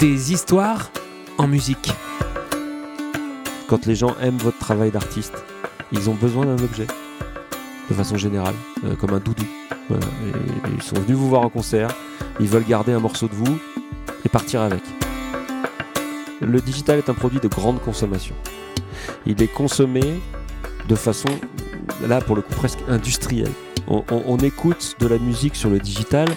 Des 0.00 0.32
histoires 0.32 0.90
en 1.36 1.46
musique. 1.46 1.92
Quand 3.68 3.84
les 3.84 3.94
gens 3.94 4.16
aiment 4.22 4.38
votre 4.38 4.58
travail 4.58 4.90
d'artiste, 4.90 5.34
ils 5.92 6.08
ont 6.08 6.14
besoin 6.14 6.46
d'un 6.46 6.62
objet, 6.64 6.86
de 7.90 7.94
façon 7.94 8.16
générale, 8.16 8.54
euh, 8.84 8.96
comme 8.96 9.12
un 9.12 9.18
doudou. 9.18 9.44
Ils 10.74 10.82
sont 10.82 10.96
venus 10.96 11.18
vous 11.18 11.28
voir 11.28 11.42
en 11.42 11.50
concert, 11.50 11.90
ils 12.40 12.48
veulent 12.48 12.64
garder 12.64 12.92
un 12.92 12.98
morceau 12.98 13.28
de 13.28 13.34
vous 13.34 13.58
et 14.24 14.30
partir 14.30 14.62
avec. 14.62 14.82
Le 16.40 16.60
digital 16.62 16.96
est 16.96 17.10
un 17.10 17.14
produit 17.14 17.40
de 17.40 17.48
grande 17.48 17.82
consommation. 17.82 18.34
Il 19.26 19.42
est 19.42 19.52
consommé 19.52 20.22
de 20.88 20.94
façon, 20.94 21.28
là 22.08 22.22
pour 22.22 22.36
le 22.36 22.42
coup, 22.42 22.54
presque 22.54 22.80
industrielle. 22.88 23.52
On, 23.86 24.38
écoute 24.38 24.96
de 24.98 25.08
la 25.08 25.18
musique 25.18 25.56
sur 25.56 25.68
le 25.68 25.78
digital, 25.78 26.28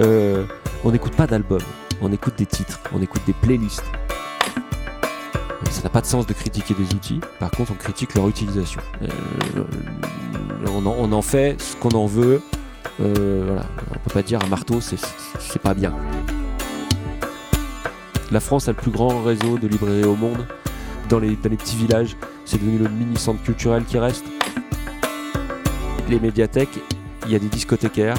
euh, 0.00 0.44
on 0.82 0.90
n'écoute 0.90 1.14
pas 1.14 1.26
d'albums, 1.28 1.60
on 2.04 2.12
écoute 2.12 2.34
des 2.36 2.44
titres, 2.44 2.80
on 2.94 3.00
écoute 3.00 3.22
des 3.26 3.32
playlists. 3.32 3.84
Ça 5.70 5.82
n'a 5.82 5.88
pas 5.88 6.02
de 6.02 6.06
sens 6.06 6.26
de 6.26 6.34
critiquer 6.34 6.74
des 6.74 6.94
outils, 6.94 7.20
par 7.40 7.50
contre 7.50 7.72
on 7.72 7.76
critique 7.76 8.14
leur 8.14 8.28
utilisation. 8.28 8.80
Euh, 9.02 9.08
on, 10.68 11.12
en, 11.12 11.22
fait 11.22 11.60
ce 11.60 11.76
qu'on 11.76 11.90
en 11.90 12.06
veut. 12.06 12.42
Euh, 13.00 13.44
voilà. 13.46 13.64
On 13.90 13.98
peut 13.98 14.12
pas 14.12 14.22
dire 14.22 14.40
un 14.44 14.48
marteau 14.48 14.80
c'est- 14.80 14.98
pas 15.62 15.72
bien. 15.72 15.94
La 18.30 18.40
France 18.40 18.68
a 18.68 18.72
le 18.72 18.76
plus 18.76 18.90
grand 18.90 19.22
réseau 19.22 19.56
de 19.56 19.66
librairies 19.66 20.04
au 20.04 20.16
monde. 20.16 20.46
Dans 21.08 21.18
les, 21.18 21.36
petits 21.36 21.76
villages, 21.76 22.16
c'est 22.44 22.60
devenu 22.60 22.78
le 22.78 22.88
mini 22.88 23.16
centre 23.16 23.42
culturel 23.42 23.84
qui 23.84 23.98
reste. 23.98 24.24
Les 26.08 26.20
médiathèques, 26.20 26.80
il 27.26 27.32
y 27.32 27.36
a 27.36 27.38
des 27.38 27.48
discothécaires 27.48 28.16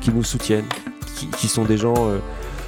qui 0.00 0.12
nous 0.12 0.22
soutiennent, 0.22 0.68
qui, 1.16 1.26
qui 1.28 1.48
sont 1.48 1.64
des 1.64 1.78
gens 1.78 1.94
euh, 1.98 2.18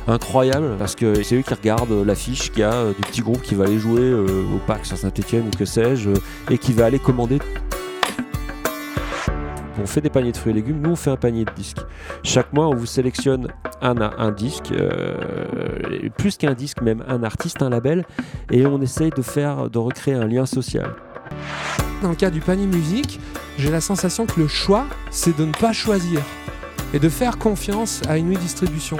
incroyables 0.06 0.77
parce 0.78 0.95
que 0.95 1.23
c'est 1.23 1.37
eux 1.37 1.42
qui 1.42 1.55
regardent 1.55 1.92
euh, 1.92 2.05
l'affiche 2.05 2.51
qu'il 2.51 2.60
y 2.60 2.65
a 2.65 2.73
euh, 2.73 2.92
du 2.92 3.01
petit 3.02 3.23
groupe 3.23 3.43
qui 3.43 3.54
va 3.54 3.65
aller 3.65 3.79
jouer 3.79 4.02
euh, 4.02 4.45
au 4.54 4.59
parc 4.66 4.87
sur 4.87 4.96
Saint-Etienne 4.96 5.48
ou 5.48 5.57
que 5.57 5.65
sais-je 5.65 6.10
et 6.51 6.59
qui 6.59 6.73
va 6.73 6.87
aller 6.87 6.98
commander. 6.98 7.38
On 9.79 9.87
fait 9.87 10.01
des 10.01 10.10
paniers 10.10 10.32
de 10.32 10.37
fruits 10.37 10.52
et 10.52 10.54
légumes, 10.54 10.80
nous 10.80 10.93
on 10.93 10.96
fait 10.96 11.10
un 11.10 11.16
panier 11.16 11.45
de 11.45 11.51
disques. 11.52 11.80
Chaque 12.23 12.52
mois 12.52 12.66
on 12.68 12.74
vous 12.74 12.87
sélectionne 12.87 13.48
un, 13.82 14.32
disque, 14.32 14.73
plus 16.16 16.38
qu'un 16.38 16.54
disque 16.54 16.80
même, 16.80 17.04
un 17.07 17.23
artiste, 17.23 17.60
un 17.60 17.68
label, 17.68 18.07
et 18.51 18.66
on 18.66 18.80
essaye 18.80 19.10
de 19.10 19.20
faire, 19.20 19.68
de 19.68 19.79
recréer 19.79 20.15
un 20.15 20.26
lien 20.26 20.46
social. 20.46 20.95
Dans 22.02 22.09
le 22.09 22.16
cas 22.16 22.30
du 22.30 22.41
panier 22.41 22.66
musique, 22.66 23.20
j'ai 23.59 23.70
la 23.70 23.82
sensation 23.82 24.24
que 24.24 24.41
le 24.41 24.48
choix, 24.48 24.87
c'est 25.10 25.37
de 25.37 25.45
ne 25.45 25.52
pas 25.52 25.74
choisir 25.74 26.20
et 26.95 26.98
de 26.98 27.09
faire 27.10 27.37
confiance 27.37 28.01
à 28.09 28.16
une 28.16 28.32
distribution. 28.32 28.96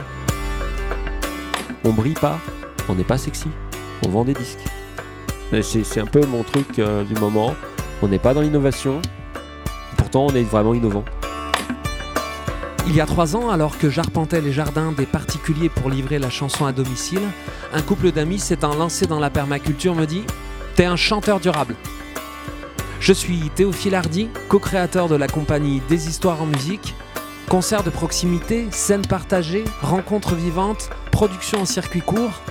On 1.87 1.93
brille 1.93 2.15
pas, 2.15 2.41
on 2.89 2.97
n'est 2.97 3.05
pas 3.05 3.17
sexy, 3.17 3.47
on 4.05 4.09
vend 4.09 4.25
des 4.25 4.35
disques. 4.35 4.59
C'est 5.63 6.01
un 6.01 6.07
peu 6.07 6.27
mon 6.27 6.43
truc 6.43 6.81
euh, 6.81 7.05
du 7.05 7.15
moment. 7.15 7.55
On 8.03 8.09
n'est 8.09 8.19
pas 8.19 8.35
dans 8.35 8.41
l'innovation, 8.41 9.01
pourtant 9.97 10.27
on 10.27 10.35
est 10.35 10.43
vraiment 10.43 10.75
innovant. 10.75 11.05
Il 12.89 12.97
y 12.97 13.01
a 13.01 13.07
trois 13.07 13.37
ans, 13.37 13.51
alors 13.51 13.79
que 13.79 13.89
j'arpentais 13.89 14.41
les 14.41 14.51
jardins 14.51 14.91
des 14.91 15.07
particuliers 15.07 15.69
pour 15.69 15.89
livrer 15.89 16.19
la 16.19 16.29
chanson 16.29 16.67
à 16.67 16.73
domicile, 16.73 17.23
un 17.73 17.83
couple 17.83 18.11
d'amis 18.11 18.41
s'étant 18.41 18.75
lancé 18.75 19.07
dans 19.07 19.21
la 19.21 19.31
permaculture 19.31 19.95
me 19.95 20.07
dit 20.07 20.25
T'es 20.75 20.87
un 20.87 20.97
chanteur 20.97 21.39
durable. 21.39 21.77
Je 22.99 23.13
suis 23.13 23.49
Théophile 23.55 23.95
Hardy, 23.95 24.29
co-créateur 24.49 25.09
de 25.09 25.15
la 25.15 25.29
compagnie 25.29 25.81
Des 25.89 26.09
Histoires 26.09 26.43
en 26.43 26.47
musique. 26.47 26.97
Concerts 27.49 27.85
de 27.85 27.91
proximité, 27.91 28.67
scènes 28.73 29.07
partagées, 29.07 29.63
rencontres 29.81 30.35
vivantes, 30.35 30.91
production 31.13 31.61
en 31.61 31.65
circuit 31.65 32.01
court. 32.01 32.43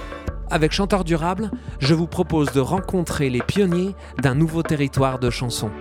Avec 0.50 0.72
Chanteur 0.72 1.04
Durable, 1.04 1.52
je 1.80 1.94
vous 1.94 2.08
propose 2.08 2.54
de 2.54 2.62
rencontrer 2.62 3.30
les 3.30 3.42
pionniers 3.42 3.94
d'un 4.22 4.36
nouveau 4.36 4.64
territoire 4.64 5.20
de 5.20 5.30
chansons. 5.30 5.72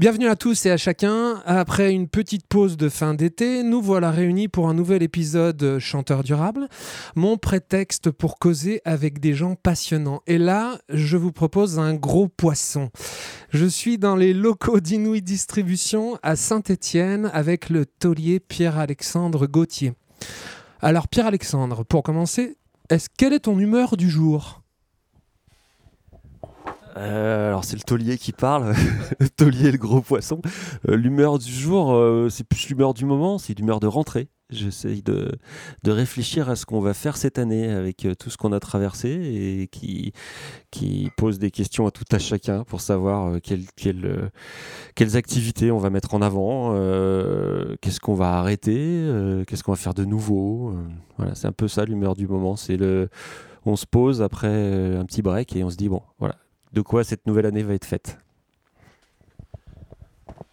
Bienvenue 0.00 0.28
à 0.28 0.34
tous 0.34 0.64
et 0.64 0.70
à 0.70 0.78
chacun. 0.78 1.42
Après 1.44 1.92
une 1.92 2.08
petite 2.08 2.46
pause 2.46 2.78
de 2.78 2.88
fin 2.88 3.12
d'été, 3.12 3.62
nous 3.62 3.82
voilà 3.82 4.10
réunis 4.10 4.48
pour 4.48 4.70
un 4.70 4.72
nouvel 4.72 5.02
épisode 5.02 5.78
Chanteur 5.78 6.24
durable, 6.24 6.70
mon 7.16 7.36
prétexte 7.36 8.10
pour 8.10 8.38
causer 8.38 8.80
avec 8.86 9.20
des 9.20 9.34
gens 9.34 9.56
passionnants. 9.56 10.22
Et 10.26 10.38
là, 10.38 10.78
je 10.88 11.18
vous 11.18 11.32
propose 11.32 11.78
un 11.78 11.92
gros 11.92 12.28
poisson. 12.28 12.88
Je 13.50 13.66
suis 13.66 13.98
dans 13.98 14.16
les 14.16 14.32
locaux 14.32 14.80
d'Inouï 14.80 15.20
Distribution 15.20 16.16
à 16.22 16.34
Saint-Étienne 16.34 17.30
avec 17.34 17.68
le 17.68 17.84
taulier 17.84 18.40
Pierre-Alexandre 18.40 19.46
Gauthier. 19.46 19.92
Alors 20.80 21.08
Pierre-Alexandre, 21.08 21.84
pour 21.84 22.02
commencer, 22.02 22.56
quelle 23.18 23.34
est 23.34 23.40
ton 23.40 23.58
humeur 23.58 23.98
du 23.98 24.08
jour? 24.08 24.59
Euh, 26.96 27.48
alors 27.48 27.64
c'est 27.64 27.76
le 27.76 27.82
taulier 27.82 28.18
qui 28.18 28.32
parle, 28.32 28.74
le 29.20 29.28
taulier 29.28 29.70
le 29.72 29.78
gros 29.78 30.00
poisson. 30.00 30.40
Euh, 30.88 30.96
l'humeur 30.96 31.38
du 31.38 31.52
jour, 31.52 31.92
euh, 31.94 32.28
c'est 32.28 32.44
plus 32.44 32.68
l'humeur 32.68 32.94
du 32.94 33.04
moment, 33.04 33.38
c'est 33.38 33.56
l'humeur 33.58 33.80
de 33.80 33.86
rentrée. 33.86 34.28
J'essaye 34.50 35.00
de, 35.02 35.30
de 35.84 35.90
réfléchir 35.92 36.50
à 36.50 36.56
ce 36.56 36.66
qu'on 36.66 36.80
va 36.80 36.92
faire 36.92 37.16
cette 37.16 37.38
année 37.38 37.70
avec 37.70 38.08
tout 38.18 38.30
ce 38.30 38.36
qu'on 38.36 38.52
a 38.52 38.58
traversé 38.58 39.08
et 39.08 39.68
qui, 39.68 40.12
qui 40.72 41.08
pose 41.16 41.38
des 41.38 41.52
questions 41.52 41.86
à 41.86 41.92
tout 41.92 42.04
à 42.10 42.18
chacun 42.18 42.64
pour 42.64 42.80
savoir 42.80 43.40
quelles, 43.40 45.16
activités 45.16 45.70
on 45.70 45.78
va 45.78 45.90
mettre 45.90 46.14
en 46.14 46.20
avant, 46.20 46.72
qu'est-ce 47.80 48.00
qu'on 48.00 48.16
va 48.16 48.38
arrêter, 48.38 49.08
qu'est-ce 49.46 49.62
qu'on 49.62 49.70
va 49.70 49.78
faire 49.78 49.94
de 49.94 50.04
nouveau. 50.04 50.74
voilà, 51.16 51.36
c'est 51.36 51.46
un 51.46 51.52
peu 51.52 51.68
ça 51.68 51.84
l'humeur 51.84 52.16
du 52.16 52.26
moment. 52.26 52.56
C'est 52.56 52.76
le, 52.76 53.08
on 53.64 53.76
se 53.76 53.86
pose 53.86 54.20
après 54.20 54.96
un 54.96 55.04
petit 55.04 55.22
break 55.22 55.54
et 55.54 55.62
on 55.62 55.70
se 55.70 55.76
dit 55.76 55.88
bon, 55.88 56.02
voilà, 56.18 56.34
de 56.72 56.80
quoi 56.80 57.04
cette 57.04 57.26
nouvelle 57.26 57.46
année 57.46 57.62
va 57.62 57.74
être 57.74 57.84
faite. 57.84 58.18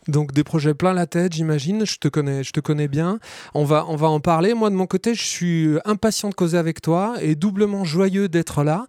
Donc 0.08 0.32
des 0.32 0.44
projets 0.44 0.74
plein 0.74 0.94
la 0.94 1.06
tête, 1.06 1.34
j'imagine. 1.34 1.86
Je 1.86 1.98
te 1.98 2.08
connais, 2.08 2.44
je 2.44 2.52
te 2.52 2.60
connais 2.60 2.88
bien. 2.88 3.20
On 3.54 3.64
va, 3.64 3.86
on 3.88 3.96
va 3.96 4.08
en 4.08 4.20
parler. 4.20 4.54
Moi 4.54 4.70
de 4.70 4.76
mon 4.76 4.86
côté, 4.86 5.14
je 5.14 5.24
suis 5.24 5.78
impatient 5.86 6.30
de 6.30 6.34
causer 6.34 6.58
avec 6.58 6.82
toi 6.82 7.16
et 7.22 7.36
doublement 7.36 7.84
joyeux 7.84 8.30
d'être 8.30 8.64
là. 8.64 8.86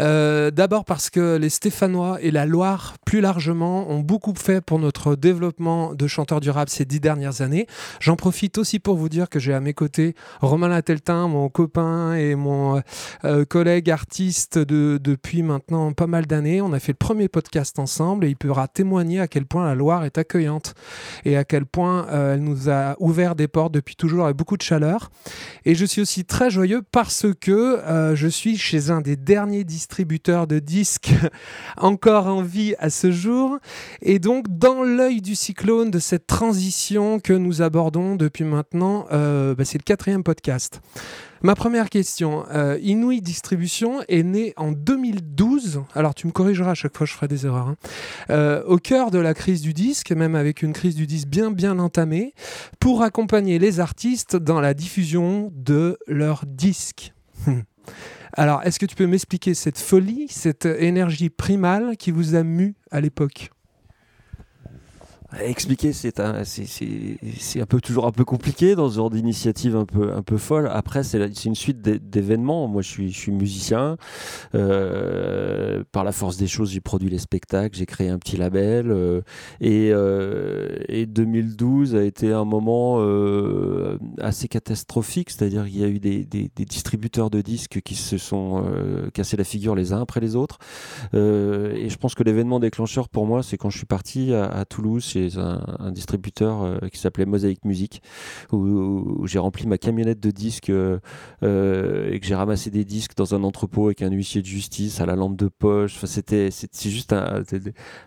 Euh, 0.00 0.50
D'abord 0.50 0.84
parce 0.84 1.10
que 1.10 1.36
les 1.36 1.50
Stéphanois 1.50 2.18
et 2.20 2.30
la 2.30 2.46
Loire, 2.46 2.94
plus 3.04 3.20
largement, 3.20 3.90
ont 3.90 4.00
beaucoup 4.00 4.32
fait 4.34 4.60
pour 4.60 4.78
notre 4.78 5.16
développement 5.16 5.94
de 5.94 6.06
chanteurs 6.06 6.40
durables 6.40 6.70
ces 6.70 6.84
dix 6.84 7.00
dernières 7.00 7.42
années. 7.42 7.66
J'en 8.00 8.16
profite 8.16 8.58
aussi 8.58 8.78
pour 8.78 8.96
vous 8.96 9.08
dire 9.08 9.28
que 9.28 9.38
j'ai 9.38 9.52
à 9.52 9.60
mes 9.60 9.74
côtés 9.74 10.14
Romain 10.40 10.68
Lateltin, 10.68 11.28
mon 11.28 11.48
copain 11.48 12.14
et 12.14 12.34
mon 12.34 12.82
euh, 13.24 13.44
collègue 13.44 13.90
artiste 13.90 14.58
de, 14.58 14.98
depuis 15.02 15.42
maintenant 15.42 15.92
pas 15.92 16.06
mal 16.06 16.26
d'années. 16.26 16.60
On 16.62 16.72
a 16.72 16.78
fait 16.78 16.92
le 16.92 16.98
premier 16.98 17.28
podcast 17.28 17.78
ensemble 17.78 18.24
et 18.24 18.28
il 18.28 18.36
pourra 18.36 18.68
témoigner 18.68 19.20
à 19.20 19.28
quel 19.28 19.46
point 19.46 19.66
la 19.66 19.74
Loire 19.74 20.04
est 20.04 20.18
accueillante 20.18 20.53
et 21.24 21.36
à 21.36 21.44
quel 21.44 21.66
point 21.66 22.06
euh, 22.08 22.34
elle 22.34 22.42
nous 22.42 22.70
a 22.70 22.96
ouvert 22.98 23.34
des 23.34 23.48
portes 23.48 23.72
depuis 23.72 23.96
toujours 23.96 24.24
avec 24.24 24.36
beaucoup 24.36 24.56
de 24.56 24.62
chaleur. 24.62 25.10
Et 25.64 25.74
je 25.74 25.84
suis 25.84 26.00
aussi 26.00 26.24
très 26.24 26.50
joyeux 26.50 26.82
parce 26.92 27.26
que 27.40 27.50
euh, 27.50 28.14
je 28.14 28.28
suis 28.28 28.56
chez 28.56 28.90
un 28.90 29.00
des 29.00 29.16
derniers 29.16 29.64
distributeurs 29.64 30.46
de 30.46 30.58
disques 30.58 31.12
encore 31.76 32.26
en 32.26 32.42
vie 32.42 32.74
à 32.78 32.90
ce 32.90 33.10
jour. 33.10 33.58
Et 34.02 34.18
donc, 34.18 34.46
dans 34.48 34.82
l'œil 34.82 35.20
du 35.20 35.34
cyclone 35.34 35.90
de 35.90 35.98
cette 35.98 36.26
transition 36.26 37.20
que 37.20 37.32
nous 37.32 37.62
abordons 37.62 38.16
depuis 38.16 38.44
maintenant, 38.44 39.06
euh, 39.12 39.54
bah, 39.54 39.64
c'est 39.64 39.78
le 39.78 39.84
quatrième 39.84 40.22
podcast. 40.22 40.80
Ma 41.44 41.54
première 41.54 41.90
question, 41.90 42.46
euh, 42.54 42.78
Inouï 42.80 43.20
Distribution 43.20 44.00
est 44.08 44.22
né 44.22 44.54
en 44.56 44.72
2012, 44.72 45.82
alors 45.94 46.14
tu 46.14 46.26
me 46.26 46.32
corrigeras 46.32 46.70
à 46.70 46.74
chaque 46.74 46.96
fois 46.96 47.04
je 47.04 47.12
ferai 47.12 47.28
des 47.28 47.44
erreurs, 47.44 47.68
hein. 47.68 47.76
Euh, 48.30 48.64
au 48.64 48.78
cœur 48.78 49.10
de 49.10 49.18
la 49.18 49.34
crise 49.34 49.60
du 49.60 49.74
disque, 49.74 50.10
même 50.12 50.36
avec 50.36 50.62
une 50.62 50.72
crise 50.72 50.94
du 50.94 51.06
disque 51.06 51.28
bien 51.28 51.50
bien 51.50 51.78
entamée, 51.78 52.32
pour 52.80 53.02
accompagner 53.02 53.58
les 53.58 53.78
artistes 53.78 54.36
dans 54.36 54.62
la 54.62 54.72
diffusion 54.72 55.52
de 55.54 55.98
leurs 56.06 56.46
disques. 56.46 57.12
Alors, 58.32 58.62
est-ce 58.62 58.78
que 58.78 58.86
tu 58.86 58.96
peux 58.96 59.06
m'expliquer 59.06 59.52
cette 59.52 59.78
folie, 59.78 60.28
cette 60.30 60.64
énergie 60.64 61.28
primale 61.28 61.98
qui 61.98 62.10
vous 62.10 62.36
a 62.36 62.42
mu 62.42 62.74
à 62.90 63.02
l'époque? 63.02 63.50
Expliquer, 65.40 65.92
c'est 65.92 66.20
un, 66.20 66.44
c'est, 66.44 67.60
un 67.60 67.66
peu 67.66 67.80
toujours 67.80 68.06
un 68.06 68.12
peu 68.12 68.24
compliqué 68.24 68.74
dans 68.74 68.88
ce 68.88 68.96
genre 68.96 69.10
d'initiative 69.10 69.74
un 69.76 69.84
peu, 69.84 70.12
un 70.12 70.22
peu 70.22 70.36
folle. 70.36 70.68
Après, 70.72 71.02
c'est, 71.02 71.18
une 71.44 71.54
suite 71.54 71.80
d'é- 71.82 71.98
d'événements. 71.98 72.68
Moi, 72.68 72.82
je 72.82 72.88
suis, 72.88 73.10
je 73.12 73.18
suis 73.18 73.32
musicien. 73.32 73.96
Euh, 74.54 75.82
par 75.92 76.04
la 76.04 76.12
force 76.12 76.36
des 76.36 76.46
choses, 76.46 76.70
j'ai 76.70 76.80
produit 76.80 77.10
les 77.10 77.18
spectacles, 77.18 77.76
j'ai 77.76 77.86
créé 77.86 78.08
un 78.08 78.18
petit 78.18 78.36
label. 78.36 78.90
euh, 78.90 79.20
et, 79.60 79.90
euh, 79.92 80.76
et 80.88 81.06
2012 81.06 81.94
a 81.94 82.02
été 82.04 82.32
un 82.32 82.44
moment 82.44 82.96
euh, 83.00 83.98
assez 84.20 84.48
catastrophique. 84.48 85.30
C'est-à-dire 85.30 85.64
qu'il 85.64 85.78
y 85.80 85.84
a 85.84 85.88
eu 85.88 85.98
des, 86.00 86.24
des, 86.24 86.50
des 86.54 86.64
distributeurs 86.64 87.30
de 87.30 87.40
disques 87.40 87.80
qui 87.82 87.94
se 87.94 88.18
sont 88.18 88.64
euh, 88.66 89.10
cassés 89.10 89.36
la 89.36 89.44
figure 89.44 89.74
les 89.74 89.92
uns 89.92 90.00
après 90.00 90.20
les 90.20 90.36
autres. 90.36 90.58
Euh, 91.14 91.72
et 91.74 91.88
je 91.88 91.96
pense 91.96 92.14
que 92.14 92.22
l'événement 92.22 92.60
déclencheur 92.60 93.08
pour 93.08 93.26
moi, 93.26 93.42
c'est 93.42 93.56
quand 93.56 93.70
je 93.70 93.78
suis 93.78 93.86
parti 93.86 94.32
à, 94.34 94.64
Toulouse 94.64 95.04
un, 95.36 95.92
distributeur 95.92 96.80
qui 96.90 96.98
s'appelait 96.98 97.26
Mosaic 97.26 97.64
Music, 97.64 98.02
où, 98.52 99.26
j'ai 99.26 99.38
rempli 99.38 99.66
ma 99.66 99.78
camionnette 99.78 100.20
de 100.20 100.30
disques 100.30 100.70
et 100.70 101.00
que 101.40 102.20
j'ai 102.22 102.34
ramassé 102.34 102.70
des 102.70 102.84
disques 102.84 103.16
dans 103.16 103.34
un 103.34 103.42
entrepôt 103.44 103.86
avec 103.86 104.02
un 104.02 104.10
huissier 104.10 104.42
de 104.42 104.46
justice 104.46 105.00
à 105.00 105.06
la 105.06 105.16
lampe 105.16 105.36
de 105.36 105.48
poche. 105.48 105.94
Enfin, 105.96 106.06
c'était 106.06 106.50
c'est 106.50 106.90
juste 106.90 107.12
un, 107.12 107.42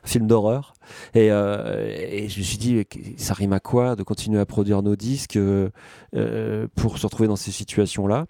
film 0.04 0.28
d'horreur. 0.28 0.74
Et, 1.14 1.28
et, 1.28 2.30
je 2.30 2.40
me 2.40 2.44
suis 2.44 2.58
dit, 2.58 2.84
ça 3.18 3.34
rime 3.34 3.54
à 3.54 3.60
quoi 3.60 3.96
de 3.96 4.04
continuer 4.04 4.40
à 4.40 4.46
produire 4.46 4.82
nos 4.82 4.96
disques 4.96 5.40
pour 6.76 6.98
se 6.98 7.06
retrouver 7.06 7.28
dans 7.28 7.36
ces 7.36 7.52
situations-là? 7.52 8.26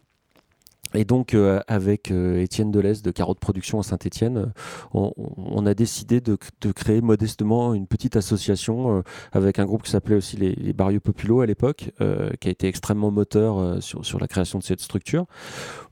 Et 0.98 1.06
donc, 1.06 1.36
euh, 1.36 1.60
avec 1.68 2.10
euh, 2.10 2.42
Étienne 2.42 2.72
Delez 2.72 3.02
de 3.04 3.12
Carotte 3.12 3.40
Production 3.40 3.80
à 3.80 3.84
Saint-Étienne, 3.84 4.52
on, 4.96 5.66
a 5.68 5.76
décidé 5.76 6.22
de, 6.22 6.36
créer 6.76 7.02
modestement 7.02 7.76
une 7.76 7.86
petite 7.86 8.16
association 8.16 8.98
euh, 8.98 9.02
avec 9.32 9.60
un 9.60 9.66
groupe 9.66 9.84
qui 9.84 9.92
s'appelait 9.92 10.16
aussi 10.16 10.38
les, 10.38 10.56
les 10.56 10.74
Barrios 10.74 11.00
Populo 11.00 11.42
à 11.42 11.46
l'époque, 11.46 11.92
qui 12.40 12.48
a 12.48 12.52
été 12.52 12.68
extrêmement 12.68 13.12
moteur 13.12 13.82
sur, 13.84 14.20
la 14.20 14.28
création 14.28 14.58
de 14.58 14.64
cette 14.64 14.82
structure, 14.82 15.28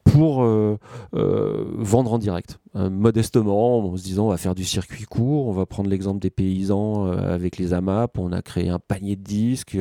pour 0.06 0.44
euh, 0.44 0.78
euh, 1.16 1.66
vendre 1.78 2.13
en 2.13 2.19
direct. 2.19 2.60
Euh, 2.75 2.90
modestement, 2.90 3.80
en 3.80 3.98
se 3.98 4.04
disant 4.04 4.28
on 4.28 4.30
va 4.30 4.38
faire 4.38 4.56
du 4.56 4.63
circuit 4.63 5.06
court, 5.06 5.48
on 5.48 5.52
va 5.52 5.66
prendre 5.66 5.90
l'exemple 5.90 6.19
des 6.19 6.30
paysans 6.30 7.07
avec 7.07 7.57
les 7.57 7.74
AMAP, 7.74 8.18
on 8.18 8.31
a 8.31 8.42
créé 8.42 8.69
un 8.69 8.80
panier 8.80 9.16
de 9.16 9.24
disques, 9.24 9.78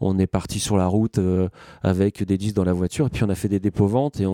on 0.00 0.18
est 0.18 0.26
parti 0.26 0.60
sur 0.60 0.76
la 0.76 0.86
route 0.86 1.18
avec 1.82 2.22
des 2.22 2.38
disques 2.38 2.56
dans 2.56 2.64
la 2.64 2.72
voiture, 2.72 3.06
et 3.06 3.10
puis 3.10 3.24
on 3.24 3.28
a 3.28 3.34
fait 3.34 3.48
des 3.48 3.60
dépôts-ventes, 3.60 4.20
et 4.20 4.26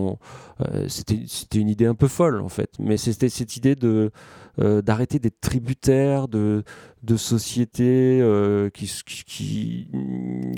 c'était, 0.87 1.59
une 1.59 1.69
idée 1.69 1.85
un 1.85 1.95
peu 1.95 2.07
folle 2.07 2.41
en 2.41 2.49
fait, 2.49 2.71
mais 2.79 2.97
c'était 2.97 3.29
cette 3.29 3.55
idée 3.55 3.75
de 3.75 4.11
d'arrêter 4.57 5.19
d'être 5.19 5.41
tributaire 5.41 6.27
de, 6.27 6.63
de 7.03 7.17
sociétés 7.17 8.19
euh, 8.21 8.69
qui, 8.69 8.89
qui, 9.05 9.87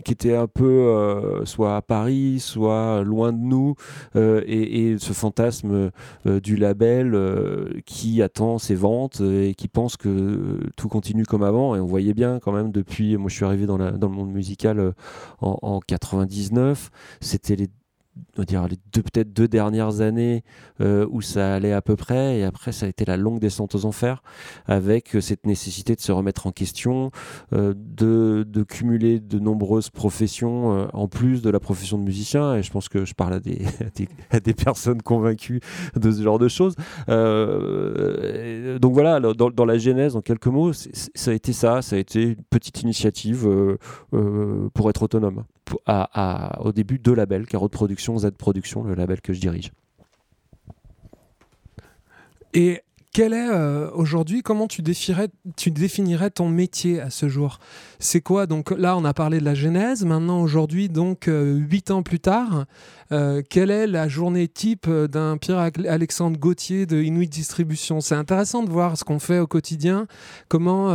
qui, 0.04 0.12
étaient 0.12 0.36
un 0.36 0.48
peu 0.48 0.66
euh, 0.66 1.44
soit 1.46 1.76
à 1.76 1.82
Paris, 1.82 2.40
soit 2.40 3.04
loin 3.04 3.34
de 3.34 3.40
nous, 3.40 3.76
et, 4.16 4.92
et, 4.92 4.98
ce 4.98 5.14
fantasme 5.14 5.92
du 6.26 6.56
label 6.56 7.82
qui 7.86 8.22
attend 8.22 8.58
ses 8.58 8.76
ventes 8.76 9.22
et 9.22 9.56
qui 9.56 9.68
pense 9.68 9.98
que 9.98 10.60
tout 10.76 10.88
continue 10.88 11.26
comme 11.26 11.44
avant. 11.44 11.76
Et 11.76 11.80
on 11.80 11.86
voyait 11.86 12.14
bien 12.14 12.40
quand 12.40 12.52
même 12.52 12.72
depuis, 12.72 13.18
moi 13.18 13.30
je 13.30 13.36
suis 13.36 13.46
arrivé 13.46 13.66
dans, 13.66 13.78
la, 13.78 13.92
dans 13.92 14.08
le 14.08 14.16
monde 14.16 14.32
musical 14.32 14.94
en, 15.42 15.58
en 15.62 15.80
99, 15.80 16.90
c'était 17.22 17.56
les 17.56 17.70
on 18.38 18.42
va 18.42 18.46
dire 18.46 18.68
les 18.68 18.78
deux 18.94 19.02
peut-être 19.02 19.34
deux 19.34 19.48
dernières 19.48 20.02
années 20.02 20.44
euh, 20.82 21.08
où 21.10 21.22
ça 21.22 21.56
allait 21.56 21.74
à 21.74 21.82
peu 21.82 21.96
près 21.96 22.40
et 22.40 22.44
après 22.44 22.72
ça 22.72 22.86
a 22.86 22.90
été 22.90 23.06
la 23.06 23.18
longue 23.18 23.40
descente 23.40 23.76
aux 23.76 23.86
enfers 23.86 24.24
avec 24.66 25.16
euh, 25.16 25.22
cette 25.22 25.46
nécessité 25.46 25.96
de 25.96 26.02
se 26.02 26.12
remettre 26.12 26.48
en 26.48 26.52
question 26.52 27.12
euh, 27.54 27.74
de, 27.76 28.64
cumuler 28.64 29.20
de 29.20 29.40
nombreuses 29.40 29.90
professions 29.90 30.88
en 30.94 31.08
plus 31.08 31.42
de 31.42 31.50
la 31.50 31.60
profession 31.60 31.98
de 31.98 32.04
musicien 32.04 32.56
et 32.56 32.64
je 32.64 32.72
pense 32.72 32.90
que 32.90 33.06
je 33.06 33.14
parle 33.14 33.34
à 33.34 33.40
des, 33.40 33.62
à 34.32 34.40
des, 34.40 34.54
personnes 34.54 35.02
convaincues 35.02 35.60
de 35.96 36.12
ce 36.12 36.24
genre 36.24 36.40
de 36.40 36.48
choses. 36.48 36.76
Donc 37.08 38.94
voilà 38.94 39.20
dans, 39.20 39.50
dans, 39.50 39.66
la 39.66 39.78
genèse 39.78 40.16
en 40.16 40.22
quelques 40.22 40.48
mots 40.48 40.74
ça 40.74 41.32
a 41.32 41.34
été 41.34 41.54
ça 41.54 41.82
ça 41.82 41.96
a 41.96 42.00
été 42.00 42.24
une 42.24 42.44
petite 42.50 42.82
initiative 42.82 43.48
pour 44.74 44.90
être 44.90 45.04
autonome 45.04 45.44
au 45.88 46.72
début 46.72 47.00
deux 47.00 47.14
labels, 47.14 47.46
Carotte 47.48 47.72
Production, 47.72 48.18
Z 48.18 48.32
Production, 48.32 48.84
le 48.84 48.96
label 48.96 49.22
que 49.22 49.34
je 49.34 49.40
dirige. 49.40 49.72
Quel 53.16 53.32
est 53.32 53.50
euh, 53.50 53.90
aujourd'hui, 53.94 54.42
comment 54.42 54.68
tu 54.68 54.82
définirais, 54.82 55.30
ton 56.32 56.50
métier 56.50 57.00
à 57.00 57.10
ce 57.10 57.30
jour? 57.30 57.60
C'est 57.98 58.20
quoi? 58.20 58.46
Donc 58.46 58.72
là, 58.72 58.98
on 58.98 59.06
a 59.06 59.14
parlé 59.14 59.40
de 59.40 59.46
la 59.46 59.56
genèse. 59.56 60.04
Maintenant, 60.04 60.42
aujourd'hui, 60.42 60.90
donc 60.90 61.30
euh, 61.30 61.56
huit 61.56 61.92
ans 61.92 62.04
plus 62.04 62.20
tard, 62.20 62.66
euh, 63.14 63.42
quelle 63.50 63.72
est 63.72 63.88
la 63.88 64.10
journée 64.10 64.50
type 64.50 64.90
d'un 64.90 65.38
Pierre-Alexandre 65.38 66.38
Gauthier 66.38 66.86
de 66.86 67.02
Inuit 67.02 67.30
Distribution? 67.30 68.02
C'est 68.02 68.16
intéressant 68.16 68.64
de 68.64 68.70
voir 68.70 68.98
ce 68.98 69.06
qu'on 69.06 69.20
fait 69.20 69.40
au 69.40 69.48
quotidien. 69.48 70.08
Comment, 70.50 70.90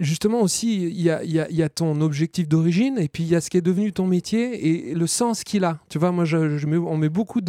justement 0.00 0.40
aussi, 0.40 0.88
il 0.88 1.00
y 1.02 1.62
a, 1.62 1.68
ton 1.68 2.00
objectif 2.00 2.48
d'origine 2.48 2.98
et 2.98 3.06
puis 3.06 3.22
il 3.22 3.28
y 3.28 3.36
a 3.36 3.40
ce 3.40 3.48
qui 3.48 3.58
est 3.58 3.62
devenu 3.62 3.92
ton 3.92 4.08
métier 4.08 4.88
et 4.90 4.92
le 4.92 5.06
sens 5.06 5.44
qu'il 5.44 5.62
a. 5.62 5.78
Tu 5.88 6.00
vois, 6.00 6.10
moi, 6.10 6.24
on 6.34 6.96
met 6.96 7.10
beaucoup 7.10 7.40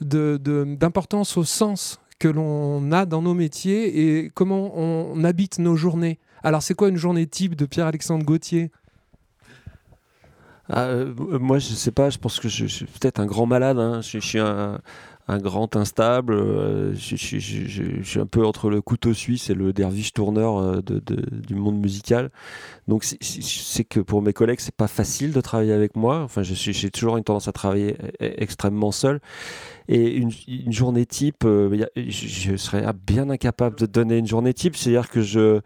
d'importance 0.00 1.36
au 1.36 1.44
sens 1.44 1.99
que 2.20 2.28
l'on 2.28 2.92
a 2.92 3.06
dans 3.06 3.22
nos 3.22 3.34
métiers 3.34 4.22
et 4.22 4.30
comment 4.30 4.78
on 4.78 5.24
habite 5.24 5.58
nos 5.58 5.74
journées. 5.74 6.20
Alors, 6.44 6.62
c'est 6.62 6.74
quoi 6.74 6.88
une 6.88 6.96
journée 6.96 7.26
type 7.26 7.56
de 7.56 7.66
Pierre-Alexandre 7.66 8.24
Gauthier? 8.24 8.70
Ah, 10.68 10.84
euh, 10.84 11.12
moi, 11.16 11.58
je 11.58 11.66
sais 11.66 11.90
pas, 11.90 12.10
je 12.10 12.18
pense 12.18 12.38
que 12.38 12.48
je, 12.48 12.66
suis 12.66 12.84
peut-être 12.84 13.18
un 13.18 13.26
grand 13.26 13.46
malade. 13.46 13.78
Hein. 13.78 14.02
Je, 14.02 14.18
suis 14.18 14.38
un, 14.38 14.80
grand 15.38 15.76
instable. 15.76 16.34
Euh, 16.34 16.94
je, 16.94 17.16
suis 17.16 18.20
un 18.20 18.26
peu 18.26 18.44
entre 18.44 18.70
le 18.70 18.80
couteau 18.80 19.14
suisse 19.14 19.50
et 19.50 19.54
le 19.54 19.72
derviche 19.72 20.12
tourneur 20.12 20.58
euh, 20.58 20.80
du 20.82 21.54
monde 21.54 21.78
musical. 21.78 22.30
Donc, 22.88 23.04
c'est 23.04 23.84
que 23.84 24.00
pour 24.00 24.22
mes 24.22 24.32
collègues, 24.32 24.60
c'est 24.60 24.74
pas 24.74 24.88
facile 24.88 25.32
de 25.32 25.40
travailler 25.40 25.72
avec 25.72 25.96
moi. 25.96 26.20
Enfin, 26.20 26.42
j'ai 26.42 26.90
toujours 26.90 27.16
une 27.16 27.24
tendance 27.24 27.48
à 27.48 27.52
travailler 27.52 27.92
e, 27.92 28.24
e, 28.24 28.34
extrêmement 28.38 28.92
seul. 28.92 29.20
Et 29.88 30.16
une, 30.16 30.30
journée 30.72 31.06
type, 31.06 31.44
euh, 31.44 31.86
je, 31.96 32.56
serais 32.56 32.84
bien 33.06 33.28
incapable 33.30 33.76
de 33.76 33.86
donner 33.86 34.18
une 34.18 34.26
journée 34.26 34.54
type. 34.54 34.76
C'est-à-dire 34.76 35.08
que 35.08 35.20
je 35.20 35.60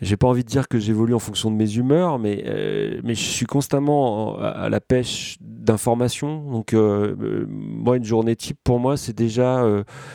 j'ai 0.00 0.16
pas 0.16 0.28
envie 0.28 0.44
de 0.44 0.48
dire 0.48 0.68
que 0.68 0.78
j'évolue 0.78 1.14
en 1.14 1.18
fonction 1.18 1.50
de 1.50 1.56
mes 1.56 1.76
humeurs, 1.76 2.18
mais, 2.18 2.44
euh, 2.46 3.00
mais 3.04 3.14
je 3.14 3.24
suis 3.24 3.46
constamment 3.46 4.38
à, 4.38 4.68
la 4.68 4.80
pêche 4.80 5.36
d'informations. 5.40 6.50
Donc, 6.50 6.74
euh, 6.74 7.46
moi, 7.48 7.96
une 7.96 8.04
journée 8.04 8.36
type, 8.36 8.58
pour 8.62 8.78
moi, 8.78 8.96
c'est 8.96 9.16
déjà 9.16 9.64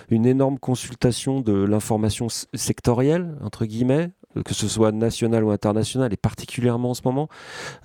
une 0.09 0.25
énorme 0.25 0.59
consultation 0.59 1.41
de 1.41 1.53
l'information 1.53 2.27
sectorielle, 2.53 3.37
entre 3.41 3.65
guillemets, 3.65 4.11
que 4.43 4.53
ce 4.53 4.67
soit 4.67 4.91
national 4.91 5.43
ou 5.43 5.51
international, 5.51 6.11
et 6.13 6.17
particulièrement 6.17 6.91
en 6.91 6.93
ce 6.93 7.01
moment. 7.05 7.29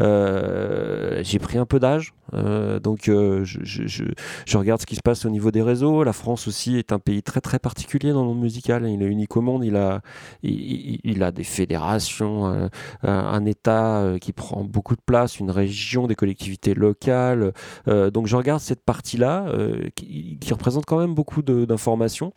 Euh, 0.00 1.20
j'ai 1.23 1.38
pris 1.38 1.58
un 1.58 1.67
peu 1.67 1.79
d'âge, 1.79 2.14
euh, 2.35 2.81
donc 2.81 3.08
euh, 3.08 3.44
je, 3.44 4.56
regarde 4.56 4.81
ce 4.81 4.87
qui 4.87 4.97
se 4.97 5.00
passe 5.02 5.25
au 5.25 5.31
niveau 5.31 5.50
des 5.50 5.62
réseaux. 5.62 6.05
La 6.05 6.12
France 6.12 6.49
aussi 6.49 6.76
est 6.76 6.93
un 6.93 6.99
pays 6.99 7.23
très 7.23 7.41
très 7.41 7.58
particulier 7.58 8.12
dans 8.12 8.23
le 8.23 8.29
monde 8.29 8.41
musical. 8.41 8.88
Il 8.88 9.02
est 9.02 9.06
unique 9.06 9.37
au 9.37 9.41
monde. 9.41 9.64
Il 9.64 9.76
a, 9.76 10.00
il, 10.43 11.23
a 11.23 11.32
des 11.32 11.44
fédérations, 11.44 12.69
un 13.02 13.44
État 13.44 14.14
qui 14.20 14.32
prend 14.32 14.64
beaucoup 14.64 14.97
de 14.97 15.00
place, 15.05 15.38
une 15.38 15.50
région, 15.50 16.06
des 16.06 16.14
collectivités 16.14 16.75
locales. 16.75 17.52
donc 17.87 18.26
je 18.26 18.37
regarde 18.37 18.61
cette 18.61 18.85
partie-là 18.85 19.47
qui, 19.95 20.38
représente 20.50 20.85
quand 20.85 20.99
même 20.99 21.14
beaucoup 21.14 21.42
d'informations. 21.42 22.33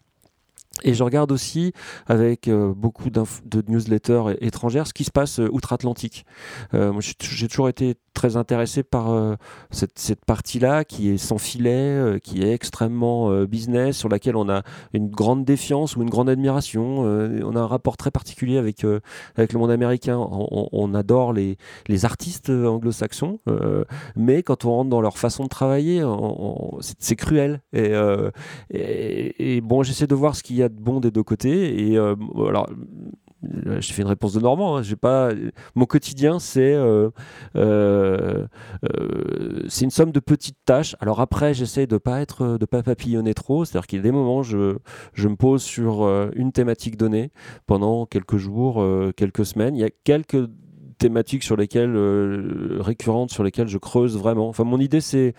Et 0.82 0.94
je 0.94 1.04
regarde 1.04 1.32
aussi 1.32 1.72
avec 2.08 2.48
euh, 2.48 2.74
beaucoup 2.76 3.10
de 3.12 3.64
newsletters 3.68 4.36
étrangères 4.42 4.88
ce 4.88 4.94
qui 4.94 5.04
se 5.04 5.12
passe 5.12 5.40
euh, 5.40 5.48
outre-Atlantique. 5.52 6.26
Euh, 6.74 6.92
j'ai 7.00 7.48
toujours 7.48 7.70
été 7.70 7.96
très 8.14 8.38
intéressé 8.38 8.84
par 8.84 9.12
euh, 9.12 9.36
cette, 9.70 10.26
partie-là 10.26 10.84
qui 10.84 11.10
est 11.10 11.18
sans 11.18 11.38
filet, 11.38 12.20
qui 12.24 12.44
est 12.44 12.54
extrêmement 12.54 13.44
business, 13.46 13.98
sur 13.98 14.10
laquelle 14.10 14.36
on 14.36 14.50
a 14.50 14.62
une 14.94 15.10
grande 15.10 15.46
défiance 15.46 15.96
ou 15.96 16.02
une 16.02 16.10
grande 16.10 16.30
admiration. 16.30 17.00
on 17.00 17.56
a 17.56 17.60
un 17.60 17.68
rapport 17.68 17.98
très 17.98 18.12
particulier 18.12 18.58
avec, 18.58 18.86
avec 19.36 19.54
le 19.54 19.60
monde 19.60 19.72
américain. 19.72 20.18
On, 20.18 20.94
adore 20.94 21.34
les, 21.34 21.58
les 21.88 22.06
artistes 22.06 22.50
anglo-saxons, 22.50 23.40
mais 24.16 24.44
quand 24.44 24.66
on 24.66 24.72
rentre 24.72 24.90
dans 24.92 25.02
leur 25.02 25.18
façon 25.18 25.44
de 25.44 25.50
travailler, 25.50 26.04
c'est 27.00 27.16
cruel. 27.16 27.62
Et, 27.74 27.96
et 28.70 29.62
bon, 29.62 29.84
j'essaie 29.84 30.08
de 30.08 30.16
voir 30.16 30.36
ce 30.36 30.44
qu'il 30.44 30.56
y 30.56 30.63
a 30.63 30.63
de 30.70 30.80
bon 30.80 31.00
des 31.00 31.12
deux 31.12 31.24
côtés. 31.24 31.90
Et 31.90 31.98
alors, 31.98 32.68
euh, 33.44 33.82
je 33.82 33.94
fais 33.94 34.02
une 34.02 34.08
réponse 34.08 34.34
de 34.34 34.40
Normand. 34.40 34.78
Hein. 34.78 34.82
J'ai 34.84 34.96
pas 34.96 35.32
mon 35.76 35.86
quotidien, 35.86 36.40
c'est 36.40 36.74
euh, 36.74 37.10
euh, 37.56 38.48
c'est 39.68 39.86
une 39.86 39.92
somme 39.92 40.12
de 40.12 40.20
petites 40.20 40.58
tâches. 40.66 40.96
Alors 41.00 41.22
après, 41.22 41.54
j'essaie 41.54 41.88
de 41.88 41.98
pas 41.98 42.22
être 42.22 42.58
de 42.58 42.66
pas 42.66 42.84
papillonner 42.84 43.34
trop. 43.34 43.66
C'est-à-dire 43.66 43.88
qu'il 43.88 43.98
y 43.98 44.00
a 44.00 44.04
des 44.04 44.12
moments, 44.12 44.44
je 44.44 44.78
je 45.14 45.28
me 45.28 45.36
pose 45.36 45.64
sur 45.64 46.04
une 46.36 46.52
thématique 46.52 46.98
donnée 46.98 47.32
pendant 47.66 48.06
quelques 48.06 48.38
jours, 48.38 48.84
quelques 49.16 49.46
semaines. 49.46 49.76
Il 49.76 49.82
y 49.82 49.86
a 49.86 49.92
quelques 50.04 50.48
thématiques 50.98 51.44
sur 51.44 51.58
lesquelles 51.58 51.96
récurrentes 52.80 53.32
sur 53.32 53.44
lesquelles 53.44 53.68
je 53.68 53.78
creuse 53.78 54.18
vraiment. 54.18 54.48
Enfin, 54.48 54.64
mon 54.64 54.80
idée, 54.80 55.02
c'est 55.02 55.34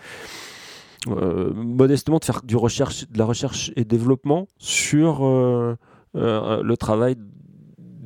modestement 1.07 2.17
de 2.19 2.25
faire 2.25 2.41
du 2.43 2.55
recherche, 2.55 3.09
de 3.09 3.17
la 3.17 3.25
recherche 3.25 3.71
et 3.75 3.85
développement 3.85 4.47
sur 4.57 5.23
le 6.13 6.75
travail 6.75 7.15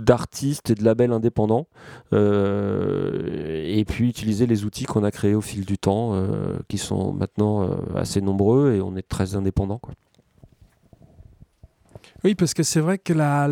d'artistes 0.04 0.70
et 0.70 0.76
de 0.76 0.84
labels 0.84 1.12
indépendants 1.12 1.68
euh, 2.14 3.64
et 3.66 3.86
puis 3.86 4.10
utiliser 4.10 4.46
les 4.46 4.66
outils 4.66 4.86
qu'on 4.86 5.04
a 5.04 5.12
créés 5.12 5.36
au 5.36 5.42
fil 5.42 5.66
du 5.66 5.78
temps 5.78 6.12
euh, 6.14 6.58
qui 6.68 6.78
sont 6.78 7.14
maintenant 7.14 7.64
euh, 7.64 7.76
assez 7.96 8.22
nombreux 8.22 8.74
et 8.74 8.82
on 8.82 8.96
est 8.96 9.08
très 9.08 9.36
indépendants. 9.36 9.82
Oui, 12.26 12.36
parce 12.36 12.54
que 12.54 12.64
c'est 12.64 12.82
vrai 12.82 12.98
que 12.98 13.14
la, 13.14 13.48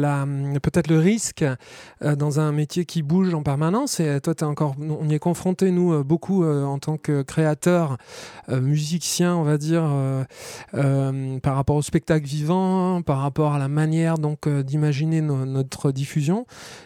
peut-être 0.61 0.89
le 0.89 0.99
risque 0.99 1.45
euh, 2.03 2.15
dans 2.15 2.41
un 2.41 2.51
métier 2.51 2.83
qui 2.83 3.01
bouge 3.01 3.33
en 3.33 3.41
permanence, 3.41 4.01
et 4.01 4.19
toi, 4.19 4.33
es 4.37 4.43
encore, 4.43 4.75
on 4.77 5.07
y 5.07 5.13
est 5.13 5.19
confronté, 5.19 5.71
nous, 5.71 5.93
euh, 5.93 6.03
beaucoup 6.03 6.43
euh, 6.43 6.65
en 6.65 6.77
tant 6.77 6.97
que 6.97 7.21
créateurs, 7.21 7.97
musiciens, 8.49 9.35
on 9.35 9.43
va 9.43 9.57
dire, 9.57 9.83
par 10.71 11.55
rapport 11.55 11.75
au 11.75 11.81
spectacle 11.81 12.25
vivant, 12.25 13.01
par 13.01 13.19
rapport 13.19 13.53
à 13.53 13.59
la 13.59 13.67
manière 13.67 14.17
donc 14.17 14.47
d'imaginer 14.47 15.19
notre 15.19 15.91
diffusion. 15.91 16.45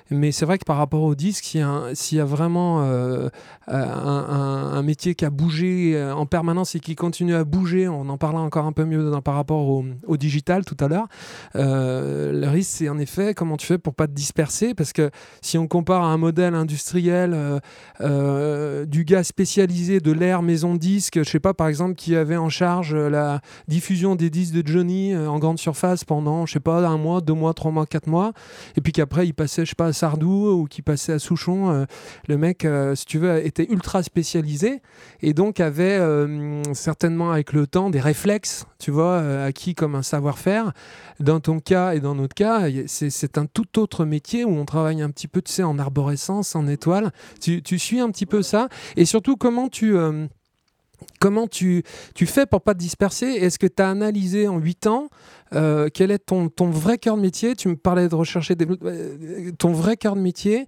Mais 0.10 0.32
c'est 0.32 0.46
vrai 0.46 0.58
que 0.58 0.66
par 0.66 0.78
rapport 0.78 1.04
au 1.04 1.14
disque, 1.14 1.56
s'il 1.94 2.18
y, 2.18 2.22
a 2.22 2.26
vraiment 2.26 2.82
un, 3.68 4.82
métier 4.82 5.14
qui 5.14 5.24
a 5.24 5.30
bougé 5.30 6.02
en 6.12 6.26
permanence 6.26 6.74
et 6.74 6.80
qui 6.80 6.96
continue 6.96 7.36
à 7.36 7.44
bouger, 7.44 7.88
on 7.88 8.10
en 8.10 8.18
parlera 8.18 8.42
encore 8.42 8.66
un 8.66 8.74
peu 8.74 8.86
mieux 8.86 9.12
par 9.24 9.36
rapport 9.36 9.68
au 9.68 10.18
digital 10.18 10.66
tout 10.66 10.78
à 10.80 10.88
l'heure. 10.88 11.08
Euh, 11.72 12.32
le 12.32 12.48
risque, 12.50 12.72
c'est 12.78 12.90
en 12.90 12.98
effet 12.98 13.34
comment 13.34 13.58
tu 13.58 13.66
fais 13.66 13.78
pour 13.78 13.94
pas 13.94 14.08
te 14.08 14.14
disperser, 14.14 14.74
parce 14.74 14.94
que 14.94 15.10
si 15.42 15.58
on 15.58 15.68
compare 15.68 16.04
à 16.04 16.08
un 16.08 16.18
modèle 16.18 16.56
industriel 16.56 17.34
euh, 17.34 17.60
euh, 18.02 18.86
du 18.86 19.06
gars 19.06 19.24
spécialisé 19.24 20.00
de 20.00 20.12
l'ère 20.12 20.42
maison 20.42 20.76
disque, 20.76 21.20
je 21.20 21.30
sais 21.30 21.40
pas, 21.40 21.54
par 21.54 21.68
exemple, 21.68 21.96
qui 21.96 22.16
avait 22.16 22.38
en 22.38 22.50
charge 22.50 22.96
la 22.96 23.42
diffusion 23.68 24.16
des 24.16 24.30
disques 24.30 24.54
de 24.54 24.68
Johnny 24.68 25.16
en 25.16 25.40
grande 25.40 25.60
surface 25.60 26.04
pendant, 26.04 26.46
je 26.46 26.54
sais 26.54 26.60
pas, 26.60 26.88
un 26.88 26.98
mois, 26.98 27.22
deux 27.22 27.34
mois, 27.34 27.54
trois 27.54 27.72
mois, 27.72 27.86
quatre 27.86 28.08
mois, 28.08 28.34
et 28.76 28.82
puis 28.82 28.92
qu'après 28.92 29.28
il 29.28 29.34
passait, 29.34 29.66
je 29.66 29.70
sais 29.70 29.76
pas, 29.76 29.88
à 29.88 29.94
Sardou 29.94 30.50
ou 30.50 30.66
qui 30.66 30.82
passait 30.82 31.14
à 31.14 31.20
Souchon, 31.20 31.86
le 32.28 32.38
mec, 32.38 32.68
si 32.96 33.06
tu 33.06 33.20
veux, 33.20 33.46
était 33.46 33.68
ultra 33.70 34.04
spécialisé 34.04 34.82
et 35.22 35.34
donc 35.34 35.60
avait 35.60 36.00
certainement 36.74 37.32
avec 37.32 37.54
le 37.54 37.68
temps 37.68 37.90
des 37.90 38.00
réflexes, 38.00 38.66
tu 38.80 38.92
vois, 38.92 39.20
acquis 39.44 39.76
comme 39.76 39.96
un 39.96 40.04
savoir-faire. 40.04 40.74
Dans 41.20 41.40
ton 41.40 41.60
cas 41.62 41.94
et 41.94 42.00
dans 42.00 42.16
notre 42.16 42.36
cas, 42.36 42.68
c'est 42.88 43.38
un 43.38 43.46
tout 43.46 43.80
autre 43.80 44.06
métier 44.06 44.46
où 44.46 44.52
on 44.52 44.66
travaille 44.66 45.02
un 45.02 45.10
petit 45.10 45.28
peu, 45.28 45.42
tu 45.42 45.52
sais, 45.52 45.64
en 45.64 45.80
arborescence, 45.80 46.56
en 46.56 46.68
étoile. 46.68 47.12
Tu, 47.40 47.80
suis 47.80 48.00
un 48.00 48.10
petit 48.12 48.26
peu 48.26 48.42
ça 48.42 48.70
Et 48.96 49.06
surtout, 49.06 49.38
comment 49.38 49.70
tu... 49.70 49.96
Euh, 49.96 50.28
comment 51.20 51.48
tu, 51.48 51.84
tu 52.14 52.28
fais 52.28 52.46
pour 52.46 52.62
pas 52.62 52.74
te 52.74 52.80
disperser? 52.80 53.26
Est-ce 53.26 53.58
que 53.58 53.68
tu 53.68 53.82
as 53.82 53.90
analysé 53.90 54.48
en 54.48 54.60
8 54.60 54.88
ans 54.88 55.10
euh, 55.54 55.90
quel 55.92 56.12
est 56.12 56.20
ton, 56.20 56.50
ton 56.50 56.70
vrai 56.70 56.98
cœur 56.98 57.18
de 57.18 57.22
métier? 57.22 57.56
Tu 57.56 57.70
me 57.70 57.76
parlais 57.76 58.08
de 58.08 58.16
rechercher 58.16 58.56
des, 58.56 58.68
euh, 58.84 59.52
ton 59.58 59.72
vrai 59.72 59.98
cœur 59.98 60.16
de 60.16 60.22
métier 60.22 60.68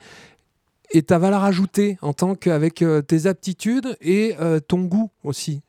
et 0.92 1.04
ta 1.04 1.20
valeur 1.20 1.44
ajoutée 1.44 1.98
en 2.02 2.14
tant 2.14 2.36
qu'avec 2.36 2.84
tes 3.08 3.26
aptitudes 3.26 3.98
et 4.02 4.36
ton 4.68 4.82
goût 4.82 5.10
aussi. 5.24 5.62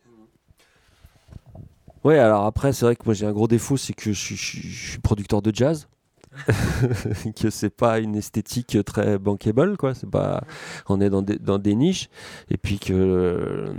Ouais, 2.04 2.18
alors 2.18 2.44
après, 2.44 2.72
c'est 2.74 2.84
vrai 2.84 2.96
que 2.96 3.04
moi 3.06 3.14
j'ai 3.14 3.24
un 3.24 3.32
gros 3.32 3.48
défaut, 3.48 3.78
c'est 3.78 3.94
que 3.94 4.12
je, 4.12 4.34
suis 4.34 4.98
producteur 4.98 5.40
de 5.40 5.50
jazz. 5.54 5.88
que 7.40 7.50
c'est 7.50 7.70
pas 7.70 7.98
une 7.98 8.16
esthétique 8.16 8.78
très 8.84 9.18
bankable 9.18 9.76
quoi 9.76 9.94
c'est 9.94 10.10
pas 10.10 10.44
on 10.88 11.00
est 11.00 11.10
dans 11.10 11.22
des, 11.22 11.38
dans 11.38 11.58
des 11.58 11.74
niches 11.74 12.08
et 12.50 12.56
puis 12.56 12.78
que 12.78 13.72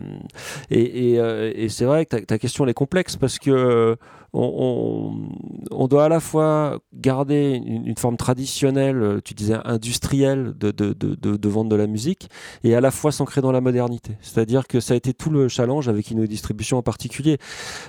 et, 0.70 1.12
et, 1.12 1.20
euh, 1.20 1.52
et 1.56 1.70
c'est 1.70 1.86
vrai 1.86 2.06
que 2.06 2.16
ta, 2.16 2.22
ta, 2.22 2.38
question 2.40 2.64
elle 2.64 2.72
est 2.72 2.74
complexe 2.74 3.16
parce 3.16 3.40
que 3.40 3.98
on, 4.38 5.88
doit 5.88 6.06
à 6.06 6.10
la 6.10 6.20
fois 6.20 6.80
garder 6.94 7.62
une, 7.66 7.96
forme 7.98 8.18
traditionnelle, 8.18 9.02
euh, 9.02 9.22
tu 9.24 9.34
disais 9.34 9.58
industrielle, 9.64 10.54
de, 10.58 10.72
de, 10.72 10.94
de, 10.94 11.50
vente 11.50 11.70
de 11.70 11.76
la 11.76 11.88
musique, 11.88 12.30
et 12.64 12.76
à 12.76 12.82
la 12.82 12.92
fois 12.92 13.12
s'ancrer 13.12 13.42
dans 13.42 13.52
la 13.52 13.62
modernité. 13.62 14.18
C'est-à-dire 14.22 14.68
que 14.68 14.80
ça 14.80 14.94
a 14.94 14.98
été 14.98 15.14
tout 15.14 15.30
le 15.30 15.48
challenge 15.48 15.88
avec 15.88 16.12
une 16.12 16.26
distribution 16.26 16.78
en 16.78 16.84
particulier. 16.84 17.38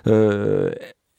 Euh, 0.07 0.71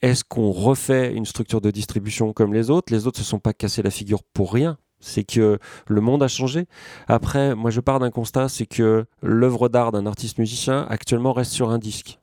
est-ce 0.02 0.24
qu'on 0.24 0.50
refait 0.50 1.12
une 1.12 1.26
structure 1.26 1.60
de 1.60 1.70
distribution 1.70 2.32
comme 2.32 2.54
les 2.54 2.70
autres? 2.70 2.92
Les 2.92 3.06
autres 3.06 3.18
se 3.18 3.24
sont 3.24 3.40
pas 3.40 3.52
cassés 3.52 3.82
la 3.82 3.90
figure 3.90 4.22
pour 4.22 4.52
rien 4.52 4.78
c'est 5.00 5.24
que 5.24 5.58
le 5.86 6.00
monde 6.00 6.22
a 6.22 6.28
changé. 6.28 6.66
Après, 7.06 7.54
moi 7.54 7.70
je 7.70 7.80
pars 7.80 8.00
d'un 8.00 8.10
constat, 8.10 8.48
c'est 8.48 8.66
que 8.66 9.06
l'œuvre 9.22 9.68
d'art 9.68 9.92
d'un 9.92 10.06
artiste 10.06 10.38
musicien 10.38 10.86
actuellement 10.88 11.32
reste 11.32 11.52
sur 11.52 11.70
un 11.70 11.78
disque. 11.78 12.18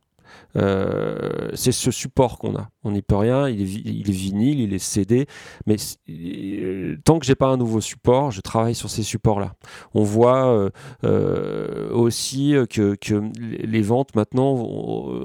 Euh, 0.58 1.50
c'est 1.54 1.72
ce 1.72 1.92
support 1.92 2.38
qu'on 2.38 2.56
a. 2.56 2.70
On 2.84 2.92
n'y 2.92 3.02
peut 3.02 3.16
rien, 3.16 3.50
il 3.50 3.62
est, 3.62 4.12
vinyle, 4.12 4.60
il 4.60 4.74
est 4.74 4.80
CD, 4.80 5.28
mais 5.66 5.76
euh, 6.10 6.98
tant 7.04 7.20
que 7.20 7.26
j'ai 7.26 7.36
pas 7.36 7.48
un 7.48 7.58
nouveau 7.58 7.82
support, 7.82 8.32
je 8.32 8.42
travaille 8.42 8.76
sur 8.76 8.90
ces 8.90 9.04
supports-là. 9.04 9.54
On 9.94 10.04
voit 10.04 10.70
euh, 11.04 11.90
aussi 11.92 12.56
que, 12.70 12.98
les 13.34 13.82
ventes 13.82 14.16
maintenant 14.16 14.56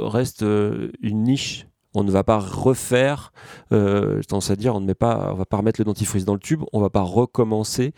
restent 0.09 0.43
une 0.43 1.23
niche 1.23 1.67
on 1.95 2.05
ne 2.05 2.11
va 2.11 2.25
pas 2.25 2.39
refaire, 2.39 3.33
euh, 3.73 4.21
à 4.31 4.57
dire, 4.57 4.75
on 4.75 4.81
ne 4.81 4.87
met 4.87 4.95
pas, 4.95 5.31
on 5.33 5.37
va 5.37 5.45
pas 5.45 5.57
remettre 5.57 5.81
le 5.81 5.85
dentifrice 5.85 6.25
dans 6.25 6.35
le 6.35 6.41
tube, 6.41 6.63
on 6.73 6.81
va 6.81 6.91
pas 6.91 7.03
recommencer 7.03 7.93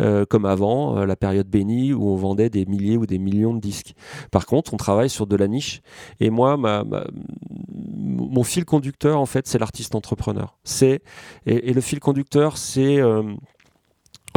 euh, 0.00 0.24
comme 0.24 0.46
avant, 0.46 0.96
euh, 0.96 1.06
la 1.06 1.16
période 1.16 1.48
bénie 1.48 1.92
où 1.92 2.08
on 2.08 2.16
vendait 2.16 2.50
des 2.50 2.64
milliers 2.66 2.96
ou 2.96 3.06
des 3.06 3.18
millions 3.18 3.54
de 3.54 3.60
disques. 3.60 3.94
Par 4.30 4.46
contre, 4.46 4.74
on 4.74 4.76
travaille 4.76 5.10
sur 5.10 5.26
de 5.26 5.36
la 5.36 5.48
niche. 5.48 5.82
Et 6.20 6.30
moi, 6.30 6.56
mon 6.58 8.44
fil 8.44 8.64
conducteur, 8.64 9.20
en 9.20 9.26
fait, 9.26 9.46
c'est 9.46 9.58
l'artiste 9.58 9.94
entrepreneur. 9.94 10.56
C'est 10.64 11.02
et, 11.46 11.72
le 11.72 11.80
fil 11.80 12.00
conducteur, 12.00 12.56
c'est 12.56 13.00
euh, 13.00 13.22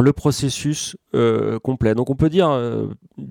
le 0.00 0.12
processus 0.12 0.96
complet. 1.62 1.94
Donc 1.94 2.10
on 2.10 2.16
peut 2.16 2.28
dire, 2.28 2.50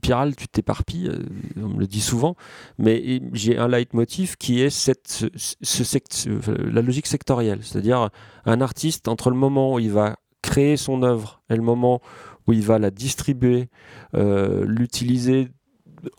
Piral, 0.01 0.35
tu 0.35 0.47
t'éparpilles, 0.47 1.11
on 1.57 1.69
me 1.69 1.79
le 1.79 1.87
dit 1.87 2.01
souvent, 2.01 2.35
mais 2.79 3.21
j'ai 3.33 3.57
un 3.57 3.67
leitmotiv 3.67 4.35
qui 4.37 4.61
est 4.61 4.71
cette, 4.71 5.25
la 6.47 6.81
logique 6.81 7.07
sectorielle, 7.07 7.59
c'est-à-dire 7.61 8.09
un 8.45 8.61
artiste 8.61 9.07
entre 9.07 9.29
le 9.29 9.35
moment 9.35 9.75
où 9.75 9.79
il 9.79 9.91
va 9.91 10.15
créer 10.41 10.77
son 10.77 11.03
œuvre 11.03 11.41
et 11.49 11.55
le 11.55 11.61
moment 11.61 12.01
où 12.47 12.53
il 12.53 12.61
va 12.61 12.79
la 12.79 12.91
distribuer, 12.91 13.69
euh, 14.15 14.63
l'utiliser 14.67 15.49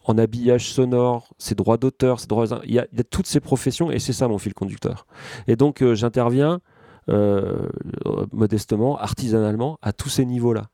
en 0.04 0.18
habillage 0.18 0.72
sonore, 0.72 1.32
ses 1.38 1.54
droits 1.54 1.76
d'auteur, 1.76 2.18
ses 2.18 2.26
droits, 2.26 2.46
il 2.64 2.74
y, 2.74 2.78
a, 2.80 2.86
toutes 3.08 3.28
ces 3.28 3.38
professions 3.38 3.90
et 3.92 4.00
c'est 4.00 4.12
ça 4.12 4.26
mon 4.26 4.38
fil 4.38 4.52
conducteur. 4.52 5.06
Et 5.46 5.54
donc 5.54 5.82
euh, 5.82 5.94
j'interviens 5.94 6.60
euh, 7.08 7.68
modestement, 8.32 8.98
artisanalement, 8.98 9.78
à 9.80 9.92
tous 9.92 10.08
ces 10.08 10.26
niveaux-là. 10.26 10.66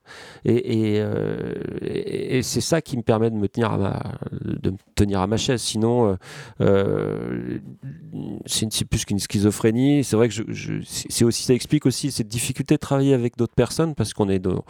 Et, 0.47 0.97
euh, 0.99 1.53
et, 1.83 2.43
c'est 2.43 2.63
ça 2.63 2.81
qui 2.81 2.97
me 2.97 3.03
permet 3.03 3.31
de 3.31 3.37
me 3.37 3.49
tenir 3.49 3.73
à 3.73 3.77
ma, 3.77 4.03
de 4.43 4.73
tenir 4.95 5.21
à 5.21 5.27
ma 5.27 5.37
chaise. 5.37 5.61
Sinon, 5.61 6.17
euh, 6.63 7.59
c'est 8.47 8.87
plus 8.87 9.05
qu'une 9.05 9.19
schizophrénie. 9.19 10.05
C'est 10.05 10.17
vrai 10.17 10.29
que 10.31 10.35
je, 10.35 10.73
c'est 10.87 11.25
aussi, 11.25 11.43
ça 11.43 11.53
explique 11.53 11.85
aussi 11.85 12.11
cette 12.11 12.29
difficulté 12.29 12.77
de 12.77 12.81
travailler 12.81 13.13
avec 13.13 13.37
d'autres 13.37 13.55
personnes 13.55 13.95
parce 13.95 14.15
qu'on 14.15 14.31
est, 14.31 14.39
dans, 14.39 14.65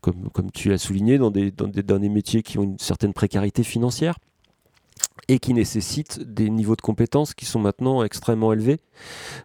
comme, 0.00 0.30
comme 0.32 0.50
tu 0.50 0.68
l'as 0.68 0.78
souligné, 0.78 1.16
dans, 1.16 1.30
des, 1.30 1.52
dans 1.52 1.98
des 1.98 2.08
métiers 2.08 2.42
qui 2.42 2.58
ont 2.58 2.64
une 2.64 2.78
certaine 2.78 3.12
précarité 3.12 3.62
financière 3.62 4.16
et 5.28 5.38
qui 5.38 5.54
nécessitent 5.54 6.20
des 6.22 6.50
niveaux 6.50 6.76
de 6.76 6.82
compétences 6.82 7.34
qui 7.34 7.44
sont 7.44 7.60
maintenant 7.60 8.02
extrêmement 8.02 8.52
élevés. 8.52 8.80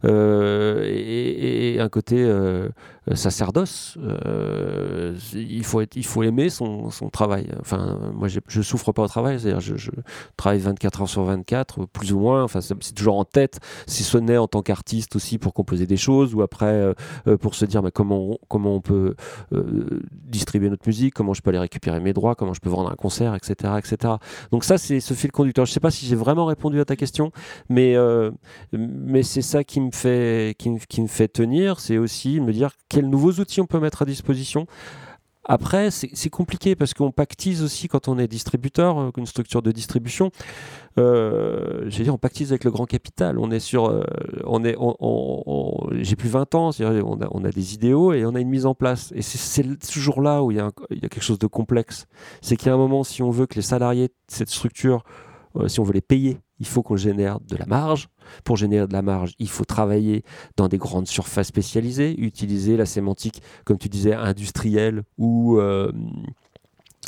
Euh, 0.06 0.84
et, 0.86 1.80
un 1.80 1.90
côté 1.90 2.18
euh, 2.20 2.70
sacerdoce. 3.16 3.98
Euh, 4.02 5.16
il, 5.34 5.64
faut 5.64 5.82
être, 5.82 5.96
il 5.96 6.06
faut 6.06 6.24
aimer 6.24 6.50
son, 6.50 6.90
travail. 7.12 7.48
Enfin, 7.60 7.98
moi, 8.14 8.28
je 8.28 8.62
souffre 8.62 8.92
pas 8.92 9.04
au 9.04 9.08
travail, 9.08 9.40
c'est-à-dire 9.40 9.60
je, 9.60 9.76
je, 9.76 9.92
travaille 10.38 10.60
24 10.60 11.02
heures 11.02 11.10
sur 11.10 11.24
24, 11.24 11.86
plus 11.86 12.14
ou 12.14 12.20
moins. 12.20 12.44
Enfin, 12.44 12.62
c'est 12.62 12.94
toujours 12.94 13.18
en 13.18 13.26
tête. 13.26 13.60
Si 13.88 14.04
ce 14.04 14.18
n'est 14.18 14.38
en 14.38 14.48
tant 14.48 14.62
qu'artiste 14.62 15.16
aussi 15.16 15.38
pour 15.38 15.54
composer 15.54 15.88
des 15.88 15.98
choses, 15.98 16.36
ou 16.36 16.42
après 16.42 16.94
pour 17.42 17.56
se 17.56 17.66
dire 17.66 17.82
mais 17.82 17.92
comment, 17.92 18.32
on, 18.32 18.38
comment 18.48 18.76
on 18.76 18.82
peut 18.82 19.16
distribuer 20.12 20.70
notre 20.70 20.88
musique, 20.88 21.14
comment 21.14 21.34
je 21.34 21.42
peux 21.42 21.50
aller 21.50 21.60
récupérer 21.60 22.00
mes 22.00 22.14
droits, 22.14 22.36
comment 22.36 22.54
je 22.54 22.62
peux 22.62 22.70
vendre 22.70 22.92
un 22.92 22.96
concert, 22.96 23.36
etc. 23.36 23.74
etc. 23.78 24.14
Donc 24.52 24.64
ça, 24.64 24.78
c'est 24.78 25.00
ce 25.00 25.14
fil 25.14 25.32
conducteur. 25.32 25.66
Je 25.66 25.72
sais 25.72 25.80
pas 25.80 25.92
si 25.92 26.06
j'ai 26.06 26.16
vraiment 26.16 26.46
répondu 26.46 26.80
à 26.80 26.86
ta 26.86 26.96
question, 26.96 27.32
mais, 27.70 27.96
mais 28.74 29.24
c'est 29.24 29.42
ça 29.42 29.64
qui 29.64 29.82
me 29.82 29.92
fait, 29.92 30.56
qui 30.58 31.02
me 31.02 31.08
fait 31.08 31.28
tenir, 31.28 31.80
c'est 31.80 31.98
aussi 31.98 32.40
me 32.40 32.54
dire 32.54 32.72
quels 33.00 33.10
nouveaux 33.10 33.32
outils 33.32 33.62
on 33.62 33.66
peut 33.66 33.80
mettre 33.80 34.02
à 34.02 34.06
disposition. 34.06 34.68
Après, 35.46 35.90
c'est 35.90 36.30
compliqué 36.30 36.76
parce 36.76 36.94
qu'on 36.94 37.12
pactise 37.12 37.64
aussi 37.64 37.88
quand 37.88 38.10
on 38.10 38.20
est 38.20 38.28
distributeur, 38.28 39.00
euh, 39.00 39.12
une 39.18 39.26
structure 39.26 39.62
de 39.62 39.72
distribution. 39.72 40.32
Euh, 41.00 41.90
dire, 41.90 42.14
on 42.14 42.18
pactise 42.18 42.52
avec 42.52 42.66
le 42.66 42.72
grand 42.72 42.86
capital. 42.86 43.40
On 43.40 43.50
est 43.50 43.62
sur, 43.62 43.86
euh, 43.86 44.04
on 44.44 44.64
est, 44.66 44.76
j'ai 46.04 46.16
plus 46.18 46.30
20 46.30 46.54
ans, 46.56 46.72
on 46.82 47.44
a, 47.46 47.52
des 47.52 47.74
idéaux 47.74 48.12
et 48.12 48.26
on 48.26 48.36
a 48.36 48.42
une 48.42 48.50
mise 48.50 48.66
en 48.66 48.76
place. 48.76 49.12
Et 49.16 49.22
c'est 49.22 49.64
toujours 49.80 50.22
là 50.22 50.44
où 50.44 50.52
il 50.52 50.58
y, 50.58 50.60
a 50.60 50.72
il 50.92 51.02
y 51.02 51.06
a 51.06 51.10
quelque 51.10 51.24
chose 51.24 51.40
de 51.40 51.48
complexe. 51.48 52.06
C'est 52.42 52.58
qu'il 52.58 52.68
y 52.68 52.70
a 52.70 52.74
un 52.74 52.78
moment, 52.78 53.06
si 53.06 53.24
on 53.24 53.32
veut 53.32 53.48
que 53.48 53.56
les 53.56 53.64
salariés 53.64 54.10
de 54.10 54.14
cette 54.28 54.50
structure, 54.50 55.04
euh, 55.56 55.70
si 55.70 55.80
on 55.80 55.84
veut 55.84 55.94
les 55.94 56.02
payer, 56.02 56.38
il 56.60 56.68
faut 56.68 56.84
qu'on 56.84 56.98
génère 56.98 57.40
de 57.40 57.56
la 57.56 57.66
marge. 57.66 58.10
Pour 58.44 58.58
générer 58.58 58.88
de 58.88 58.94
la 58.94 59.02
marge, 59.02 59.34
il 59.40 59.50
faut 59.50 59.66
travailler 59.66 60.24
dans 60.58 60.68
des 60.68 60.78
grandes 60.78 61.08
surfaces 61.08 61.48
spécialisées, 61.48 62.20
utiliser 62.20 62.78
la 62.78 62.86
sémantique, 62.86 63.42
comme 63.66 63.78
tu 63.78 63.90
disais, 63.90 64.14
industrielle 64.14 65.04
ou 65.18 65.58
euh, 65.58 65.92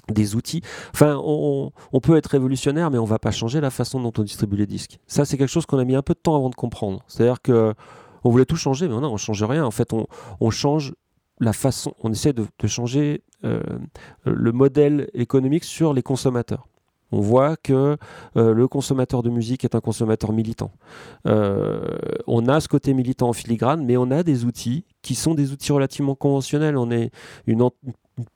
des 0.09 0.35
outils. 0.35 0.61
Enfin, 0.93 1.19
on, 1.23 1.71
peut 2.01 2.17
être 2.17 2.27
révolutionnaire, 2.27 2.91
mais 2.91 2.97
on 2.97 3.03
ne 3.03 3.09
va 3.09 3.19
pas 3.19 3.31
changer 3.31 3.61
la 3.61 3.69
façon 3.69 4.01
dont 4.01 4.13
on 4.17 4.23
distribue 4.23 4.55
les 4.55 4.67
disques. 4.67 4.99
Ça, 5.07 5.25
c'est 5.25 5.37
quelque 5.37 5.49
chose 5.49 5.65
qu'on 5.65 5.79
a 5.79 5.85
mis 5.85 5.95
un 5.95 6.01
peu 6.01 6.13
de 6.13 6.19
temps 6.19 6.35
avant 6.35 6.49
de 6.49 6.55
comprendre. 6.55 7.03
C'est-à-dire 7.07 7.41
que 7.41 7.73
On 8.23 8.29
voulait 8.29 8.45
tout 8.45 8.55
changer, 8.55 8.87
mais 8.87 8.93
non, 8.93 9.11
on 9.11 9.17
change 9.17 9.43
rien. 9.43 9.65
En 9.65 9.71
fait, 9.71 9.93
on, 9.93 10.49
change 10.51 10.93
la 11.39 11.53
façon, 11.53 11.95
on 12.03 12.11
essaie 12.11 12.33
de, 12.33 12.45
de 12.59 12.67
changer 12.67 13.23
euh, 13.43 13.61
le 14.25 14.51
modèle 14.51 15.09
économique 15.15 15.63
sur 15.63 15.93
les 15.93 16.03
consommateurs. 16.03 16.67
On 17.11 17.19
voit 17.19 17.57
que 17.57 17.97
euh, 18.37 18.53
le 18.53 18.67
consommateur 18.67 19.23
de 19.23 19.29
musique 19.29 19.65
est 19.65 19.75
un 19.75 19.81
consommateur 19.81 20.31
militant. 20.31 20.71
Euh, 21.27 21.81
on 22.27 22.47
a 22.47 22.59
ce 22.59 22.67
côté 22.67 22.93
militant 22.93 23.29
en 23.29 23.33
filigrane, 23.33 23.85
mais 23.85 23.97
on 23.97 24.11
a 24.11 24.23
des 24.23 24.45
outils 24.45 24.85
qui 25.01 25.15
sont 25.15 25.33
des 25.33 25.51
outils 25.51 25.71
relativement 25.71 26.15
conventionnels. 26.15 26.77
On 26.77 26.91
est 26.91 27.11
une, 27.47 27.69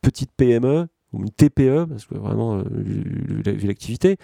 petite 0.01 0.31
PME 0.35 0.87
une 1.13 1.29
TPE, 1.29 1.85
parce 1.85 2.05
que 2.05 2.15
vraiment, 2.15 2.57
euh, 2.57 2.63
vu 2.67 3.67
l'activité, 3.67 4.17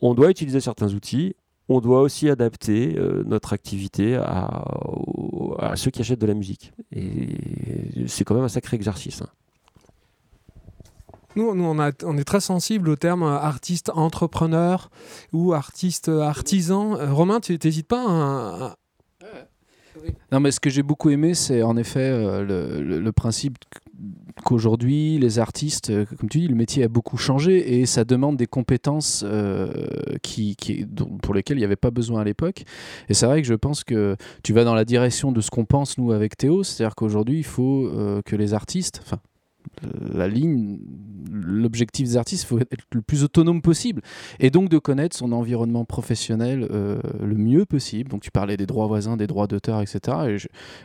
on 0.00 0.14
doit 0.14 0.30
utiliser 0.30 0.60
certains 0.60 0.94
outils. 0.94 1.34
On 1.68 1.80
doit 1.80 2.02
aussi 2.02 2.30
adapter 2.30 2.96
notre 3.24 3.52
activité 3.52 4.14
à 4.14 5.72
ceux 5.74 5.90
qui 5.90 6.00
achètent 6.00 6.20
de 6.20 6.26
la 6.26 6.34
musique. 6.34 6.72
Et 6.92 8.06
c'est 8.06 8.22
quand 8.22 8.36
même 8.36 8.44
un 8.44 8.48
sacré 8.48 8.76
exercice. 8.76 9.22
hein. 9.22 9.28
Nous, 11.36 11.44
on, 11.44 12.16
est 12.16 12.24
très 12.24 12.40
sensible 12.40 12.88
au 12.88 12.96
terme 12.96 13.22
euh, 13.22 13.38
artiste 13.38 13.90
entrepreneur 13.94 14.90
ou 15.34 15.52
artiste 15.52 16.08
euh, 16.08 16.22
artisan. 16.22 16.96
Euh, 16.96 17.12
Romain, 17.12 17.40
tu 17.40 17.58
n'hésites 17.62 17.86
pas 17.86 18.06
à, 18.08 18.76
Non, 20.32 20.40
mais 20.40 20.50
ce 20.50 20.60
que 20.60 20.70
j'ai 20.70 20.82
beaucoup 20.82 21.10
aimé, 21.10 21.34
c'est 21.34 21.62
en 21.62 21.76
effet 21.76 22.10
le, 22.10 23.10
principe 23.10 23.58
qu'aujourd'hui, 24.44 25.18
les 25.18 25.38
artistes, 25.38 25.92
comme 26.16 26.30
tu 26.30 26.40
dis, 26.40 26.48
le 26.48 26.54
métier 26.54 26.84
a 26.84 26.88
beaucoup 26.88 27.18
changé 27.18 27.80
et 27.80 27.84
ça 27.84 28.04
demande 28.04 28.38
des 28.38 28.46
compétences 28.46 29.22
qui, 30.22 30.56
pour 31.22 31.34
lesquelles 31.34 31.58
il 31.58 31.60
n'y 31.60 31.66
avait 31.66 31.76
pas 31.76 31.90
besoin 31.90 32.22
à 32.22 32.24
l'époque. 32.24 32.64
Et 33.10 33.14
c'est 33.14 33.26
vrai 33.26 33.42
que 33.42 33.48
je 33.48 33.54
pense 33.54 33.84
que 33.84 34.16
tu 34.42 34.54
vas 34.54 34.64
dans 34.64 34.74
la 34.74 34.86
direction 34.86 35.32
de 35.32 35.42
ce 35.42 35.50
qu'on 35.50 35.66
pense, 35.66 35.98
nous, 35.98 36.12
avec 36.12 36.38
Théo, 36.38 36.62
c'est-à-dire 36.62 36.94
qu'aujourd'hui, 36.94 37.38
il 37.38 37.46
faut 37.46 37.90
que 38.24 38.36
les 38.36 38.54
artistes, 38.54 39.00
enfin, 39.04 39.18
la 40.12 40.28
ligne, 40.28 40.78
l'objectif 41.30 42.08
des 42.08 42.16
artistes, 42.16 42.44
il 42.44 42.46
faut 42.46 42.58
être 42.58 42.84
le 42.92 43.02
plus 43.02 43.24
autonome 43.24 43.62
possible. 43.62 44.02
Et 44.40 44.50
donc 44.50 44.68
de 44.68 44.78
connaître 44.78 45.16
son 45.16 45.32
environnement 45.32 45.84
professionnel 45.84 46.66
euh, 46.70 46.98
le 47.20 47.36
mieux 47.36 47.64
possible. 47.64 48.10
Donc 48.10 48.22
tu 48.22 48.30
parlais 48.30 48.56
des 48.56 48.66
droits 48.66 48.86
voisins, 48.86 49.16
des 49.16 49.26
droits 49.26 49.46
d'auteur, 49.46 49.80
etc. 49.80 50.38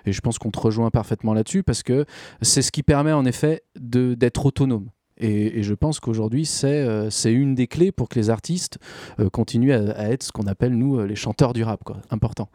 Et 0.05 0.11
je, 0.11 0.21
pense 0.21 0.37
qu'on 0.37 0.51
te 0.51 0.59
rejoint 0.59 0.89
parfaitement 0.91 1.33
là-dessus 1.33 1.63
parce 1.63 1.83
que 1.83 2.05
c'est 2.41 2.61
ce 2.61 2.71
qui 2.71 2.83
permet 2.83 3.13
en 3.13 3.25
effet 3.25 3.63
d'être 3.75 4.45
autonome. 4.45 4.89
Et, 5.17 5.61
je 5.61 5.73
pense 5.75 5.99
qu'aujourd'hui, 5.99 6.45
c'est 6.45 6.81
euh, 6.81 7.09
c'est 7.11 7.31
une 7.31 7.53
des 7.53 7.67
clés 7.67 7.91
pour 7.91 8.09
que 8.09 8.17
les 8.17 8.29
artistes 8.31 8.79
euh, 9.19 9.29
continuent 9.29 9.73
à, 9.73 9.91
à 9.91 10.09
être 10.09 10.23
ce 10.23 10.31
qu'on 10.31 10.47
appelle, 10.47 10.75
nous, 10.75 11.05
les 11.05 11.15
chanteurs 11.15 11.53
du 11.53 11.63
rap. 11.63 11.83
Quoi. 11.83 11.97
Important. 12.09 12.49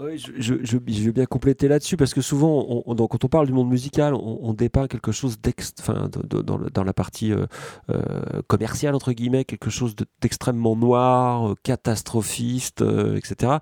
Oui, 0.00 0.16
je, 0.18 0.54
je, 0.62 0.76
veux 0.76 1.12
bien 1.12 1.26
compléter 1.26 1.66
là-dessus 1.66 1.96
parce 1.96 2.14
que 2.14 2.20
souvent, 2.20 2.84
quand 2.86 3.24
on 3.24 3.28
parle 3.28 3.46
du 3.46 3.52
monde 3.52 3.68
musical, 3.68 4.14
on, 4.14 4.52
dépeint 4.54 4.86
quelque 4.86 5.10
chose 5.10 5.38
enfin, 5.80 6.08
de- 6.28 6.40
dans, 6.42 6.84
la 6.84 6.92
partie 6.92 7.32
euh, 7.32 7.46
euh, 7.90 8.42
commerciale 8.46 8.94
entre 8.94 9.12
guillemets, 9.12 9.44
quelque 9.44 9.70
chose 9.70 9.96
de- 9.96 10.06
d'extrêmement 10.20 10.76
noir, 10.76 11.50
euh, 11.50 11.54
catastrophiste, 11.64 12.82
etc. 13.16 13.54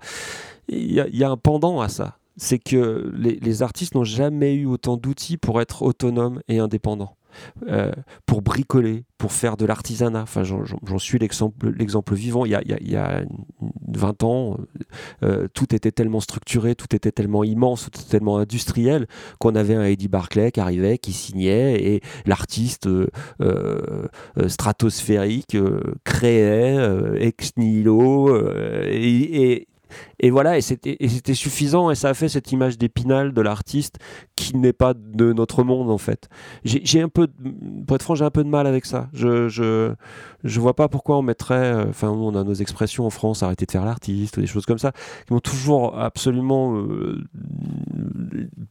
Et 0.69 0.79
Il 0.79 0.91
y, 0.91 1.23
a- 1.23 1.29
un 1.31 1.37
pendant 1.37 1.81
à 1.81 1.89
ça, 1.89 2.17
c'est 2.35 2.59
que 2.59 3.11
les 3.15 3.63
artistes 3.63 3.95
n'ont 3.95 4.03
jamais 4.03 4.53
eu 4.53 4.67
autant 4.67 4.95
d'outils 4.95 5.37
pour 5.37 5.59
être 5.59 5.81
autonomes 5.81 6.41
et 6.47 6.59
indépendants. 6.59 7.16
Euh, 7.67 7.91
pour 8.25 8.41
bricoler, 8.41 9.03
pour 9.17 9.31
faire 9.31 9.57
de 9.57 9.65
l'artisanat. 9.65 10.21
Enfin, 10.21 10.43
j'en- 10.43 10.63
suis 10.97 11.17
l'exemple 11.67 12.15
vivant. 12.15 12.45
Il 12.45 12.51
y 12.51 12.55
a, 12.55 12.61
il 12.63 12.69
y 12.69 12.73
a- 12.73 12.79
il 12.81 12.91
y 12.91 12.95
a 12.95 13.23
20 13.87 14.23
ans, 14.23 14.57
euh, 15.23 15.47
tout 15.53 15.73
était 15.73 15.91
tellement 15.91 16.19
structuré, 16.19 16.75
tout 16.75 16.95
était 16.95 17.11
tellement 17.11 17.43
immense, 17.43 17.89
tout 17.91 17.99
était 17.99 18.09
tellement 18.09 18.37
industriel 18.37 19.07
qu'on 19.39 19.55
avait 19.55 19.75
un 19.75 19.83
Eddie 19.85 20.07
Barclay 20.07 20.51
qui 20.51 20.59
arrivait, 20.59 20.97
qui 20.97 21.13
signait 21.13 21.81
et 21.83 22.01
l'artiste 22.25 22.87
euh, 22.87 23.07
euh, 23.41 24.07
euh, 24.37 24.47
stratosphérique 24.49 25.55
euh, 25.55 25.81
créait 26.03 26.77
euh, 26.77 27.15
ex 27.19 27.51
nihilo 27.57 28.29
euh, 28.29 28.83
et- 28.91 29.67
et 30.19 30.29
voilà, 30.29 30.57
et 30.57 30.61
c'était 30.61 31.33
suffisant, 31.33 31.91
et 31.91 31.95
ça 31.95 32.09
a 32.09 32.13
fait 32.13 32.29
cette 32.29 32.51
image 32.51 32.77
d'épinal 32.77 33.33
de 33.33 33.41
l'artiste 33.41 33.97
qui 34.35 34.55
n'est 34.57 34.73
pas 34.73 34.93
de 34.93 35.33
notre 35.33 35.63
monde 35.63 35.91
en 35.91 35.97
fait. 35.97 36.29
J'ai 36.63 37.01
un 37.01 37.09
peu, 37.09 37.27
pour 37.85 37.95
être 37.95 38.03
franc, 38.03 38.15
j'ai 38.15 38.25
un 38.25 38.31
peu 38.31 38.43
de 38.43 38.49
mal 38.49 38.67
avec 38.67 38.85
ça. 38.85 39.09
Je, 39.13 39.47
je, 39.47 39.93
je 40.43 40.59
vois 40.59 40.75
pas 40.75 40.87
pourquoi 40.87 41.17
on 41.17 41.21
mettrait, 41.21 41.73
euh, 41.73 41.89
enfin, 41.89 42.07
nous, 42.07 42.23
on 42.23 42.35
a 42.35 42.43
nos 42.43 42.53
expressions 42.53 43.05
en 43.05 43.09
France, 43.09 43.43
arrêter 43.43 43.65
de 43.65 43.71
faire 43.71 43.85
l'artiste, 43.85 44.37
ou 44.37 44.41
des 44.41 44.47
choses 44.47 44.65
comme 44.65 44.77
ça, 44.77 44.91
qui 45.27 45.33
m'ont 45.33 45.39
toujours 45.39 45.99
absolument 45.99 46.77
euh, 46.77 47.23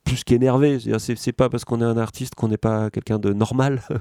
plus 0.04 0.24
qu'énervé. 0.24 0.78
C'est 0.98 1.32
pas 1.32 1.48
parce 1.48 1.64
qu'on 1.64 1.80
est 1.80 1.84
un 1.84 1.98
artiste 1.98 2.34
qu'on 2.34 2.48
n'est 2.48 2.56
pas 2.56 2.90
quelqu'un 2.90 3.18
de 3.18 3.32
normal. 3.32 3.82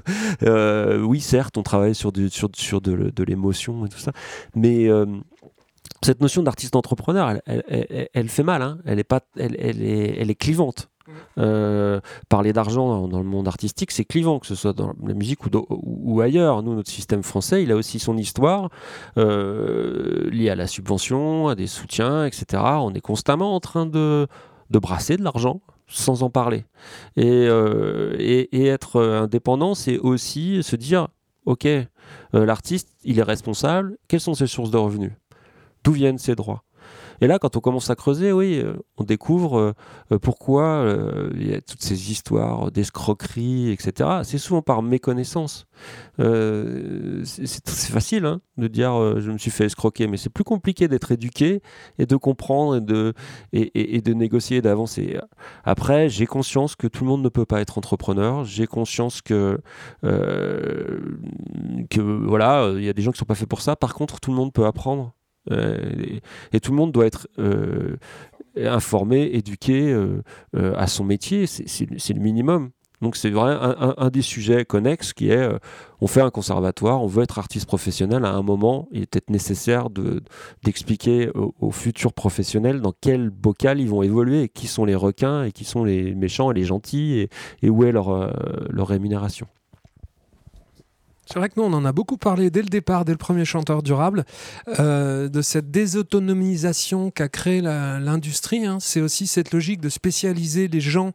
Euh, 0.42 1.00
oui, 1.00 1.20
certes, 1.20 1.56
on 1.56 1.62
travaille 1.62 1.94
sur, 1.94 2.12
du, 2.12 2.28
sur, 2.28 2.48
sur 2.54 2.80
de, 2.80 3.10
de 3.14 3.24
l'émotion 3.24 3.86
et 3.86 3.88
tout 3.88 3.98
ça, 3.98 4.12
mais 4.54 4.88
euh, 4.88 5.06
cette 6.02 6.20
notion 6.20 6.42
d'artiste 6.42 6.76
entrepreneur, 6.76 7.30
elle, 7.30 7.42
elle- 7.46 7.86
elle- 7.90 8.08
elle 8.12 8.28
fait 8.28 8.42
mal. 8.42 8.62
hein. 8.62 8.78
Elle, 8.84 8.98
est 8.98 9.04
pas, 9.04 9.20
elle, 9.38 9.54
est, 9.56 10.16
elle 10.18 10.30
est 10.30 10.34
clivante. 10.34 10.88
Euh, 11.38 12.00
parler 12.28 12.52
d'argent 12.52 13.06
dans, 13.06 13.18
le 13.20 13.24
monde 13.24 13.46
artistique, 13.46 13.92
c'est 13.92 14.04
clivant, 14.04 14.40
que 14.40 14.46
ce 14.48 14.56
soit 14.56 14.72
dans 14.72 14.92
la 15.06 15.14
musique 15.14 15.46
ou, 15.46 15.50
ou- 15.70 16.20
ailleurs. 16.20 16.62
Nous, 16.64 16.74
notre 16.74 16.90
système 16.90 17.22
français, 17.22 17.62
il 17.62 17.70
a 17.70 17.76
aussi 17.76 18.00
son 18.00 18.16
histoire 18.16 18.70
euh, 19.16 20.28
liée 20.30 20.50
à 20.50 20.56
la 20.56 20.66
subvention, 20.66 21.48
à 21.48 21.54
des 21.54 21.66
soutiens, 21.68 22.24
etc. 22.26 22.62
On 22.80 22.92
est 22.94 23.00
constamment 23.00 23.54
en 23.54 23.60
train 23.60 23.86
de, 23.86 24.26
de 24.70 24.78
brasser 24.78 25.16
de 25.16 25.22
l'argent 25.22 25.60
sans 25.86 26.24
en 26.24 26.30
parler. 26.30 26.64
Et, 27.16 27.24
euh, 27.46 28.16
et, 28.18 28.56
et 28.60 28.66
être 28.66 29.00
indépendant, 29.00 29.76
c'est 29.76 29.98
aussi 29.98 30.62
se 30.64 30.74
dire, 30.74 31.06
OK, 31.44 31.68
l'artiste, 32.32 32.88
il 33.04 33.20
est 33.20 33.22
responsable, 33.22 33.96
quelles 34.08 34.20
sont 34.20 34.34
ses 34.34 34.48
sources 34.48 34.72
de 34.72 34.78
revenus? 34.78 35.12
D'où 35.86 35.92
viennent 35.92 36.18
ses 36.18 36.34
droits 36.34 36.64
et 37.20 37.26
là, 37.26 37.38
quand 37.38 37.56
on 37.56 37.60
commence 37.60 37.90
à 37.90 37.94
creuser, 37.94 38.32
oui, 38.32 38.60
euh, 38.62 38.74
on 38.98 39.04
découvre 39.04 39.58
euh, 39.58 39.72
euh, 40.12 40.18
pourquoi 40.18 40.84
il 41.34 41.50
y 41.50 41.54
a 41.54 41.60
toutes 41.60 41.82
ces 41.82 42.10
histoires 42.10 42.70
d'escroquerie, 42.70 43.70
etc. 43.70 44.20
C'est 44.22 44.38
souvent 44.38 44.62
par 44.62 44.82
méconnaissance. 44.82 45.66
C'est 46.18 47.90
facile 47.90 48.26
hein, 48.26 48.40
de 48.56 48.68
dire 48.68 49.20
je 49.20 49.30
me 49.30 49.38
suis 49.38 49.50
fait 49.50 49.66
escroquer, 49.66 50.06
mais 50.06 50.16
c'est 50.16 50.30
plus 50.30 50.44
compliqué 50.44 50.88
d'être 50.88 51.12
éduqué 51.12 51.62
et 51.98 52.06
de 52.06 52.16
comprendre 52.16 52.76
et 52.76 52.80
de, 54.00 54.12
négocier 54.12 54.58
et 54.58 54.62
d'avancer. 54.62 55.18
Après, 55.64 56.08
j'ai 56.08 56.26
conscience 56.26 56.76
que 56.76 56.86
tout 56.86 57.04
le 57.04 57.10
monde 57.10 57.22
ne 57.22 57.28
peut 57.28 57.46
pas 57.46 57.60
être 57.60 57.78
entrepreneur. 57.78 58.44
J'ai 58.44 58.66
conscience 58.66 59.22
que, 59.22 59.60
que 60.02 62.00
voilà, 62.00 62.72
il 62.76 62.84
y 62.84 62.88
a 62.88 62.92
des 62.92 63.02
gens 63.02 63.12
qui 63.12 63.18
sont 63.18 63.24
pas 63.24 63.34
faits 63.34 63.48
pour 63.48 63.60
ça. 63.60 63.76
Par 63.76 63.94
contre, 63.94 64.20
tout 64.20 64.30
le 64.30 64.36
monde 64.36 64.52
peut 64.52 64.66
apprendre. 64.66 65.16
Euh, 65.50 65.78
et, 66.52 66.60
tout 66.60 66.72
le 66.72 66.76
monde 66.76 66.92
doit 66.92 67.06
être 67.06 67.28
euh, 67.38 67.96
informé, 68.56 69.30
éduqué 69.32 69.92
euh, 69.92 70.22
à 70.76 70.86
son 70.86 71.04
métier. 71.04 71.46
C'est- 71.46 72.14
le 72.14 72.20
minimum. 72.20 72.70
Donc 73.02 73.14
c'est 73.14 73.28
vrai 73.28 73.54
un, 73.98 74.08
des 74.08 74.22
sujets 74.22 74.64
connexes 74.64 75.12
qui 75.12 75.28
est 75.28 75.46
on 76.00 76.06
fait 76.06 76.22
un 76.22 76.30
conservatoire, 76.30 77.02
on 77.02 77.06
veut 77.06 77.22
être 77.24 77.38
artiste 77.38 77.66
professionnel. 77.66 78.24
À 78.24 78.32
un 78.32 78.40
moment, 78.42 78.88
il 78.90 79.02
est 79.02 79.06
peut-être 79.06 79.28
nécessaire 79.28 79.90
de- 79.90 80.22
d'expliquer 80.64 81.28
aux, 81.34 81.54
aux 81.60 81.70
futurs 81.72 82.14
professionnels 82.14 82.80
dans 82.80 82.94
quel 82.98 83.28
bocal 83.28 83.80
ils 83.80 83.88
vont 83.90 84.02
évoluer, 84.02 84.48
qui 84.48 84.66
sont 84.66 84.86
les 84.86 84.94
requins 84.94 85.44
et 85.44 85.52
qui 85.52 85.64
sont 85.64 85.84
les 85.84 86.14
méchants 86.14 86.50
et 86.50 86.54
les 86.54 86.64
gentils 86.64 87.28
et, 87.62 87.68
où 87.68 87.84
est 87.84 87.92
leur, 87.92 88.32
leur 88.70 88.88
rémunération. 88.88 89.46
C'est 91.28 91.40
vrai 91.40 91.48
que 91.48 91.54
nous, 91.56 91.64
on 91.64 91.72
en 91.72 91.84
a 91.84 91.90
beaucoup 91.92 92.16
parlé 92.16 92.50
dès 92.50 92.62
le 92.62 92.68
départ, 92.68 93.04
dès 93.04 93.10
le 93.12 93.18
premier 93.18 93.44
chanteur 93.44 93.82
durable, 93.82 94.24
euh, 94.78 95.28
de 95.28 95.42
cette 95.42 95.72
désautonomisation 95.72 97.10
qu'a 97.10 97.28
créé 97.28 97.60
la- 97.60 97.98
l'industrie. 97.98 98.64
hein. 98.64 98.78
C'est 98.80 99.00
aussi 99.00 99.26
cette 99.26 99.52
logique 99.52 99.80
de 99.80 99.88
spécialiser 99.88 100.68
les 100.68 100.80
gens 100.80 101.10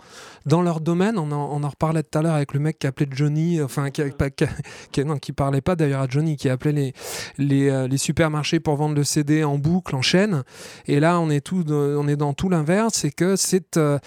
dans 0.45 0.61
leur 0.61 0.81
domaine. 0.81 1.17
On 1.17 1.31
en, 1.31 1.49
on 1.51 1.63
en 1.63 1.69
reparlait 1.69 2.03
tout 2.03 2.19
à 2.19 2.21
l'heure 2.21 2.35
avec 2.35 2.53
le 2.53 2.59
mec 2.59 2.77
qui 2.79 2.87
appelait 2.87 3.07
Johnny, 3.09 3.61
enfin, 3.61 3.89
qui, 3.89 4.01
non, 5.05 5.17
qui 5.17 5.31
parlait 5.31 5.61
pas 5.61 5.75
d'ailleurs 5.75 6.01
à 6.01 6.07
Johnny, 6.09 6.35
qui 6.35 6.49
appelait 6.49 6.71
les, 6.73 6.93
les, 7.37 7.69
euh, 7.69 7.97
supermarchés 7.97 8.59
pour 8.59 8.75
vendre 8.75 8.95
le 8.95 9.03
CD 9.03 9.43
en 9.43 9.57
boucle, 9.57 9.95
en 9.95 10.01
chaîne. 10.01 10.43
Et 10.87 10.99
là, 10.99 11.19
on 11.19 11.29
est, 11.29 11.41
tout, 11.41 11.63
on 11.71 12.07
est 12.07 12.15
dans 12.17 12.33
tout 12.33 12.49
l'inverse, 12.49 12.95
c'est 12.95 13.11
que 13.11 13.35
c'est 13.35 13.77
euh, 13.77 13.97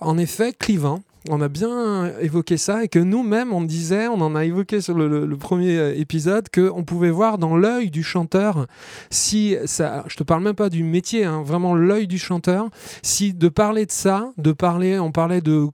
en 0.00 0.18
effet 0.18 0.52
clivant. 0.52 1.00
On 1.30 1.40
a 1.40 1.48
bien 1.48 2.12
évoqué 2.20 2.56
ça 2.56 2.84
et 2.84 2.88
que 2.88 2.98
nous-mêmes, 2.98 3.52
on 3.52 3.62
disait, 3.62 4.08
on 4.08 4.20
en 4.20 4.34
a 4.34 4.44
évoqué 4.44 4.80
sur 4.80 4.94
le, 4.94 5.36
premier 5.36 5.78
euh, 5.78 5.98
épisode, 5.98 6.48
qu'on 6.50 6.84
pouvait 6.84 7.10
voir 7.10 7.38
dans 7.38 7.56
l'œil 7.56 7.90
du 7.90 8.02
chanteur 8.02 8.66
si 9.10 9.56
ça. 9.64 10.04
Je 10.06 10.16
te 10.16 10.22
parle 10.22 10.42
même 10.42 10.54
pas 10.54 10.68
du 10.68 10.84
métier, 10.84 11.24
hein, 11.24 11.42
vraiment 11.42 11.74
l'œil 11.74 12.06
du 12.06 12.18
chanteur. 12.18 12.68
Si 13.02 13.32
de 13.32 13.48
parler 13.48 13.86
de 13.86 13.92
ça, 13.92 14.32
de 14.36 14.52
parler, 14.52 14.98
on 14.98 15.12
parlait 15.12 15.40
de 15.40 15.68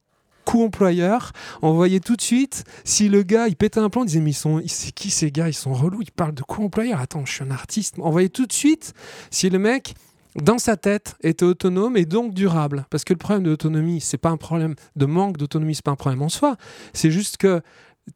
employeur, 0.59 1.33
on 1.63 1.73
voyait 1.73 2.01
tout 2.01 2.17
de 2.17 2.23
suite 2.23 2.65
si 2.85 3.09
le 3.09 3.23
gars 3.23 3.49
il 3.49 3.57
pétait 3.57 3.81
un 3.81 3.89
plomb, 3.89 4.03
il 4.03 4.07
disait 4.07 4.21
mais 4.21 4.31
ils 4.31 4.35
sont, 4.35 4.61
c'est 4.67 4.93
qui 4.93 5.11
ces 5.11 5.31
gars, 5.31 5.49
ils 5.49 5.55
sont 5.55 5.73
relous, 5.73 6.03
ils 6.03 6.11
parlent 6.11 6.35
de 6.35 6.43
coût 6.43 6.65
employeur. 6.65 7.01
Attends, 7.01 7.25
je 7.25 7.33
suis 7.33 7.45
un 7.45 7.51
artiste. 7.51 7.97
On 7.99 8.11
voyait 8.11 8.29
tout 8.29 8.47
de 8.47 8.53
suite 8.53 8.93
si 9.31 9.49
le 9.51 9.59
mec 9.59 9.95
dans 10.37 10.59
sa 10.59 10.77
tête, 10.77 11.17
était 11.23 11.45
autonome 11.45 11.97
et 11.97 12.05
donc 12.05 12.35
durable. 12.35 12.87
Parce 12.91 13.05
que 13.05 13.13
le 13.13 13.19
problème 13.19 13.43
de 13.45 13.51
l'autonomie, 13.51 14.01
c'est 14.01 14.19
pas 14.19 14.31
un 14.31 14.37
problème 14.37 14.75
de 14.97 15.07
manque 15.07 15.37
d'autonomie, 15.37 15.75
c'est 15.75 15.85
pas 15.85 15.91
un 15.91 15.97
problème 15.97 16.23
en 16.23 16.29
soi. 16.29 16.57
C'est 16.93 17.11
juste 17.11 17.37
que 17.37 17.61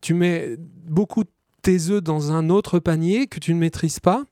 tu 0.00 0.14
mets 0.14 0.56
beaucoup 0.58 1.24
tes 1.62 1.90
œufs 1.90 2.02
dans 2.02 2.32
un 2.32 2.50
autre 2.50 2.78
panier 2.78 3.26
que 3.26 3.40
tu 3.40 3.54
ne 3.54 3.58
maîtrises 3.58 4.00
pas 4.00 4.24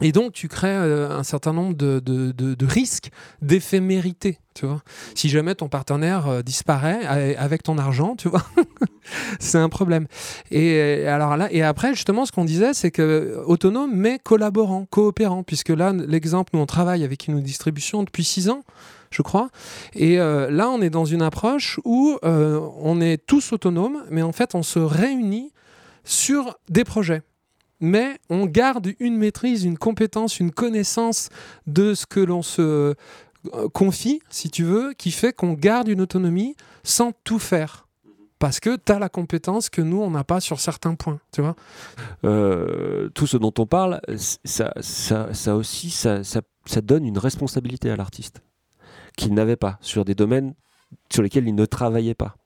et 0.00 0.12
donc, 0.12 0.32
tu 0.32 0.48
crées 0.48 0.68
euh, 0.68 1.10
un 1.10 1.24
certain 1.24 1.52
nombre 1.52 1.74
de, 1.74 2.56
risques 2.64 3.10
d'éphémérité, 3.42 4.38
tu 4.54 4.66
vois. 4.66 4.82
Si 5.14 5.28
jamais 5.28 5.54
ton 5.54 5.68
partenaire 5.68 6.28
euh, 6.28 6.42
disparaît 6.42 7.04
avec 7.36 7.62
ton 7.62 7.78
argent, 7.78 8.14
tu 8.16 8.28
vois, 8.28 8.44
c'est 9.40 9.58
un 9.58 9.68
problème. 9.68 10.06
Et, 10.50 11.06
alors 11.06 11.36
là, 11.36 11.48
et 11.50 11.62
après, 11.62 11.94
justement, 11.94 12.26
ce 12.26 12.32
qu'on 12.32 12.44
disait, 12.44 12.74
c'est 12.74 12.90
que 12.90 13.42
autonome, 13.46 13.90
mais 13.92 14.18
collaborant, 14.22 14.86
coopérant, 14.88 15.42
puisque 15.42 15.70
là, 15.70 15.92
l'exemple, 15.92 16.50
nous, 16.54 16.60
on 16.60 16.66
travaille 16.66 17.02
avec 17.04 17.26
une 17.26 17.40
distribution 17.42 18.02
depuis 18.04 18.24
six 18.24 18.50
ans, 18.50 18.62
je 19.10 19.22
crois. 19.22 19.48
Et 19.94 20.20
euh, 20.20 20.50
là, 20.50 20.68
on 20.68 20.80
est 20.80 20.90
dans 20.90 21.06
une 21.06 21.22
approche 21.22 21.80
où 21.84 22.18
on 22.22 23.00
est 23.00 23.24
tous 23.26 23.52
autonomes, 23.52 24.04
mais 24.10 24.22
en 24.22 24.32
fait, 24.32 24.54
on 24.54 24.62
se 24.62 24.78
réunit 24.78 25.52
sur 26.04 26.56
des 26.68 26.84
projets 26.84 27.22
mais 27.80 28.18
on 28.30 28.46
garde 28.46 28.92
une 28.98 29.16
maîtrise, 29.16 29.64
une 29.64 29.78
compétence, 29.78 30.40
une 30.40 30.50
connaissance 30.50 31.28
de 31.66 31.94
ce 31.94 32.06
que 32.06 32.20
l'on 32.20 32.42
se 32.42 32.94
euh, 33.54 33.68
confie, 33.72 34.20
si 34.30 34.50
tu 34.50 34.64
veux, 34.64 34.92
qui 34.94 35.10
fait 35.10 35.32
qu'on 35.32 35.52
garde 35.52 35.88
une 35.88 36.00
autonomie 36.00 36.56
sans 36.82 37.12
tout 37.24 37.38
faire. 37.38 37.86
Parce 38.38 38.60
que 38.60 38.76
tu 38.76 38.92
as 38.92 38.98
la 38.98 39.08
compétence 39.08 39.68
que 39.68 39.82
nous, 39.82 40.00
on 40.00 40.10
n'a 40.10 40.22
pas 40.22 40.40
sur 40.40 40.60
certains 40.60 40.94
points, 40.94 41.18
tu 41.32 41.40
vois 41.40 41.56
euh, 42.24 43.08
Tout 43.10 43.26
ce 43.26 43.36
dont 43.36 43.52
on 43.58 43.66
parle, 43.66 44.00
ça, 44.44 44.72
aussi, 45.56 45.90
ça, 45.90 46.22
ça 46.22 46.80
donne 46.80 47.04
une 47.04 47.18
responsabilité 47.18 47.90
à 47.90 47.96
l'artiste 47.96 48.42
qu'il 49.16 49.34
n'avait 49.34 49.56
pas 49.56 49.78
sur 49.80 50.04
des 50.04 50.14
domaines 50.14 50.54
sur 51.10 51.22
lesquels 51.22 51.48
il 51.48 51.54
ne 51.54 51.64
travaillait 51.64 52.14
pas. 52.14 52.36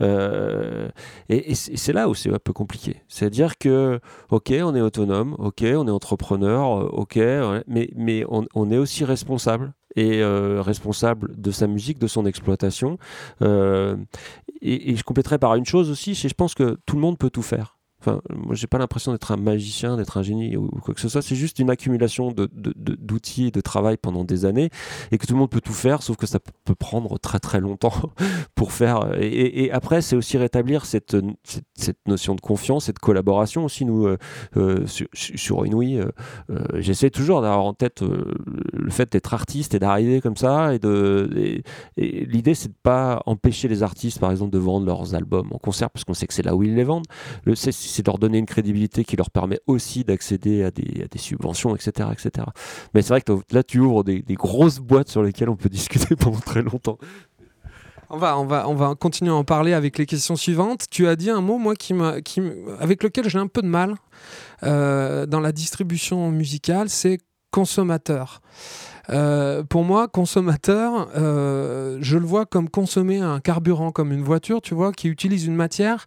Euh, 0.00 0.88
et, 1.28 1.54
c'est 1.54 1.92
là 1.92 2.08
où 2.08 2.14
c'est 2.14 2.32
un 2.32 2.38
peu 2.38 2.52
compliqué. 2.52 3.02
C'est-à-dire 3.08 3.58
que, 3.58 4.00
ok, 4.30 4.52
on 4.62 4.74
est 4.74 4.80
autonome, 4.80 5.34
ok, 5.38 5.62
on 5.62 5.86
est 5.86 5.90
entrepreneur, 5.90 6.80
euh, 6.80 6.88
ok, 6.92 7.16
mais, 7.66 7.90
mais 7.96 8.24
on, 8.28 8.70
est 8.70 8.78
aussi 8.78 9.04
responsable 9.04 9.72
et 9.96 10.22
euh, 10.22 10.62
responsable 10.62 11.40
de 11.40 11.50
sa 11.50 11.66
musique, 11.66 11.98
de 11.98 12.06
son 12.06 12.26
exploitation. 12.26 12.98
et, 13.40 13.46
et, 14.60 14.96
je 14.96 15.02
compléterai 15.04 15.38
par 15.38 15.54
une 15.54 15.66
chose 15.66 15.90
aussi, 15.90 16.14
je 16.14 16.34
pense 16.34 16.54
que 16.54 16.78
tout 16.86 16.96
le 16.96 17.02
monde 17.02 17.18
peut 17.18 17.30
tout 17.30 17.42
faire. 17.42 17.77
Enfin, 18.00 18.20
moi, 18.34 18.54
j'ai 18.54 18.68
pas 18.68 18.78
l'impression 18.78 19.10
d'être 19.10 19.32
un 19.32 19.36
magicien, 19.36 19.96
d'être 19.96 20.18
un 20.18 20.22
génie 20.22 20.56
ou, 20.56 20.68
quoi 20.68 20.94
que 20.94 21.00
ce 21.00 21.08
soit. 21.08 21.20
C'est 21.20 21.34
juste 21.34 21.58
une 21.58 21.68
accumulation 21.68 22.32
d'outils 22.32 23.42
de, 23.42 23.48
et 23.48 23.50
de 23.50 23.60
travail 23.60 23.96
pendant 23.96 24.24
des 24.24 24.44
années 24.44 24.70
et 25.10 25.18
que 25.18 25.26
tout 25.26 25.32
le 25.32 25.38
monde 25.40 25.50
peut 25.50 25.60
tout 25.60 25.72
faire, 25.72 26.02
sauf 26.02 26.16
que 26.16 26.26
ça 26.26 26.38
peut 26.64 26.74
prendre 26.76 27.18
très 27.18 27.40
très 27.40 27.60
longtemps 27.60 27.92
pour 28.54 28.72
faire. 28.72 29.10
Et, 29.20 29.70
après, 29.72 30.00
c'est 30.00 30.16
aussi 30.16 30.38
rétablir 30.38 30.86
cette, 30.86 31.16
cette, 31.74 31.98
notion 32.06 32.34
de 32.34 32.40
confiance 32.40 32.88
et 32.88 32.92
de 32.92 32.98
collaboration 32.98 33.64
aussi. 33.64 33.84
Nous, 33.84 34.06
euh, 34.06 34.16
euh, 34.56 34.86
sur, 34.86 35.08
sur 35.12 35.66
Inouï, 35.66 35.98
euh, 35.98 36.10
j'essaie 36.74 37.10
toujours 37.10 37.42
d'avoir 37.42 37.64
en 37.64 37.74
tête 37.74 38.02
le 38.02 38.90
fait 38.90 39.10
d'être 39.10 39.34
artiste 39.34 39.74
et 39.74 39.78
d'arriver 39.78 40.20
comme 40.20 40.36
ça. 40.36 40.74
Et, 40.74 40.78
de, 40.78 41.60
l'idée, 41.96 42.54
c'est 42.54 42.68
de 42.68 42.74
pas 42.82 43.22
empêcher 43.26 43.66
les 43.66 43.82
artistes, 43.82 44.20
par 44.20 44.30
exemple, 44.30 44.52
de 44.52 44.58
vendre 44.58 44.86
leurs 44.86 45.14
albums 45.14 45.48
en 45.52 45.58
concert 45.58 45.90
parce 45.90 46.04
qu'on 46.04 46.14
sait 46.14 46.26
que 46.26 46.34
c'est 46.34 46.44
là 46.44 46.54
où 46.54 46.62
ils 46.62 46.74
les 46.74 46.84
vendent. 46.84 47.06
De 47.96 48.06
leur 48.06 48.18
donner 48.18 48.38
une 48.38 48.46
crédibilité 48.46 49.04
qui 49.04 49.16
leur 49.16 49.30
permet 49.30 49.60
aussi 49.66 50.04
d'accéder 50.04 50.64
à 50.64 50.70
des, 50.70 51.08
subventions, 51.16 51.74
etc. 51.74 52.08
etc. 52.12 52.46
Mais 52.94 53.02
c'est 53.02 53.08
vrai 53.08 53.20
que 53.20 53.32
là, 53.50 53.62
tu 53.62 53.80
ouvres 53.80 54.04
des, 54.04 54.22
grosses 54.30 54.78
boîtes 54.78 55.08
sur 55.08 55.22
lesquelles 55.22 55.48
on 55.48 55.56
peut 55.56 55.68
discuter 55.70 56.16
pendant 56.16 56.40
très 56.40 56.62
longtemps. 56.62 56.98
On 58.10 58.16
va, 58.16 58.38
on, 58.38 58.46
va, 58.46 58.68
on 58.68 58.74
va 58.74 58.94
continuer 58.94 59.30
à 59.30 59.34
en 59.34 59.44
parler 59.44 59.74
avec 59.74 59.98
les 59.98 60.06
questions 60.06 60.36
suivantes. 60.36 60.86
Tu 60.90 61.06
as 61.06 61.16
dit 61.16 61.28
un 61.28 61.42
mot, 61.42 61.58
moi, 61.58 61.74
qui 61.74 61.94
avec 62.80 63.02
lequel 63.02 63.28
j'ai 63.28 63.38
un 63.38 63.48
peu 63.48 63.60
de 63.60 63.66
mal 63.66 63.96
euh, 64.62 65.26
dans 65.26 65.40
la 65.40 65.52
distribution 65.52 66.30
musicale, 66.30 66.88
c'est 66.88 67.18
consommateur. 67.50 68.40
Euh, 69.10 69.62
pour 69.64 69.84
moi, 69.84 70.06
consommateur, 70.08 71.08
euh, 71.16 71.98
je 72.00 72.18
le 72.18 72.26
vois 72.26 72.44
comme 72.44 72.68
consommer 72.68 73.18
un 73.18 73.40
carburant, 73.40 73.90
comme 73.90 74.12
une 74.12 74.22
voiture, 74.22 74.60
tu 74.60 74.74
vois, 74.74 74.92
qui 74.92 75.08
utilise 75.08 75.46
une 75.46 75.54
matière 75.54 76.04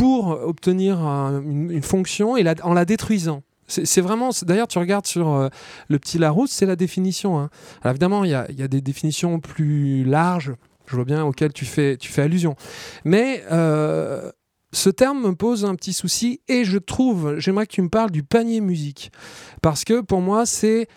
pour 0.00 0.28
obtenir 0.28 0.98
une, 0.98 1.82
fonction 1.82 2.38
et 2.38 2.44
en 2.62 2.72
la 2.72 2.86
détruisant. 2.86 3.42
C'est 3.68 4.00
vraiment, 4.00 4.30
d'ailleurs, 4.42 4.66
tu 4.66 4.78
regardes 4.78 5.06
sur 5.06 5.28
euh, 5.28 5.48
le 5.88 5.98
petit 5.98 6.16
Larousse, 6.16 6.50
c'est 6.50 6.64
la 6.64 6.74
définition. 6.74 7.38
Hein. 7.38 7.50
Évidemment, 7.84 8.24
il 8.24 8.30
y 8.30 8.34
a, 8.34 8.46
des 8.46 8.80
définitions 8.80 9.40
plus 9.40 10.02
larges, 10.04 10.54
je 10.86 10.96
vois 10.96 11.04
bien, 11.04 11.22
auxquelles 11.22 11.52
tu 11.52 11.66
fais, 11.66 11.98
tu 11.98 12.10
fais 12.10 12.22
allusion. 12.22 12.56
Mais 13.04 13.44
euh, 13.52 14.32
ce 14.72 14.88
terme 14.88 15.20
me 15.20 15.34
pose 15.34 15.66
un 15.66 15.74
petit 15.74 15.92
souci 15.92 16.40
et 16.48 16.64
je 16.64 16.78
trouve, 16.78 17.36
j'aimerais 17.36 17.66
que 17.66 17.72
tu 17.72 17.82
me 17.82 17.90
parles 17.90 18.10
du 18.10 18.22
panier 18.22 18.62
musique. 18.62 19.12
Parce 19.60 19.84
que 19.84 20.00
pour 20.00 20.22
moi, 20.22 20.46
c'est 20.46 20.88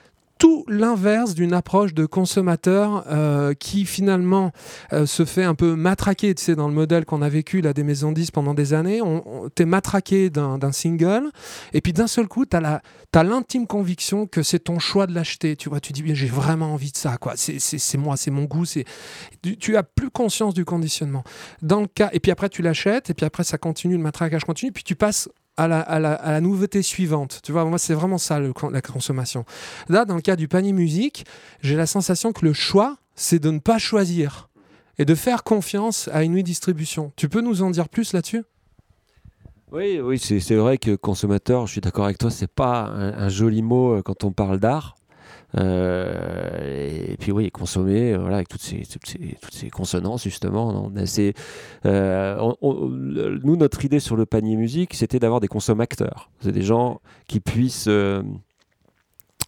tout 0.43 0.65
l'inverse 0.67 1.35
d'une 1.35 1.53
approche 1.53 1.93
de 1.93 2.05
consommateur 2.05 3.05
euh, 3.07 3.53
qui 3.53 3.85
finalement 3.85 4.51
euh, 4.91 5.05
se 5.05 5.23
fait 5.23 5.45
un 5.45 5.55
peu 5.55 5.75
matraquer. 5.75 6.35
Tu 6.35 6.43
sais, 6.43 6.55
dans 6.55 6.67
le 6.67 6.73
modèle 6.73 7.05
qu'on 7.05 7.21
a 7.21 7.29
vécu 7.29 7.61
là 7.61 7.71
des 7.71 7.83
maisons 7.83 8.11
10 8.11 8.31
pendant 8.31 8.53
des 8.53 8.73
années, 8.73 9.01
on, 9.01 9.47
t'es 9.55 9.63
matraqué 9.63 10.29
d'un 10.29 10.59
single 10.73 11.31
et 11.71 11.79
puis 11.79 11.93
d'un 11.93 12.07
seul 12.07 12.27
coup, 12.27 12.45
tu 12.45 12.57
as 12.57 13.23
l'intime 13.23 13.67
conviction 13.67 14.27
que 14.27 14.43
c'est 14.43 14.59
ton 14.59 14.79
choix 14.79 15.07
de 15.07 15.15
l'acheter. 15.15 15.55
Tu 15.55 15.69
vois, 15.69 15.79
tu 15.79 15.93
dis 15.93 16.03
j'ai 16.13 16.27
vraiment 16.27 16.73
envie 16.73 16.91
de 16.91 16.97
ça. 16.97 17.15
quoi. 17.15 17.35
C'est 17.37 17.97
moi, 17.97 18.17
c'est 18.17 18.31
mon 18.31 18.43
goût. 18.43 18.65
c'est 18.65 18.83
Tu, 19.43 19.55
tu 19.55 19.77
as 19.77 19.83
plus 19.83 20.09
conscience 20.09 20.53
du 20.53 20.65
conditionnement. 20.65 21.23
Dans 21.61 21.79
le 21.79 21.87
cas, 21.87 22.09
et 22.11 22.19
puis 22.19 22.33
après, 22.33 22.49
tu 22.49 22.61
l'achètes 22.61 23.09
et 23.09 23.13
puis 23.13 23.25
après, 23.25 23.45
ça 23.45 23.57
continue, 23.57 23.95
le 23.95 24.03
matraquage 24.03 24.43
continue, 24.43 24.73
puis 24.73 24.83
tu 24.83 24.97
passes 24.97 25.29
à 25.57 25.67
la, 25.67 25.79
à, 25.81 25.99
la, 25.99 26.13
à 26.13 26.31
la, 26.31 26.41
nouveauté 26.41 26.81
suivante. 26.81 27.39
Tu 27.43 27.51
vois, 27.51 27.65
moi, 27.65 27.77
c'est 27.77 27.93
vraiment 27.93 28.17
ça, 28.17 28.39
la 28.39 28.81
consommation. 28.81 29.45
Là, 29.89 30.05
dans 30.05 30.15
le 30.15 30.21
cas 30.21 30.35
du 30.35 30.47
panier 30.47 30.73
musique, 30.73 31.25
j'ai 31.61 31.75
la 31.75 31.85
sensation 31.85 32.33
que 32.33 32.45
le 32.45 32.53
choix, 32.53 32.97
c'est 33.15 33.39
de 33.39 33.51
ne 33.51 33.59
pas 33.59 33.77
choisir 33.77 34.49
et 34.97 35.05
de 35.05 35.15
faire 35.15 35.43
confiance 35.43 36.09
à 36.13 36.23
une 36.23 36.41
distribution. 36.41 37.11
Tu 37.15 37.29
peux 37.29 37.41
nous 37.41 37.61
en 37.61 37.69
dire 37.69 37.89
plus 37.89 38.13
là-dessus? 38.13 38.43
Oui, 39.71 39.99
oui, 39.99 40.19
c'est 40.19 40.55
vrai 40.55 40.77
que 40.77 40.95
consommateur, 40.95 41.65
je 41.65 41.71
suis 41.71 41.81
d'accord 41.81 42.05
avec 42.05 42.19
toi, 42.19 42.29
c'est 42.29 42.51
pas 42.51 42.83
un, 42.85 43.27
joli 43.29 43.63
mot 43.63 43.95
euh, 43.95 44.01
quand 44.03 44.23
on 44.23 44.31
parle 44.31 44.59
d'art. 44.59 44.95
Euh, 45.57 47.11
et 47.11 47.17
puis 47.17 47.31
oui, 47.31 47.51
consommer, 47.51 48.13
euh, 48.13 48.17
voilà, 48.17 48.37
avec 48.37 48.47
toutes 48.47 48.61
ces, 48.61 48.83
toutes 48.85 49.05
ces, 49.51 49.69
consonances 49.69 50.23
justement. 50.23 50.91
Euh, 51.85 52.53
nous, 52.63 53.55
notre 53.55 53.85
idée 53.85 53.99
sur 53.99 54.15
le 54.15 54.25
panier 54.25 54.55
musique, 54.55 54.93
c'était 54.93 55.19
d'avoir 55.19 55.39
des 55.39 55.47
consommateurs. 55.47 56.31
C'est 56.39 56.51
des 56.51 56.63
gens 56.63 57.01
qui 57.27 57.39
puissent 57.39 57.89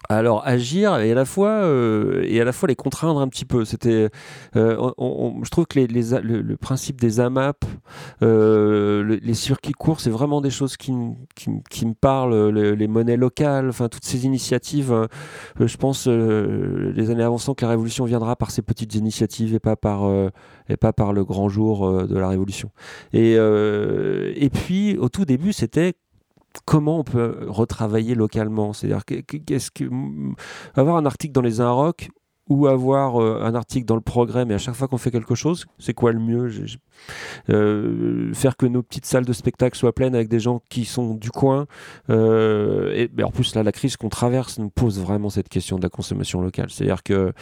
alors 0.09 0.45
agir 0.45 0.97
et 0.97 1.11
à 1.11 1.15
la 1.15 1.25
fois 1.25 1.49
euh, 1.49 2.23
et 2.25 2.39
à 2.41 2.45
la 2.45 2.51
fois 2.51 2.67
les 2.67 2.75
contraindre 2.75 3.19
un 3.19 3.27
petit 3.27 3.45
peu. 3.45 3.65
C'était 3.65 4.09
euh, 4.55 4.91
je 5.43 5.49
trouve 5.49 5.65
que 5.65 5.79
les, 5.79 5.87
le, 5.87 6.57
principe 6.57 6.99
des 6.99 7.19
AMAP 7.19 7.65
euh, 8.21 9.19
les 9.21 9.33
circuits 9.33 9.73
courts 9.73 9.99
c'est 9.99 10.09
vraiment 10.09 10.41
des 10.41 10.49
choses 10.49 10.77
qui, 10.77 10.93
qui, 11.35 11.85
me 11.85 11.93
parlent 11.93 12.49
les, 12.49 12.87
monnaies 12.87 13.17
locales 13.17 13.69
enfin 13.69 13.89
toutes 13.89 14.05
ces 14.05 14.25
initiatives 14.25 15.07
je 15.59 15.77
pense 15.77 16.07
les 16.07 17.09
années 17.09 17.23
avançant 17.23 17.53
que 17.53 17.65
la 17.65 17.71
révolution 17.71 18.05
viendra 18.05 18.35
par 18.35 18.51
ces 18.51 18.61
petites 18.61 18.95
initiatives 18.95 19.53
et 19.53 19.59
pas 19.59 19.75
par 19.75 20.09
et 20.69 20.77
pas 20.77 20.93
par 20.93 21.13
le 21.13 21.23
grand 21.25 21.49
jour 21.49 22.07
de 22.07 22.17
la 22.17 22.27
révolution. 22.27 22.71
Et 23.13 23.33
et 23.33 24.49
puis 24.49 24.97
au 24.97 25.09
tout 25.09 25.25
début 25.25 25.53
c'était 25.53 25.93
comment 26.65 26.99
on 26.99 27.03
peut 27.03 27.45
retravailler 27.47 28.15
localement? 28.15 28.73
C'est-à-dire, 28.73 29.03
qu'est-ce 29.05 29.71
que 29.71 29.85
avoir 30.75 30.97
un 30.97 31.05
article 31.05 31.33
dans 31.33 31.41
les 31.41 31.61
Inrocks 31.61 32.09
ou 32.47 32.67
avoir 32.67 33.19
euh, 33.21 33.41
un 33.41 33.55
article 33.55 33.85
dans 33.85 33.95
le 33.95 34.01
progrès, 34.01 34.45
mais 34.45 34.53
à 34.53 34.57
chaque 34.59 34.75
fois 34.75 34.87
qu'on 34.87 34.99
fait 34.99 35.09
quelque 35.09 35.33
chose, 35.33 35.65
c'est 35.79 35.93
quoi 35.93 36.11
le 36.11 36.19
mieux? 36.19 36.51
Euh, 37.49 38.31
Faire 38.33 38.55
que 38.55 38.67
nos 38.67 38.83
petites 38.83 39.05
salles 39.05 39.25
de 39.25 39.33
spectacle 39.33 39.75
soient 39.75 39.93
pleines 39.93 40.13
avec 40.13 40.27
des 40.27 40.39
gens 40.39 40.61
qui 40.69 40.85
sont 40.85 41.15
du 41.15 41.31
coin. 41.31 41.65
Euh, 42.09 43.07
et 43.17 43.23
en 43.23 43.31
plus, 43.31 43.55
là, 43.55 43.63
la 43.63 43.71
crise 43.71 43.97
qu'on 43.97 44.09
traverse 44.09 44.59
nous 44.59 44.69
pose 44.69 44.99
vraiment 44.99 45.29
cette 45.29 45.49
question 45.49 45.77
de 45.77 45.83
la 45.83 45.89
consommation 45.89 46.39
locale. 46.39 46.69
C'est-à-dire 46.69 47.01
que. 47.01 47.33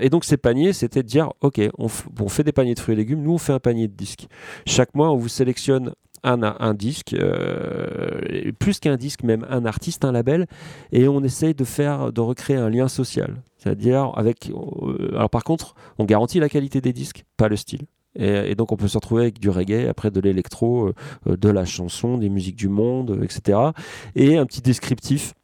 et 0.00 0.08
donc, 0.08 0.24
ces 0.24 0.38
paniers, 0.38 0.72
c'était 0.72 1.02
de 1.02 1.08
dire 1.08 1.30
ok, 1.42 1.60
on, 1.76 1.88
on, 2.20 2.28
fait 2.28 2.44
des 2.44 2.52
paniers 2.52 2.74
de 2.74 2.80
fruits 2.80 2.94
et 2.94 2.96
légumes, 2.96 3.22
nous, 3.22 3.34
on 3.34 3.38
fait 3.38 3.52
un 3.52 3.60
panier 3.60 3.86
de 3.86 3.94
disques. 3.94 4.28
Chaque 4.66 4.94
mois, 4.94 5.10
on 5.10 5.16
vous 5.16 5.28
sélectionne 5.28 5.92
un, 6.22 6.74
disque, 6.74 7.14
euh, 7.14 8.52
plus 8.58 8.80
qu'un 8.80 8.96
disque, 8.96 9.22
même 9.22 9.46
un 9.48 9.64
artiste, 9.64 10.04
un 10.04 10.12
label, 10.12 10.46
et 10.92 11.08
on 11.08 11.22
essaye 11.22 11.54
de 11.54 11.64
faire, 11.64 12.12
de 12.12 12.20
recréer 12.20 12.56
un 12.56 12.70
lien 12.70 12.88
social. 12.88 13.42
C'est-à-dire 13.56 14.12
avec. 14.16 14.50
Euh, 14.50 15.10
alors 15.14 15.30
par 15.30 15.44
contre, 15.44 15.74
on 15.98 16.04
garantit 16.04 16.40
la 16.40 16.48
qualité 16.48 16.80
des 16.80 16.92
disques, 16.92 17.24
pas 17.36 17.48
le 17.48 17.56
style. 17.56 17.86
Et, 18.16 18.54
donc 18.56 18.72
on 18.72 18.76
peut 18.76 18.88
se 18.88 18.98
retrouver 18.98 19.22
avec 19.22 19.38
du 19.38 19.48
reggae, 19.48 19.88
après 19.88 20.10
de 20.10 20.20
l'électro, 20.20 20.92
euh, 21.28 21.36
de 21.36 21.48
la 21.48 21.64
chanson, 21.64 22.18
des 22.18 22.28
musiques 22.28 22.56
du 22.56 22.68
monde, 22.68 23.20
etc. 23.22 23.58
Et 24.16 24.36
un 24.36 24.46
petit 24.46 24.60
descriptif 24.60 25.34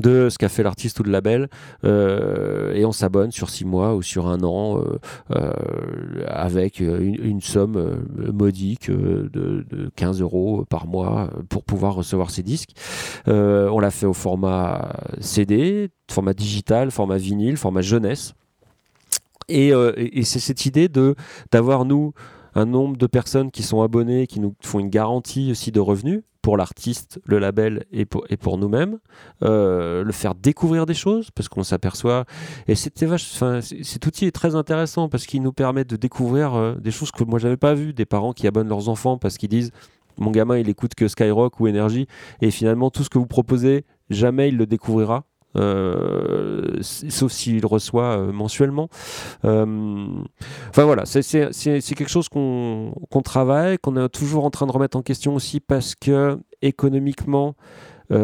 de 0.00 0.28
ce 0.30 0.38
qu'a 0.38 0.48
fait 0.48 0.62
l'artiste 0.62 1.00
ou 1.00 1.02
le 1.02 1.10
label 1.10 1.48
euh, 1.84 2.74
et 2.74 2.84
on 2.84 2.92
s'abonne 2.92 3.32
sur 3.32 3.50
six 3.50 3.64
mois 3.64 3.94
ou 3.94 4.02
sur 4.02 4.26
un 4.26 4.42
an 4.42 4.78
euh, 4.78 4.98
euh, 5.34 6.24
avec 6.26 6.80
une, 6.80 7.40
somme 7.40 8.04
modique 8.32 8.90
de, 8.90 9.64
15 9.96 10.20
euros 10.20 10.64
par 10.68 10.86
mois 10.86 11.30
pour 11.48 11.62
pouvoir 11.62 11.94
recevoir 11.94 12.30
ces 12.30 12.42
disques. 12.42 12.70
on 13.26 13.78
l'a 13.78 13.90
fait 13.90 14.06
au 14.06 14.12
format 14.12 14.92
CD, 15.20 15.90
format 16.10 16.34
digital, 16.34 16.90
format 16.90 17.18
vinyle, 17.18 17.56
format 17.56 17.82
jeunesse. 17.82 18.34
Et, 19.48 19.70
et 19.96 20.24
c'est 20.24 20.40
cette 20.40 20.66
idée 20.66 20.88
de 20.88 21.14
d'avoir 21.52 21.84
nous 21.84 22.12
un 22.54 22.64
nombre 22.64 22.96
de 22.96 23.06
personnes 23.06 23.50
qui 23.50 23.62
sont 23.62 23.82
abonnées, 23.82 24.26
qui 24.26 24.40
nous 24.40 24.54
font 24.62 24.78
une 24.80 24.88
garantie 24.88 25.50
aussi 25.50 25.70
de 25.70 25.80
revenus 25.80 26.22
pour 26.46 26.56
l'artiste, 26.56 27.20
le 27.26 27.40
label 27.40 27.86
et 27.90 28.06
pour, 28.06 28.56
nous-mêmes, 28.56 29.00
euh, 29.42 30.04
le 30.04 30.12
faire 30.12 30.36
découvrir 30.36 30.86
des 30.86 30.94
choses 30.94 31.32
parce 31.32 31.48
qu'on 31.48 31.64
s'aperçoit. 31.64 32.24
Et 32.68 32.76
cet 32.76 34.06
outil 34.06 34.26
est 34.26 34.30
très 34.30 34.54
intéressant 34.54 35.08
parce 35.08 35.26
qu'il 35.26 35.42
nous 35.42 35.52
permet 35.52 35.84
de 35.84 35.96
découvrir 35.96 36.54
euh, 36.54 36.76
des 36.76 36.92
choses 36.92 37.10
que 37.10 37.24
moi 37.24 37.40
j'avais 37.40 37.56
pas 37.56 37.74
vues, 37.74 37.92
des 37.92 38.06
parents 38.06 38.32
qui 38.32 38.46
abonnent 38.46 38.68
leurs 38.68 38.88
enfants 38.88 39.18
parce 39.18 39.38
qu'ils 39.38 39.48
disent 39.48 39.72
mon 40.18 40.30
gamin 40.30 40.56
il 40.56 40.68
écoute 40.68 40.94
que 40.94 41.08
Skyrock 41.08 41.58
ou 41.58 41.66
Énergie 41.66 42.06
et 42.40 42.52
finalement 42.52 42.90
tout 42.90 43.02
ce 43.02 43.10
que 43.10 43.18
vous 43.18 43.26
proposez 43.26 43.84
jamais 44.08 44.50
il 44.50 44.56
le 44.56 44.66
découvrira 44.66 45.24
sauf 46.82 47.32
s'il 47.32 47.64
reçoit 47.66 48.18
euh, 48.18 48.32
mensuellement. 48.32 48.88
Euh, 49.44 50.06
enfin 50.70 50.84
voilà, 50.84 51.04
c'est 51.06 51.22
quelque 51.22 52.08
chose 52.08 52.28
qu'on 52.28 52.92
travaille, 53.24 53.78
qu'on 53.78 53.96
est 53.96 54.08
toujours 54.08 54.44
en 54.44 54.50
train 54.50 54.66
de 54.66 54.72
remettre 54.72 54.96
en 54.96 55.02
question 55.02 55.34
aussi 55.34 55.60
parce 55.60 55.94
que 55.94 56.38
économiquement, 56.62 57.54
c'est 58.10 58.16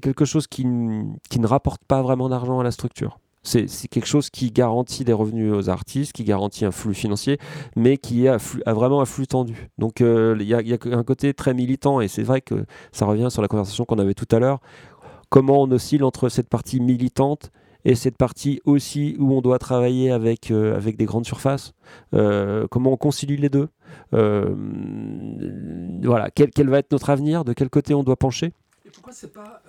quelque 0.00 0.24
chose 0.24 0.46
qui, 0.46 0.64
ne 0.66 1.46
rapporte 1.46 1.82
pas 1.86 2.02
vraiment 2.02 2.28
d'argent 2.28 2.60
à 2.60 2.64
la 2.64 2.70
structure. 2.70 3.18
C'est 3.42 3.66
quelque 3.88 4.06
chose 4.06 4.28
qui 4.28 4.50
garantit 4.50 5.02
des 5.02 5.14
revenus 5.14 5.50
aux 5.54 5.70
artistes, 5.70 6.12
qui 6.12 6.24
garantit 6.24 6.66
un 6.66 6.72
flux 6.72 6.92
financier, 6.92 7.38
mais 7.74 7.96
qui 7.96 8.28
a, 8.28 8.36
vraiment 8.66 9.00
un 9.00 9.06
flux 9.06 9.26
tendu. 9.26 9.70
Donc 9.78 10.00
il 10.00 10.42
y, 10.42 10.54
a 10.54 10.78
un 10.92 11.04
côté 11.04 11.32
très 11.32 11.54
militant, 11.54 12.02
et 12.02 12.08
c'est 12.08 12.22
vrai 12.22 12.42
que 12.42 12.66
ça 12.92 13.06
revient 13.06 13.28
sur 13.30 13.40
la 13.40 13.48
conversation 13.48 13.86
qu'on 13.86 13.98
avait 13.98 14.14
tout 14.14 14.28
à 14.30 14.40
l'heure, 14.40 14.60
comment 15.30 15.62
on 15.62 15.70
oscille 15.70 16.04
entre 16.04 16.28
cette 16.28 16.48
partie 16.48 16.80
militante 16.80 17.50
et 17.84 17.94
cette 17.94 18.16
partie 18.16 18.60
aussi 18.64 19.16
où 19.18 19.32
on 19.32 19.40
doit 19.40 19.58
travailler 19.58 20.10
avec, 20.10 20.50
euh, 20.50 20.78
des 20.80 21.04
grandes 21.06 21.24
surfaces. 21.24 21.72
Euh, 22.14 22.66
comment 22.70 22.92
on 22.92 22.96
concilie 22.96 23.36
les 23.38 23.48
deux 23.48 23.68
euh, 24.12 24.54
Voilà, 26.02 26.30
quel, 26.30 26.68
va 26.68 26.78
être 26.78 26.92
notre 26.92 27.08
avenir 27.10 27.44
De 27.44 27.52
quel 27.52 27.70
côté 27.70 27.94
on 27.94 28.02
doit 28.02 28.16
pencher 28.16 28.52
et 28.84 28.90
Pourquoi 28.90 29.12
c'est 29.12 29.32
pas 29.32 29.62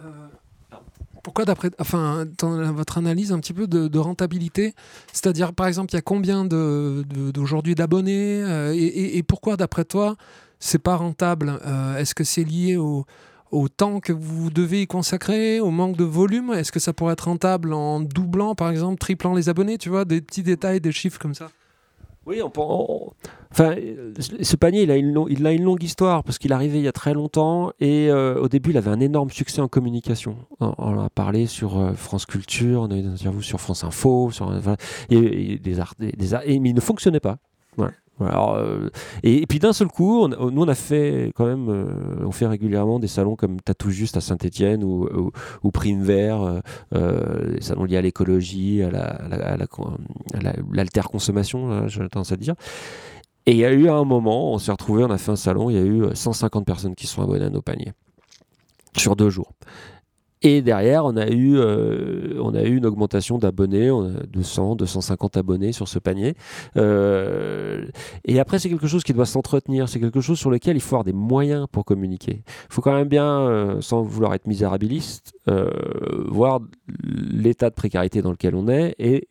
pourquoi 1.24 1.46
d'après, 1.46 1.70
enfin, 1.78 2.26
votre 2.42 2.98
analyse 2.98 3.32
un 3.32 3.40
petit 3.40 3.54
peu 3.54 3.68
de, 3.68 4.00
rentabilité, 4.00 4.74
c'est-à-dire 5.14 5.54
par 5.54 5.68
exemple, 5.68 5.92
il 5.92 5.98
y 5.98 6.00
a 6.00 6.02
combien 6.02 6.46
d'aujourd'hui 6.46 7.76
d'abonnés 7.76 8.40
et, 8.74 9.18
et, 9.20 9.22
pourquoi 9.22 9.56
d'après 9.56 9.86
toi 9.86 10.16
c'est 10.58 10.80
pas 10.80 10.96
rentable 10.96 11.60
Est-ce 12.00 12.16
que 12.16 12.24
c'est 12.24 12.44
lié 12.44 12.76
au, 12.78 13.06
au 13.52 13.68
temps 13.68 14.00
que 14.00 14.14
vous 14.14 14.50
devez 14.50 14.82
y 14.82 14.88
consacrer, 14.88 15.60
au 15.60 15.72
manque 15.72 15.98
de 15.98 16.04
volume? 16.04 16.52
Est-ce 16.54 16.72
que 16.72 16.80
ça 16.80 16.94
pourrait 16.94 17.14
être 17.14 17.26
rentable 17.26 17.74
en 17.74 18.00
doublant, 18.00 18.56
par 18.56 18.70
exemple, 18.70 18.98
triplant 18.98 19.34
les 19.34 19.50
abonnés 19.50 19.78
Tu 19.78 19.90
vois, 19.90 20.06
des 20.06 20.22
petits 20.22 20.44
détails, 20.44 20.82
des 20.82 20.92
chiffres 20.92 21.20
comme 21.20 21.36
ça? 21.36 21.50
Oui, 22.28 22.40
enfin, 22.44 23.76
ce 24.20 24.56
panier, 24.56 24.84
il 24.84 24.92
a 24.92 24.96
une, 24.96 25.64
longue 25.64 25.84
histoire 25.84 26.24
parce 26.24 26.38
qu'il 26.38 26.52
est 26.52 26.54
arrivé 26.54 26.78
il 26.78 26.84
y 26.84 26.88
a 26.88 26.92
très 26.92 27.16
longtemps 27.16 27.72
et 27.80 28.12
euh, 28.12 28.40
au 28.40 28.48
début, 28.48 28.70
il 28.70 28.78
avait 28.78 28.92
un 28.92 29.00
énorme 29.00 29.32
succès 29.32 29.60
en 29.60 29.68
communication. 29.68 30.38
On, 30.60 30.76
on 30.78 31.00
a 31.00 31.10
parlé 31.10 31.48
sur 31.48 31.80
euh, 31.80 31.94
France 31.94 32.28
Culture, 32.28 32.82
on 32.82 32.92
a 32.92 32.98
eu 32.98 33.02
des 33.02 33.08
interviews 33.08 33.42
sur 33.42 33.60
France 33.60 33.84
Info, 33.84 34.30
sur, 34.30 34.52
des 34.52 35.58
des, 35.58 35.80
et, 36.46 36.60
mais 36.60 36.70
il 36.70 36.76
ne 36.76 36.80
fonctionnait 36.82 37.20
pas. 37.20 37.38
Voilà. 37.76 37.94
Euh, 38.22 38.90
et, 39.24 39.46
puis 39.48 39.60
d'un 39.60 39.74
seul 39.74 39.88
coup, 39.88 40.28
nous 40.28 40.62
on 40.62 40.68
a 40.68 40.76
fait 40.76 41.32
quand 41.36 41.46
même, 41.46 41.70
euh, 41.70 42.26
on 42.26 42.32
fait 42.32 42.48
régulièrement 42.48 43.00
des 43.00 43.08
salons 43.08 43.36
comme 43.36 43.60
Tatou 43.60 43.90
Juste 43.90 44.18
à 44.18 44.22
Saint-Etienne 44.22 44.84
ou, 44.84 45.32
ou, 45.64 45.72
Prime 45.72 46.02
Vert, 46.02 46.62
euh, 46.94 47.56
des 47.56 47.62
salons 47.62 47.84
liés 47.84 47.98
à 47.98 48.02
l'écologie, 48.02 48.82
à 48.84 49.58
consommation, 51.12 51.72
hein, 51.72 51.88
j'ai 51.88 52.08
tendance 52.10 52.32
à 52.32 52.38
dire. 52.38 52.56
Et 53.46 53.52
il 53.52 53.58
y 53.58 53.66
a 53.66 53.72
eu 53.72 53.90
un 53.90 54.04
moment, 54.04 54.54
on 54.54 54.60
s'est 54.60 54.72
retrouvé, 54.72 55.04
on 55.04 55.10
a 55.10 55.18
fait 55.18 55.32
un 55.32 55.36
salon, 55.36 55.70
il 55.70 55.76
y 55.76 55.80
a 55.80 55.84
eu 55.84 56.04
150 56.14 56.66
personnes 56.66 56.96
qui 56.96 57.08
sont 57.08 57.24
abonnées 57.24 57.46
à 57.46 57.50
nos 57.50 57.62
paniers 57.62 57.94
sur 58.96 59.16
deux 59.16 59.30
jours. 59.30 59.52
Et 60.44 60.62
derrière, 60.62 61.06
on 61.06 61.16
a 61.18 61.28
eu, 61.28 61.58
euh, 61.58 62.40
on 62.42 62.56
a 62.56 62.64
eu 62.64 62.76
une 62.78 62.86
augmentation 62.88 63.38
d'abonnés, 63.38 63.92
200, 64.28 64.76
250 64.76 65.38
abonnés 65.38 65.72
sur 65.72 65.88
ce 65.88 66.00
panier. 66.00 66.36
Euh, 66.78 67.86
et 68.26 68.40
après, 68.40 68.58
c'est 68.58 68.70
quelque 68.70 68.88
chose 68.88 69.04
qui 69.04 69.14
doit 69.14 69.28
s'entretenir. 69.28 69.88
C'est 69.88 70.00
quelque 70.00 70.22
chose 70.22 70.40
sur 70.40 70.50
lequel 70.50 70.76
il 70.76 70.80
faut 70.80 70.96
avoir 70.96 71.04
des 71.04 71.14
moyens 71.14 71.68
pour 71.72 71.86
communiquer. 71.86 72.44
Il 72.48 72.74
faut 72.74 72.82
quand 72.82 72.96
même 72.96 73.08
bien, 73.08 73.42
euh, 73.42 73.82
sans 73.82 74.02
vouloir 74.02 74.34
être 74.34 74.48
misérabiliste, 74.48 75.34
voir 76.28 76.62
l'état 77.04 77.70
de 77.70 77.76
précarité 77.76 78.22
dans 78.22 78.32
lequel 78.32 78.56
on 78.56 78.68
est 78.70 78.96
et 79.00 79.28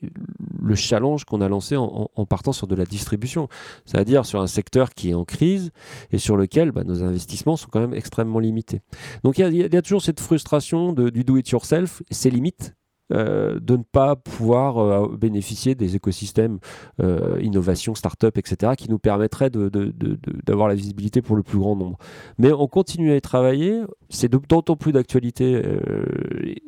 le 0.63 0.75
challenge 0.75 1.25
qu'on 1.25 1.41
a 1.41 1.49
lancé 1.49 1.77
en, 1.77 2.09
partant 2.27 2.53
sur 2.53 2.67
de 2.67 2.75
la 2.75 2.85
distribution, 2.85 3.49
c'est-à-dire 3.85 4.25
sur 4.27 4.41
un 4.41 4.47
secteur 4.47 4.91
qui 4.91 5.11
est 5.11 5.15
en 5.15 5.25
crise 5.25 5.71
et 6.13 6.19
sur 6.19 6.37
lequel 6.37 6.71
bah, 6.73 6.85
nos 6.85 7.03
investissements 7.03 7.57
sont 7.57 7.69
quand 7.71 7.81
même 7.81 7.95
extrêmement 7.95 8.39
limités. 8.39 8.81
Donc 9.25 9.39
il 9.39 9.55
y, 9.55 9.77
a 9.77 9.83
toujours 9.83 10.03
cette 10.03 10.21
frustration 10.21 10.93
du 10.93 11.25
do-it-yourself, 11.25 12.03
ses 12.11 12.31
limites. 12.31 12.75
Euh, 13.13 13.59
de 13.59 13.77
ne 13.77 13.83
pas 13.83 14.15
pouvoir 14.15 14.79
euh, 14.79 15.17
bénéficier 15.17 15.75
des 15.75 15.97
écosystèmes 15.97 16.61
euh, 17.03 17.41
innovation, 17.43 17.97
start-up, 17.97 18.39
etc., 18.39 18.75
qui 18.79 18.89
nous 18.89 19.01
permettraient 19.01 19.51
d'avoir 19.51 20.69
la 20.69 20.77
visibilité 20.77 21.21
pour 21.21 21.35
le 21.35 21.43
plus 21.43 21.59
grand 21.59 21.75
nombre. 21.75 21.99
Mais 22.39 22.53
on 22.53 22.69
continue 22.69 23.11
à 23.11 23.17
y 23.17 23.21
travailler, 23.21 23.83
c'est 24.11 24.29
d'autant 24.31 24.77
plus 24.77 24.93
d'actualité. 24.93 25.61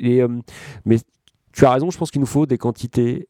et, 0.00 0.22
mais 0.84 0.96
tu 1.52 1.64
as 1.64 1.70
raison, 1.70 1.90
je 1.90 1.98
pense 1.98 2.10
qu'il 2.10 2.20
nous 2.20 2.26
faut 2.26 2.46
des 2.46 2.58
quantités 2.58 3.28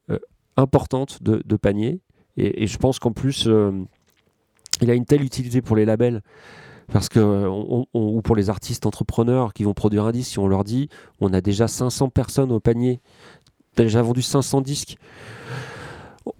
importante 0.57 1.21
de, 1.23 1.55
paniers. 1.55 1.99
Et, 2.37 2.67
je 2.67 2.77
pense 2.77 2.99
qu'en 2.99 3.11
plus, 3.11 3.47
euh, 3.47 3.71
il 4.81 4.89
a 4.89 4.93
une 4.93 5.05
telle 5.05 5.23
utilité 5.23 5.61
pour 5.61 5.75
les 5.75 5.85
labels. 5.85 6.21
Parce 6.91 7.07
que, 7.07 7.47
ou 7.93 8.21
pour 8.21 8.35
les 8.35 8.49
artistes 8.49 8.85
entrepreneurs 8.85 9.53
qui 9.53 9.63
vont 9.63 9.73
produire 9.73 10.05
un 10.05 10.11
disque, 10.11 10.31
si 10.31 10.39
on 10.39 10.47
leur 10.47 10.65
dit 10.65 10.89
on 11.21 11.33
a 11.33 11.39
déjà 11.39 11.67
500 11.67 12.09
personnes 12.09 12.51
au 12.51 12.59
panier, 12.59 12.99
déjà 13.77 14.01
vendu 14.01 14.21
500 14.21 14.61
disques, 14.61 14.97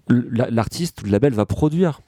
l'artiste 0.10 1.02
ou 1.02 1.06
le 1.06 1.12
label 1.12 1.34
va 1.34 1.46
produire 1.46 2.02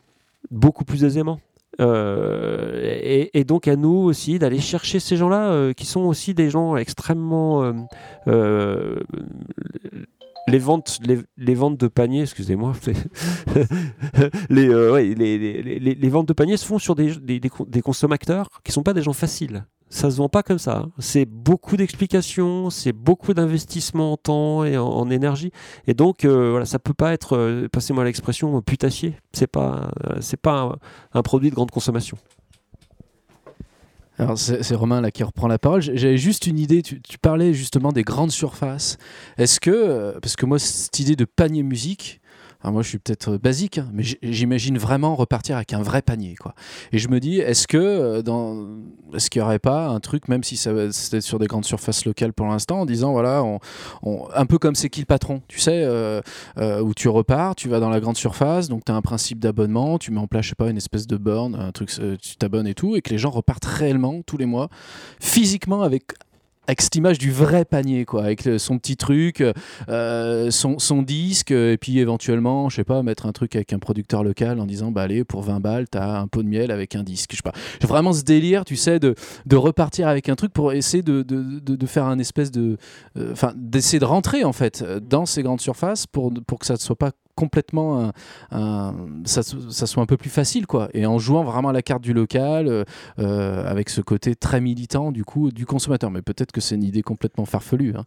beaucoup 0.51 0.83
plus 0.83 1.05
aisément. 1.05 1.39
Euh, 1.81 3.29
et, 3.33 3.43
donc 3.43 3.67
à 3.67 3.75
nous 3.75 3.89
aussi 3.89 4.37
d'aller 4.37 4.59
chercher 4.59 4.99
ces 4.99 5.17
gens-là 5.17 5.51
euh, 5.51 5.73
qui 5.73 5.85
sont 5.85 6.01
aussi 6.01 6.33
des 6.33 6.49
gens 6.49 6.77
extrêmement 6.77 7.73
les 10.47 10.59
ventes, 10.59 10.99
les, 11.37 11.55
ventes 11.55 11.77
de 11.77 11.87
paniers, 11.87 12.21
excusez-moi, 12.21 12.73
euh, 14.51 14.99
les, 15.15 15.69
les, 15.79 16.09
ventes 16.09 16.27
de 16.27 16.55
se 16.55 16.65
font 16.65 16.79
sur 16.79 16.95
des, 16.95 17.15
des, 17.19 17.81
consommateurs 17.81 18.49
qui 18.63 18.71
sont 18.71 18.83
pas 18.83 18.93
des 18.93 19.01
gens 19.01 19.13
faciles. 19.13 19.65
Ça 19.89 20.09
se 20.11 20.17
vend 20.17 20.29
pas 20.29 20.43
comme 20.43 20.57
ça. 20.57 20.77
Hein. 20.77 20.91
C'est 20.99 21.25
beaucoup 21.25 21.77
d'explications, 21.77 22.69
c'est 22.69 22.91
beaucoup 22.91 23.33
d'investissement 23.33 24.13
en 24.13 24.17
temps 24.17 24.63
et 24.63 24.77
en, 24.77 25.09
énergie. 25.09 25.51
Et 25.87 25.93
donc, 25.93 26.25
euh, 26.25 26.51
voilà, 26.51 26.65
ça 26.65 26.79
peut 26.79 26.93
pas 26.93 27.13
être, 27.13 27.37
euh, 27.37 27.67
passez-moi 27.71 28.03
l'expression, 28.03 28.61
putassier. 28.61 29.15
C'est 29.33 29.47
pas, 29.47 29.91
c'est 30.21 30.39
pas 30.39 30.77
un 31.13 31.21
produit 31.21 31.49
de 31.49 31.55
grande 31.55 31.71
consommation. 31.71 32.17
Alors 34.17 34.37
c'est 34.37 34.75
Romain 34.75 35.01
là 35.01 35.11
qui 35.11 35.23
reprend 35.23 35.47
la 35.47 35.59
parole. 35.59 35.81
J'avais 35.81 36.17
juste 36.17 36.47
une 36.47 36.57
idée. 36.57 36.81
Tu, 36.81 37.01
parlais 37.21 37.53
justement 37.53 37.91
des 37.91 38.03
grandes 38.03 38.31
surfaces. 38.31 38.97
Est-ce 39.37 39.59
que 39.59 39.71
euh, 39.71 40.19
parce 40.21 40.35
que 40.35 40.45
moi 40.45 40.57
cette 40.57 40.99
idée 40.99 41.15
de 41.15 41.25
panier 41.25 41.63
musique, 41.63 42.21
moi, 42.71 42.81
je 42.81 42.89
suis 42.89 42.99
peut-être 42.99 43.33
euh, 43.33 43.37
basique, 43.37 43.77
hein, 43.77 43.89
mais 43.93 44.03
j'imagine 44.21 44.77
vraiment 44.77 45.15
repartir 45.15 45.55
avec 45.55 45.73
un 45.73 45.81
vrai 45.81 46.01
panier. 46.01 46.35
Quoi. 46.35 46.53
Et 46.91 46.97
je 46.97 47.09
me 47.09 47.19
dis, 47.19 47.39
est-ce 47.39 47.67
que 47.67 47.77
euh, 47.77 48.21
dans, 48.21 48.67
est-ce 49.13 49.29
qu'il 49.29 49.41
n'y 49.41 49.45
aurait 49.45 49.59
pas 49.59 49.87
un 49.87 49.99
truc, 49.99 50.27
même 50.27 50.43
si 50.43 50.57
c'était 50.57 51.21
sur 51.21 51.39
des 51.39 51.47
grandes 51.47 51.65
surfaces 51.65 52.05
locales 52.05 52.33
pour 52.33 52.47
l'instant, 52.47 52.81
en 52.81 52.85
disant, 52.85 53.11
voilà, 53.11 53.43
on, 53.43 53.59
un 54.33 54.45
peu 54.45 54.57
comme 54.57 54.75
c'est 54.75 54.89
qui 54.89 54.99
le 55.01 55.05
patron, 55.05 55.41
tu 55.47 55.59
sais, 55.59 55.83
euh, 55.85 56.21
où 56.81 56.93
tu 56.93 57.09
repars, 57.09 57.55
tu 57.55 57.69
vas 57.69 57.79
dans 57.79 57.89
la 57.89 57.99
grande 57.99 58.17
surface, 58.17 58.67
donc 58.67 58.85
tu 58.85 58.91
as 58.91 58.95
un 58.95 59.01
principe 59.01 59.39
d'abonnement, 59.39 59.97
tu 59.97 60.11
mets 60.11 60.19
en 60.19 60.27
place, 60.27 60.45
je 60.45 60.49
sais 60.49 60.55
pas, 60.55 60.69
une 60.69 60.77
espèce 60.77 61.07
de 61.07 61.17
borne, 61.17 61.55
un 61.55 61.71
truc, 61.71 61.89
tu 62.21 62.35
t'abonnes 62.37 62.67
et 62.67 62.73
tout, 62.73 62.95
et 62.95 63.01
que 63.01 63.09
les 63.09 63.17
gens 63.17 63.29
repartent 63.29 63.65
réellement 63.65 64.21
tous 64.25 64.37
les 64.37 64.45
mois, 64.45 64.69
physiquement 65.19 65.81
avec 65.81 66.03
avec 66.67 66.81
cette 66.81 66.95
image 66.95 67.17
du 67.17 67.31
vrai 67.31 67.65
panier, 67.65 68.05
quoi, 68.05 68.23
avec 68.23 68.47
son 68.57 68.77
petit 68.77 68.97
truc, 68.97 69.43
euh, 69.89 70.51
son, 70.51 70.79
son, 70.79 71.01
disque, 71.01 71.51
et 71.51 71.77
puis 71.77 71.99
éventuellement, 71.99 72.69
je 72.69 72.77
sais 72.77 72.83
pas, 72.83 73.03
mettre 73.03 73.25
un 73.25 73.31
truc 73.31 73.55
avec 73.55 73.73
un 73.73 73.79
producteur 73.79 74.23
local 74.23 74.59
en 74.59 74.65
disant, 74.65 74.91
bah 74.91 75.03
allez, 75.03 75.23
pour 75.23 75.41
20 75.41 75.59
balles, 75.59 75.87
t'as 75.89 76.19
un 76.19 76.27
pot 76.27 76.43
de 76.43 76.47
miel 76.47 76.71
avec 76.71 76.95
un 76.95 77.03
disque. 77.03 77.31
Je 77.31 77.37
sais 77.37 77.43
pas. 77.43 77.53
Vraiment 77.81 78.13
ce 78.13 78.23
délire, 78.23 78.65
tu 78.65 78.75
sais, 78.75 78.99
de, 78.99 79.15
de 79.45 79.55
repartir 79.55 80.07
avec 80.07 80.29
un 80.29 80.35
truc 80.35 80.53
pour 80.53 80.73
essayer 80.73 81.03
de, 81.03 81.21
de, 81.21 81.59
de, 81.59 81.85
faire 81.85 82.05
un 82.05 82.19
espèce 82.19 82.51
de. 82.51 82.77
Euh, 83.17 83.31
enfin, 83.31 83.53
d'essayer 83.55 83.99
de 83.99 84.05
rentrer, 84.05 84.43
en 84.43 84.53
fait, 84.53 84.83
dans 85.07 85.25
ces 85.25 85.43
grandes 85.43 85.61
surfaces 85.61 86.07
pour, 86.07 86.33
pour 86.47 86.59
que 86.59 86.65
ça 86.65 86.73
ne 86.73 86.79
soit 86.79 86.95
pas 86.95 87.11
complètement 87.35 88.11
ça, 89.25 89.43
soit 89.43 90.03
un 90.03 90.05
peu 90.05 90.17
plus 90.17 90.29
facile 90.29 90.67
quoi 90.67 90.89
et 90.93 91.05
en 91.05 91.17
jouant 91.17 91.43
vraiment 91.43 91.69
à 91.69 91.73
la 91.73 91.81
carte 91.81 92.01
du 92.01 92.13
local 92.13 92.67
euh, 92.67 92.83
euh, 93.19 93.69
avec 93.69 93.89
ce 93.89 94.01
côté 94.01 94.35
très 94.35 94.61
militant 94.61 95.11
du 95.11 95.23
coup 95.23 95.51
du 95.51 95.65
consommateur 95.65 96.11
mais 96.11 96.21
peut-être 96.21 96.51
que 96.51 96.61
c'est 96.61 96.75
une 96.75 96.83
idée 96.83 97.03
complètement 97.03 97.45
farfelue 97.45 97.93
hein. 97.95 98.05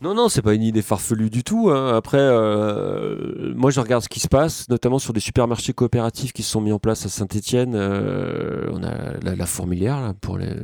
Non, 0.00 0.16
non, 0.16 0.28
c'est 0.28 0.42
pas 0.42 0.54
une 0.54 0.64
idée 0.64 0.82
farfelue 0.82 1.30
du 1.30 1.44
tout. 1.44 1.70
Hein. 1.70 1.94
Après, 1.96 2.18
euh, 2.18 3.54
moi, 3.54 3.70
je 3.70 3.78
regarde 3.78 4.02
ce 4.02 4.08
qui 4.08 4.18
se 4.18 4.26
passe, 4.26 4.68
notamment 4.68 4.98
sur 4.98 5.12
des 5.12 5.20
supermarchés 5.20 5.74
coopératifs 5.74 6.32
qui 6.32 6.42
se 6.42 6.50
sont 6.50 6.60
mis 6.60 6.72
en 6.72 6.80
place 6.80 7.06
à 7.06 7.08
Saint-Etienne. 7.08 7.76
on 7.76 8.82
a 8.82 9.36
la, 9.36 9.46
fourmilière 9.46 10.12
pour 10.20 10.38
les, 10.38 10.56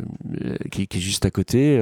qui, 0.73 0.89
est 0.93 0.99
juste 0.99 1.25
à 1.25 1.31
côté, 1.31 1.81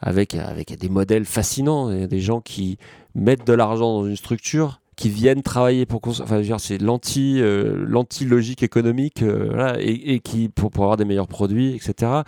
avec, 0.00 0.36
avec 0.36 0.78
des 0.78 0.88
modèles 0.88 1.24
fascinants. 1.24 1.90
Il 1.90 1.98
y 1.98 2.04
a 2.04 2.06
des 2.06 2.20
gens 2.20 2.40
qui 2.40 2.78
mettent 3.16 3.44
de 3.44 3.52
l'argent 3.52 4.02
dans 4.02 4.06
une 4.06 4.14
structure 4.14 4.78
qui 4.96 5.10
viennent 5.10 5.42
travailler 5.42 5.86
pour 5.86 6.00
enfin 6.06 6.42
c'est 6.58 6.78
l'anti 6.78 7.40
euh, 7.40 7.84
l'anti 7.86 8.24
logique 8.24 8.62
économique 8.62 9.22
euh, 9.22 9.48
voilà, 9.50 9.80
et, 9.80 10.14
et, 10.14 10.20
qui 10.20 10.48
pour, 10.48 10.70
avoir 10.74 10.96
des 10.96 11.04
meilleurs 11.04 11.28
produits 11.28 11.74
etc 11.74 12.22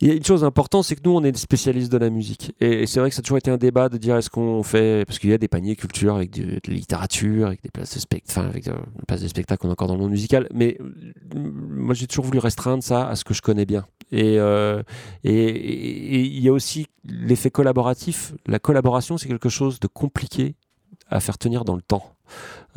il 0.00 0.08
y 0.08 0.10
a 0.10 0.14
une 0.14 0.24
chose 0.24 0.44
importante, 0.44 0.84
c'est 0.84 0.96
que 0.96 1.00
nous, 1.04 1.12
on 1.12 1.22
est 1.22 1.32
des 1.32 1.38
spécialistes 1.38 1.90
de 1.90 1.98
la 1.98 2.10
musique. 2.10 2.52
Et, 2.60 2.86
c'est 2.86 3.00
vrai 3.00 3.10
que 3.10 3.14
ça 3.14 3.20
a 3.20 3.22
toujours 3.22 3.38
été 3.38 3.50
un 3.50 3.56
débat 3.56 3.88
de 3.88 3.96
dire 3.96 4.16
est-ce 4.16 4.28
qu'on 4.28 4.62
fait. 4.62 5.04
Parce 5.06 5.18
qu'il 5.18 5.30
y 5.30 5.32
a 5.32 5.38
des 5.38 5.48
paniers 5.48 5.76
culture 5.76 6.16
avec 6.16 6.30
de, 6.32 6.60
la 6.66 6.74
littérature, 6.74 7.46
avec 7.46 7.62
des 7.62 7.70
places 7.70 7.94
de 7.94 8.00
spectacle, 8.00 8.38
enfin, 8.38 8.48
avec 8.48 8.64
des 8.64 8.72
places 9.06 9.22
de 9.22 9.28
spectacle, 9.28 9.66
encore 9.66 9.88
dans 9.88 9.94
le 9.94 10.00
monde 10.00 10.10
musical. 10.10 10.48
Mais 10.52 10.78
moi, 11.34 11.94
j'ai 11.94 12.06
toujours 12.06 12.24
voulu 12.24 12.38
restreindre 12.38 12.82
ça 12.82 13.08
à 13.08 13.16
ce 13.16 13.24
que 13.24 13.34
je 13.34 13.40
connais 13.40 13.66
bien. 13.66 13.86
Et 14.10 14.38
euh, 14.38 14.82
il 15.22 16.40
y 16.40 16.48
a 16.48 16.52
aussi 16.52 16.86
l'effet 17.04 17.50
collaboratif. 17.50 18.34
La 18.46 18.58
collaboration, 18.58 19.16
c'est 19.16 19.28
quelque 19.28 19.48
chose 19.48 19.80
de 19.80 19.86
compliqué 19.86 20.56
à 21.14 21.20
faire 21.20 21.38
tenir 21.38 21.64
dans 21.64 21.76
le 21.76 21.82
temps. 21.82 22.14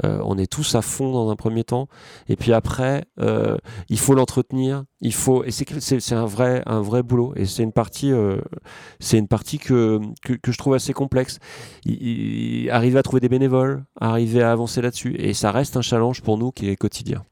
Euh, 0.05 0.21
on 0.23 0.37
est 0.37 0.45
tous 0.51 0.75
à 0.75 0.83
fond 0.83 1.11
dans 1.11 1.31
un 1.31 1.35
premier 1.35 1.63
temps, 1.63 1.87
et 2.29 2.35
puis 2.35 2.53
après, 2.53 3.05
euh, 3.19 3.57
il 3.89 3.97
faut 3.97 4.13
l'entretenir. 4.13 4.83
Il 5.01 5.13
faut, 5.13 5.43
et 5.43 5.51
c'est 5.51 6.13
un 6.13 6.25
vrai, 6.25 6.61
un 6.67 6.81
vrai 6.81 7.01
boulot. 7.01 7.33
Et 7.35 7.45
c'est 7.45 7.63
une 7.63 7.71
partie, 7.71 8.11
euh, 8.11 8.39
c'est 8.99 9.17
une 9.17 9.27
partie 9.27 9.57
que, 9.57 9.99
que, 10.21 10.51
je 10.51 10.57
trouve 10.57 10.75
assez 10.75 10.93
complexe. 10.93 11.39
arriver 12.69 12.99
à 12.99 13.03
trouver 13.03 13.21
des 13.21 13.29
bénévoles, 13.29 13.83
arriver 13.99 14.43
à 14.43 14.51
avancer 14.51 14.81
là-dessus, 14.81 15.15
et 15.17 15.33
ça 15.33 15.51
reste 15.51 15.75
un 15.77 15.81
challenge 15.81 16.21
pour 16.21 16.37
nous 16.37 16.51
qui 16.51 16.69
est 16.69 16.75
quotidien. 16.75 17.23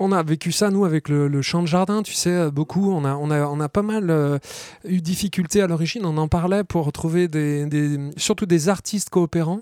On 0.00 0.10
a 0.10 0.22
vécu 0.24 0.50
ça, 0.50 0.70
nous, 0.70 0.84
avec 0.84 1.08
le, 1.08 1.42
champ 1.42 1.62
de 1.62 1.68
jardin, 1.68 2.02
tu 2.02 2.14
sais, 2.14 2.30
euh, 2.30 2.50
beaucoup. 2.50 2.92
On 2.92 3.04
a, 3.04 3.14
on 3.14 3.30
a, 3.30 3.46
on 3.46 3.60
a 3.60 3.68
pas 3.68 3.82
mal 3.82 4.10
euh, 4.10 4.38
eu 4.84 5.00
difficulté 5.00 5.62
à 5.62 5.68
l'origine. 5.68 6.04
On 6.04 6.16
en 6.16 6.26
parlait 6.26 6.64
pour 6.64 6.90
trouver 6.90 7.28
des, 7.28 7.98
surtout 8.16 8.46
des 8.46 8.68
artistes 8.68 9.10
coopérants. 9.10 9.60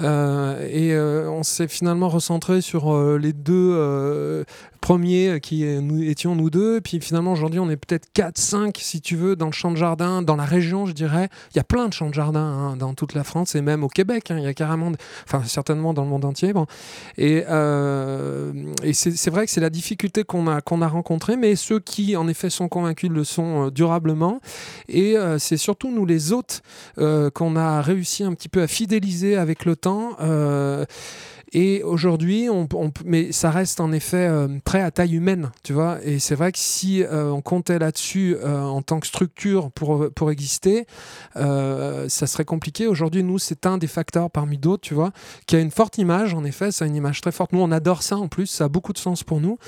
Euh, 0.00 0.66
et 0.68 0.98
on 1.28 1.42
s'est 1.42 1.68
finalement 1.68 2.08
recentré 2.08 2.60
sur 2.60 2.96
les 3.18 3.32
deux 3.32 4.44
premiers 4.80 5.40
qui 5.40 5.64
étions 5.64 6.34
nous 6.34 6.50
deux. 6.50 6.80
Puis 6.80 7.00
finalement, 7.00 7.32
aujourd'hui, 7.32 7.60
on 7.60 7.70
est 7.70 7.76
peut-être 7.76 8.08
4, 8.14 8.36
5, 8.38 8.78
si 8.80 9.00
tu 9.00 9.16
veux, 9.16 9.36
dans 9.36 9.46
le 9.46 9.52
champ 9.52 9.70
de 9.70 9.76
jardin, 9.76 10.22
dans 10.22 10.36
la 10.36 10.44
région, 10.44 10.86
je 10.86 10.92
dirais. 10.92 11.28
Il 11.52 11.56
y 11.56 11.60
a 11.60 11.64
plein 11.64 11.88
de 11.88 11.92
champs 11.92 12.08
de 12.08 12.14
jardin 12.14 12.40
hein, 12.40 12.76
dans 12.76 12.94
toute 12.94 13.14
la 13.14 13.24
France 13.24 13.54
et 13.54 13.60
même 13.60 13.84
au 13.84 13.88
Québec. 13.88 14.30
Hein. 14.30 14.38
il 14.38 14.44
y 14.44 14.48
a 14.48 14.54
carrément, 14.54 14.92
enfin, 15.24 15.42
certainement 15.44 15.94
dans 15.94 16.02
le 16.02 16.08
monde 16.08 16.24
entier. 16.24 16.52
Et, 17.16 17.44
et 17.44 18.92
c'est 18.92 19.30
vrai 19.30 19.46
que 19.46 19.52
c'est 19.52 19.60
la 19.60 19.67
difficulté 19.70 20.24
qu'on 20.24 20.46
a, 20.46 20.60
qu'on 20.60 20.82
a 20.82 20.88
rencontrée, 20.88 21.36
mais 21.36 21.56
ceux 21.56 21.80
qui 21.80 22.16
en 22.16 22.28
effet 22.28 22.50
sont 22.50 22.68
convaincus 22.68 23.10
le 23.10 23.24
sont 23.24 23.66
euh, 23.66 23.70
durablement. 23.70 24.40
Et 24.88 25.16
euh, 25.16 25.38
c'est 25.38 25.56
surtout 25.56 25.90
nous 25.90 26.06
les 26.06 26.32
hôtes 26.32 26.62
euh, 26.98 27.30
qu'on 27.30 27.56
a 27.56 27.82
réussi 27.82 28.24
un 28.24 28.34
petit 28.34 28.48
peu 28.48 28.62
à 28.62 28.66
fidéliser 28.66 29.36
avec 29.36 29.64
le 29.64 29.76
temps. 29.76 30.16
Et 31.52 31.82
aujourd'hui, 31.82 32.48
mais 33.04 33.32
ça 33.32 33.50
reste 33.50 33.80
en 33.80 33.90
effet 33.92 34.28
euh, 34.28 34.48
très 34.64 34.82
à 34.82 34.90
taille 34.90 35.14
humaine, 35.14 35.50
tu 35.62 35.72
vois. 35.72 35.98
Et 36.04 36.18
c'est 36.18 36.34
vrai 36.34 36.52
que 36.52 36.58
si 36.58 37.02
euh, 37.02 37.30
on 37.30 37.40
comptait 37.40 37.78
là-dessus 37.78 38.36
euh, 38.36 38.60
en 38.60 38.82
tant 38.82 39.00
que 39.00 39.06
structure 39.06 39.70
pour, 39.70 40.10
pour 40.14 40.30
exister, 40.30 40.86
ça 41.34 42.26
serait 42.26 42.44
compliqué. 42.44 42.86
Aujourd'hui, 42.86 43.22
nous, 43.22 43.38
c'est 43.38 43.66
un 43.66 43.78
des 43.78 43.86
facteurs 43.86 44.30
parmi 44.30 44.58
d'autres, 44.58 44.82
tu 44.82 44.94
vois, 44.94 45.12
qui 45.46 45.56
a 45.56 45.60
une 45.60 45.70
forte 45.70 45.98
image, 45.98 46.34
en 46.34 46.44
effet, 46.44 46.70
ça 46.70 46.84
a 46.84 46.88
une 46.88 46.96
image 46.96 47.20
très 47.20 47.32
forte. 47.32 47.52
Nous, 47.52 47.60
on 47.60 47.70
adore 47.70 48.02
ça 48.02 48.16
en 48.16 48.28
plus, 48.28 48.46
ça 48.46 48.64
a 48.64 48.68
beaucoup 48.68 48.92
de 48.92 48.98
sens 48.98 49.24
pour 49.24 49.40
nous. 49.40 49.58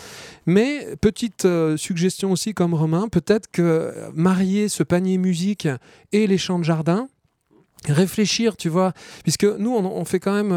Mais 0.46 0.86
petite 1.00 1.46
suggestion 1.76 2.32
aussi 2.32 2.54
comme 2.54 2.74
Romain, 2.74 3.08
peut-être 3.08 3.50
que 3.50 3.94
marier 4.14 4.68
ce 4.68 4.82
panier 4.82 5.18
musique 5.18 5.68
et 6.12 6.26
les 6.26 6.38
champs 6.38 6.58
de 6.58 6.64
jardin, 6.64 7.08
réfléchir, 7.88 8.56
tu 8.56 8.68
vois, 8.68 8.92
puisque 9.22 9.44
nous, 9.44 9.74
on, 9.74 10.04
fait 10.04 10.20
quand 10.20 10.34
même 10.34 10.52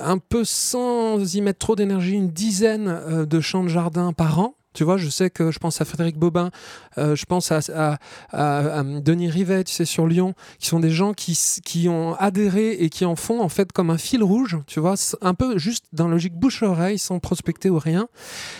un 0.00 0.18
peu 0.18 0.44
sans 0.44 1.34
y 1.34 1.40
mettre 1.40 1.58
trop 1.58 1.76
d'énergie, 1.76 2.14
une 2.14 2.30
dizaine 2.30 2.88
euh, 2.88 3.26
de 3.26 3.40
champs 3.40 3.62
de 3.62 3.68
jardin 3.68 4.12
par 4.12 4.38
an. 4.38 4.54
Tu 4.74 4.82
vois, 4.82 4.96
je 4.96 5.08
sais 5.08 5.30
que 5.30 5.52
je 5.52 5.60
pense 5.60 5.80
à 5.80 5.84
Frédéric 5.84 6.18
Bobin, 6.18 6.50
euh, 6.98 7.14
je 7.14 7.24
pense 7.26 7.52
à, 7.52 7.98
Denis 8.32 9.30
Rivet, 9.30 9.62
tu 9.62 9.72
sais, 9.72 9.84
sur 9.84 10.08
Lyon, 10.08 10.34
qui 10.58 10.66
sont 10.66 10.80
des 10.80 10.90
gens 10.90 11.14
qui, 11.14 11.38
qui 11.64 11.88
ont 11.88 12.14
adhéré 12.16 12.72
et 12.72 12.90
qui 12.90 13.04
en 13.04 13.14
font 13.14 13.40
en 13.40 13.48
fait 13.48 13.70
comme 13.70 13.90
un 13.90 13.98
fil 13.98 14.24
rouge, 14.24 14.58
tu 14.66 14.80
vois, 14.80 14.94
un 15.20 15.34
peu 15.34 15.58
juste 15.58 15.84
dans 15.92 16.08
la 16.08 16.14
logique 16.14 16.34
bouche-oreille, 16.34 16.98
sans 16.98 17.20
prospecter 17.20 17.70
ou 17.70 17.78
rien. 17.78 18.08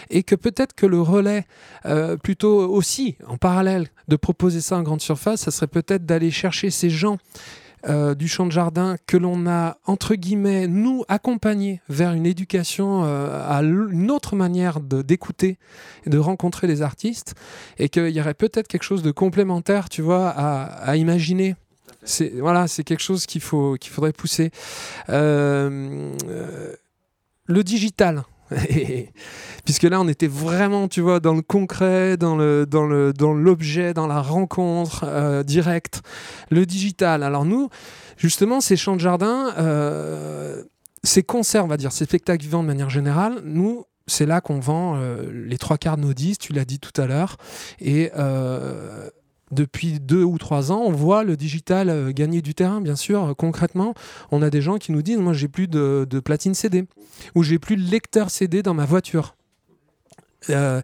Et 0.08 0.22
que 0.22 0.36
peut-être 0.36 0.74
que 0.74 0.86
le 0.86 1.00
relais, 1.00 1.46
euh, 1.84 2.16
plutôt 2.16 2.60
aussi 2.60 3.16
en 3.26 3.36
parallèle 3.36 3.88
de 4.06 4.14
proposer 4.14 4.60
ça 4.60 4.76
en 4.76 4.84
grande 4.84 5.00
surface, 5.00 5.40
ça 5.40 5.50
serait 5.50 5.66
peut-être 5.66 6.06
d'aller 6.06 6.30
chercher 6.30 6.70
ces 6.70 6.90
gens 6.90 7.18
euh, 7.88 8.14
du 8.14 8.28
champ 8.28 8.46
de 8.46 8.52
jardin 8.52 8.96
que 9.06 9.16
l'on 9.16 9.46
a, 9.46 9.76
entre 9.84 10.14
guillemets, 10.14 10.66
nous 10.66 11.04
accompagnés 11.08 11.80
vers 11.88 12.12
une 12.12 12.26
éducation 12.26 13.04
euh, 13.04 13.46
à 13.46 13.62
une 13.62 14.10
autre 14.10 14.36
manière 14.36 14.80
d'écouter 14.80 15.58
et 16.06 16.10
de 16.10 16.18
rencontrer 16.18 16.66
les 16.66 16.82
artistes, 16.82 17.34
et 17.78 17.88
qu'il 17.88 18.08
y 18.08 18.20
aurait 18.20 18.34
peut-être 18.34 18.68
quelque 18.68 18.84
chose 18.84 19.02
de 19.02 19.10
complémentaire, 19.10 19.88
tu 19.88 20.02
vois, 20.02 20.28
à, 20.28 20.96
imaginer. 20.96 21.56
C'est 22.04 22.32
voilà, 22.38 22.68
c'est 22.68 22.84
quelque 22.84 23.02
chose 23.02 23.26
qu'il 23.26 23.40
faut 23.40 23.76
qu'il 23.80 23.92
faudrait 23.92 24.12
pousser. 24.12 24.50
Euh, 25.08 26.12
le 27.46 27.64
digital, 27.64 28.24
Puisque 29.64 29.84
là, 29.84 30.00
on 30.00 30.08
était 30.08 30.26
vraiment, 30.26 30.88
tu 30.88 31.00
vois, 31.00 31.20
dans 31.20 31.34
le 31.34 31.42
concret, 31.42 32.16
dans 32.16 32.36
le 32.36 32.66
dans 32.66 32.84
le 32.86 33.12
dans 33.12 33.32
l'objet, 33.32 33.94
dans 33.94 34.06
la 34.06 34.20
rencontre 34.20 35.04
euh, 35.06 35.42
directe, 35.42 36.02
le 36.50 36.66
digital. 36.66 37.22
Alors 37.22 37.44
nous, 37.44 37.68
justement, 38.16 38.60
ces 38.60 38.76
champs 38.76 38.96
de 38.96 39.00
jardin, 39.00 39.52
euh, 39.58 40.62
ces 41.02 41.22
concerts, 41.22 41.64
on 41.64 41.68
va 41.68 41.76
dire, 41.76 41.92
ces 41.92 42.04
spectacles 42.04 42.42
vivants 42.42 42.62
de 42.62 42.68
manière 42.68 42.90
générale, 42.90 43.40
nous, 43.44 43.84
c'est 44.06 44.26
là 44.26 44.40
qu'on 44.40 44.60
vend 44.60 44.96
euh, 44.96 45.30
les 45.32 45.58
trois 45.58 45.78
quarts 45.78 45.96
de 45.96 46.02
nos 46.02 46.14
disques, 46.14 46.42
tu 46.42 46.52
l'as 46.52 46.66
dit 46.66 46.78
tout 46.78 46.98
à 47.00 47.06
l'heure, 47.06 47.36
et 47.80 48.10
depuis 49.54 50.00
deux 50.00 50.22
ou 50.22 50.36
trois 50.38 50.72
ans, 50.72 50.82
on 50.84 50.92
voit 50.92 51.24
le 51.24 51.36
digital 51.36 51.88
euh, 51.88 52.12
gagner 52.12 52.42
du 52.42 52.54
terrain, 52.54 52.80
bien 52.80 52.96
sûr. 52.96 53.24
Euh, 53.24 53.34
concrètement, 53.34 53.94
on 54.30 54.42
a 54.42 54.50
des 54.50 54.60
gens 54.60 54.76
qui 54.78 54.92
nous 54.92 55.02
disent 55.02 55.18
Moi, 55.18 55.32
j'ai 55.32 55.48
plus 55.48 55.68
de, 55.68 56.04
platine 56.24 56.54
CD 56.54 56.84
ou 57.34 57.42
j'ai 57.42 57.58
plus 57.58 57.76
de 57.76 57.90
lecteur 57.90 58.30
CD 58.30 58.62
dans 58.62 58.74
ma 58.74 58.84
voiture. 58.84 59.34
Euh, 60.50 60.82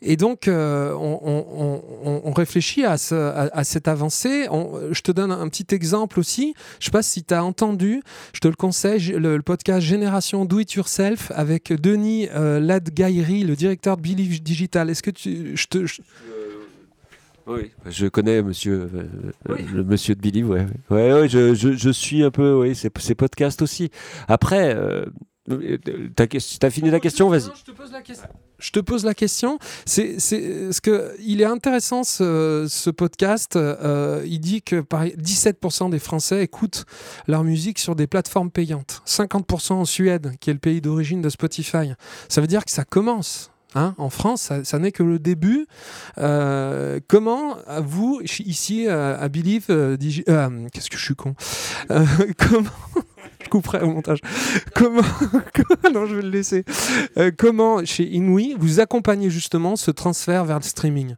et 0.00 0.16
donc, 0.16 0.48
on, 0.48 2.32
réfléchit 2.34 2.84
à, 2.84 2.96
cette 2.96 3.88
avancée. 3.88 4.48
je 4.90 5.00
te 5.02 5.12
donne 5.12 5.30
un 5.30 5.48
petit 5.48 5.74
exemple 5.74 6.18
aussi. 6.18 6.54
Je 6.78 6.84
ne 6.84 6.84
sais 6.86 6.90
pas 6.90 7.02
si 7.02 7.22
tu 7.22 7.34
as 7.34 7.44
entendu, 7.44 8.02
je 8.32 8.40
te 8.40 8.48
le 8.48 8.54
conseille, 8.54 9.12
le, 9.12 9.40
podcast 9.42 9.80
Génération 9.80 10.46
Do 10.46 10.58
It 10.58 10.72
Yourself 10.72 11.32
avec 11.34 11.72
Denis 11.72 12.28
Ladgairi, 12.34 13.44
le 13.44 13.56
directeur 13.56 13.96
de 13.98 14.02
Believe 14.02 14.42
Digital. 14.42 14.88
Est-ce 14.88 15.02
que 15.02 15.10
tu. 15.10 15.56
Je 15.56 15.66
te, 15.66 15.86
oui, 17.46 17.70
je 17.86 18.06
connais 18.06 18.42
monsieur, 18.42 18.88
euh, 18.94 19.32
euh, 19.50 19.56
le 19.72 19.84
monsieur 19.84 20.14
de 20.14 20.20
Billy, 20.20 20.42
ouais. 20.42 20.66
Ouais, 20.90 21.12
ouais 21.12 21.28
je, 21.28 21.54
je, 21.54 21.72
je, 21.72 21.90
suis 21.90 22.22
un 22.22 22.30
peu, 22.30 22.54
oui, 22.54 22.74
ces, 22.74 22.90
ces 22.98 23.14
podcasts 23.14 23.62
aussi. 23.62 23.90
Après, 24.28 24.74
euh, 24.74 25.04
t'as 26.16 26.26
as 26.62 26.70
fini 26.70 26.90
la 26.90 27.00
question, 27.00 27.28
vas-y. 27.28 27.50
Je 27.56 27.64
te 27.64 27.70
pose 27.70 27.92
la 27.92 28.02
question. 28.02 28.28
Je 28.58 28.70
te 28.70 28.80
pose 28.80 29.04
la 29.04 29.14
question. 29.14 29.58
C'est 29.84 30.18
ce 30.18 30.80
que 30.80 31.14
il 31.20 31.42
est 31.42 31.46
intéressant 31.46 32.02
ce, 32.02 32.66
ce 32.68 32.90
podcast. 32.90 33.56
Euh, 33.56 34.22
il 34.26 34.40
dit 34.40 34.62
que 34.62 34.80
par 34.80 35.04
17% 35.04 35.90
des 35.90 35.98
Français 35.98 36.42
écoutent 36.42 36.86
leur 37.26 37.44
musique 37.44 37.78
sur 37.78 37.94
des 37.94 38.06
plateformes 38.06 38.50
payantes. 38.50 39.02
50% 39.06 39.72
en 39.72 39.84
Suède, 39.84 40.32
qui 40.40 40.50
est 40.50 40.54
le 40.54 40.58
pays 40.58 40.80
d'origine 40.80 41.20
de 41.20 41.28
Spotify. 41.28 41.92
Ça 42.28 42.40
veut 42.40 42.46
dire 42.46 42.64
que 42.64 42.70
ça 42.70 42.84
commence 42.84 43.50
Hein, 43.74 43.94
en 43.98 44.10
France, 44.10 44.52
ça, 44.62 44.78
n'est 44.78 44.92
que 44.92 45.02
le 45.02 45.18
début. 45.18 45.66
Euh, 46.18 47.00
comment 47.08 47.56
vous, 47.82 48.20
ici 48.22 48.86
à 48.88 49.28
Believe, 49.28 49.66
qu'est-ce 49.66 50.90
que 50.90 50.96
je 50.96 51.04
suis 51.04 51.16
con 51.16 51.34
Comment 51.88 52.70
je 53.42 53.48
couperai 53.48 53.80
au 53.82 53.88
montage. 53.88 54.20
Comment 54.74 55.02
Non, 55.92 56.06
je 56.06 56.16
vais 56.16 56.22
le 56.22 56.30
laisser. 56.30 56.64
comment 57.36 57.84
chez 57.84 58.04
Inouï 58.04 58.54
vous 58.58 58.80
accompagnez 58.80 59.30
justement 59.30 59.76
ce 59.76 59.90
transfert 59.90 60.44
vers 60.44 60.58
le 60.58 60.64
streaming? 60.64 61.16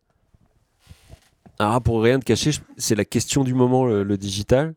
Ah, 1.59 1.81
pour 1.83 2.03
rien 2.03 2.19
de 2.19 2.25
cacher, 2.25 2.51
c'est 2.77 2.95
la 2.95 3.05
question 3.05 3.43
du 3.43 3.55
moment, 3.55 3.87
le, 3.87 4.17
digital. 4.19 4.75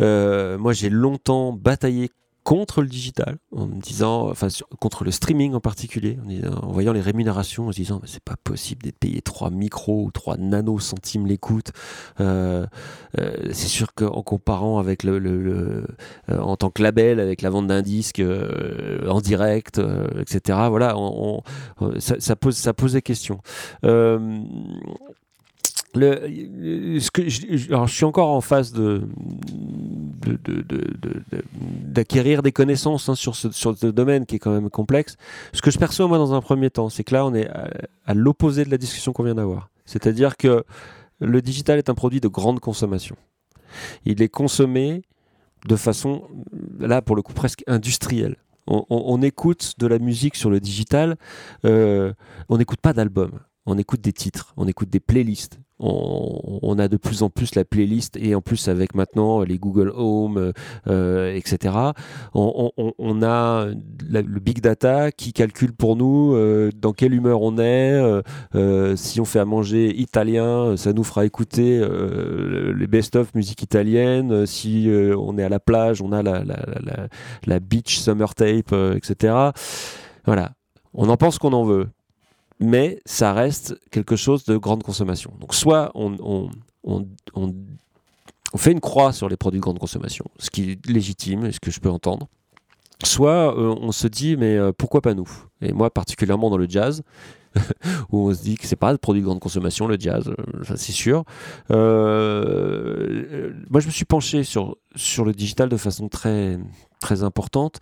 Euh, 0.00 0.56
moi, 0.56 0.72
j'ai 0.72 0.88
longtemps 0.88 1.52
bataillé 1.52 2.10
contre 2.44 2.80
le 2.80 2.88
digital, 2.88 3.36
en 3.52 3.66
me 3.66 3.80
disant, 3.80 4.30
enfin, 4.30 4.48
contre 4.80 5.04
le 5.04 5.10
streaming 5.10 5.54
en 5.54 5.60
particulier, 5.60 6.18
en, 6.62 6.72
voyant 6.72 6.92
les 6.92 7.00
rémunérations, 7.00 7.68
en 7.68 7.72
se 7.72 7.76
disant, 7.76 8.00
c'est 8.06 8.22
pas 8.22 8.36
possible 8.42 8.82
d'être 8.82 8.98
payé 8.98 9.20
3 9.20 9.50
micros 9.50 10.04
ou 10.04 10.10
3 10.10 10.38
nanocentimes 10.38 11.26
l'écoute. 11.26 11.72
Euh, 12.20 12.66
euh, 13.18 13.36
c'est 13.52 13.68
sûr 13.68 13.94
qu'en 13.94 14.22
comparant 14.22 14.78
avec 14.78 15.02
le, 15.02 15.86
en 16.30 16.56
tant 16.56 16.70
que 16.70 16.82
label, 16.82 17.20
avec 17.20 17.42
la 17.42 17.50
vente 17.50 17.66
d'un 17.66 17.82
disque 17.82 18.22
en 19.06 19.20
direct, 19.20 19.80
etc., 20.18 20.58
voilà, 20.68 20.94
ça, 21.98 22.16
ça, 22.18 22.36
pose, 22.36 22.56
ça 22.56 22.72
posait 22.72 23.02
question. 23.02 23.40
Je, 25.94 27.68
alors 27.68 27.86
je 27.86 27.94
suis 27.94 28.04
encore 28.04 28.28
en 28.28 28.40
phase 28.40 28.72
d'acquérir 31.84 32.42
des 32.42 32.52
connaissances 32.52 33.08
hein, 33.08 33.14
sur, 33.14 33.34
ce, 33.34 33.50
sur 33.50 33.76
ce 33.76 33.86
domaine 33.86 34.26
qui 34.26 34.36
est 34.36 34.38
quand 34.38 34.52
même 34.52 34.70
complexe. 34.70 35.16
Ce 35.52 35.62
que 35.62 35.70
je 35.70 35.78
perçois 35.78 36.06
moi 36.08 36.18
dans 36.18 36.34
un 36.34 36.40
premier 36.40 36.70
temps, 36.70 36.88
c'est 36.88 37.04
que 37.04 37.14
là 37.14 37.24
on 37.24 37.34
est 37.34 37.48
à, 37.48 38.14
l'opposé 38.14 38.64
de 38.64 38.70
la 38.70 38.78
discussion 38.78 39.12
qu'on 39.12 39.24
vient 39.24 39.34
d'avoir. 39.34 39.70
C'est-à-dire 39.86 40.36
que 40.36 40.64
le 41.20 41.42
digital 41.42 41.78
est 41.78 41.88
un 41.88 41.94
produit 41.94 42.20
de 42.20 42.28
grande 42.28 42.60
consommation. 42.60 43.16
Il 44.04 44.22
est 44.22 44.28
consommé 44.28 45.02
de 45.66 45.76
façon, 45.76 46.28
là 46.78 47.02
pour 47.02 47.16
le 47.16 47.22
coup 47.22 47.32
presque 47.32 47.64
industrielle. 47.66 48.36
On, 48.70 49.22
écoute 49.22 49.72
de 49.78 49.86
la 49.86 49.98
musique 49.98 50.36
sur 50.36 50.50
le 50.50 50.60
digital, 50.60 51.16
euh, 51.64 52.12
on 52.50 52.58
n'écoute 52.58 52.82
pas 52.82 52.92
d'albums 52.92 53.40
on 53.68 53.76
écoute 53.76 54.00
des 54.00 54.14
titres, 54.14 54.54
on 54.56 54.66
écoute 54.66 54.88
des 54.88 55.00
playlists. 55.00 55.60
On, 55.80 56.76
a 56.78 56.88
de 56.88 56.96
plus 56.96 57.22
en 57.22 57.30
plus 57.30 57.54
la 57.54 57.64
playlist 57.64 58.16
et 58.16 58.34
en 58.34 58.40
plus 58.40 58.68
avec 58.68 58.94
maintenant 58.94 59.42
les 59.42 59.58
Google 59.58 59.92
Home, 59.94 60.52
euh, 60.88 61.34
etc. 61.34 61.74
On, 62.34 63.22
a 63.22 63.66
le 64.10 64.40
big 64.40 64.60
data 64.60 65.12
qui 65.12 65.32
calcule 65.32 65.72
pour 65.72 65.96
nous 65.96 66.34
euh, 66.34 66.70
dans 66.76 66.92
quelle 66.92 67.14
humeur 67.14 67.42
on 67.42 67.58
est. 67.58 68.22
Euh, 68.54 68.96
si 68.96 69.20
on 69.20 69.24
fait 69.24 69.38
à 69.38 69.44
manger 69.44 69.94
italien, 69.96 70.76
ça 70.76 70.92
nous 70.92 71.04
fera 71.04 71.24
écouter 71.24 71.80
les 72.76 72.86
best-of 72.86 73.34
musique 73.34 73.62
italienne. 73.62 74.46
Si 74.46 74.90
on 75.16 75.38
est 75.38 75.44
à 75.44 75.48
la 75.48 75.60
plage, 75.60 76.02
on 76.02 76.12
a 76.12 76.22
la, 76.22 76.42
la 77.46 77.60
beach 77.60 77.98
summer 77.98 78.34
tape, 78.34 78.74
etc. 78.94 79.50
Voilà. 80.24 80.52
On 80.94 81.08
en 81.08 81.16
pense 81.16 81.38
qu'on 81.38 81.52
en 81.52 81.64
veut 81.64 81.86
mais 82.60 83.00
ça 83.04 83.32
reste 83.32 83.78
quelque 83.90 84.16
chose 84.16 84.44
de 84.44 84.56
grande 84.56 84.82
consommation. 84.82 85.32
Donc 85.40 85.54
soit 85.54 85.92
on, 85.94 86.50
fait 88.56 88.72
une 88.72 88.80
croix 88.80 89.12
sur 89.12 89.28
les 89.28 89.36
produits 89.36 89.60
de 89.60 89.62
grande 89.62 89.78
consommation, 89.78 90.24
ce 90.38 90.50
qui 90.50 90.72
est 90.72 90.86
légitime 90.86 91.46
et 91.46 91.52
ce 91.52 91.60
que 91.60 91.70
je 91.70 91.80
peux 91.80 91.90
entendre. 91.90 92.28
Soit 93.04 93.56
euh, 93.56 93.76
on 93.80 93.92
se 93.92 94.08
dit 94.08 94.36
mais 94.36 94.56
euh, 94.56 94.72
pourquoi 94.76 95.00
pas 95.00 95.14
nous? 95.14 95.30
Et 95.60 95.72
moi 95.72 95.90
particulièrement 95.90 96.50
dans 96.50 96.56
le 96.56 96.68
jazz, 96.68 97.02
où 98.10 98.28
on 98.28 98.34
se 98.34 98.42
dit 98.42 98.56
que 98.56 98.66
c'est 98.66 98.74
pas 98.74 98.90
un 98.90 98.96
produit 98.96 99.22
de 99.22 99.26
grande 99.26 99.38
consommation 99.38 99.86
le 99.86 99.96
jazz, 99.98 100.28
euh, 100.28 100.34
c'est 100.74 100.92
sûr. 100.92 101.22
moi 101.68 101.76
je 103.80 103.86
me 103.86 103.92
suis 103.92 104.04
penché 104.04 104.42
sur 104.42 104.76
le 105.24 105.32
digital 105.32 105.68
de 105.68 105.76
façon 105.76 106.08
très 106.08 106.58
très 106.98 107.22
importante 107.22 107.78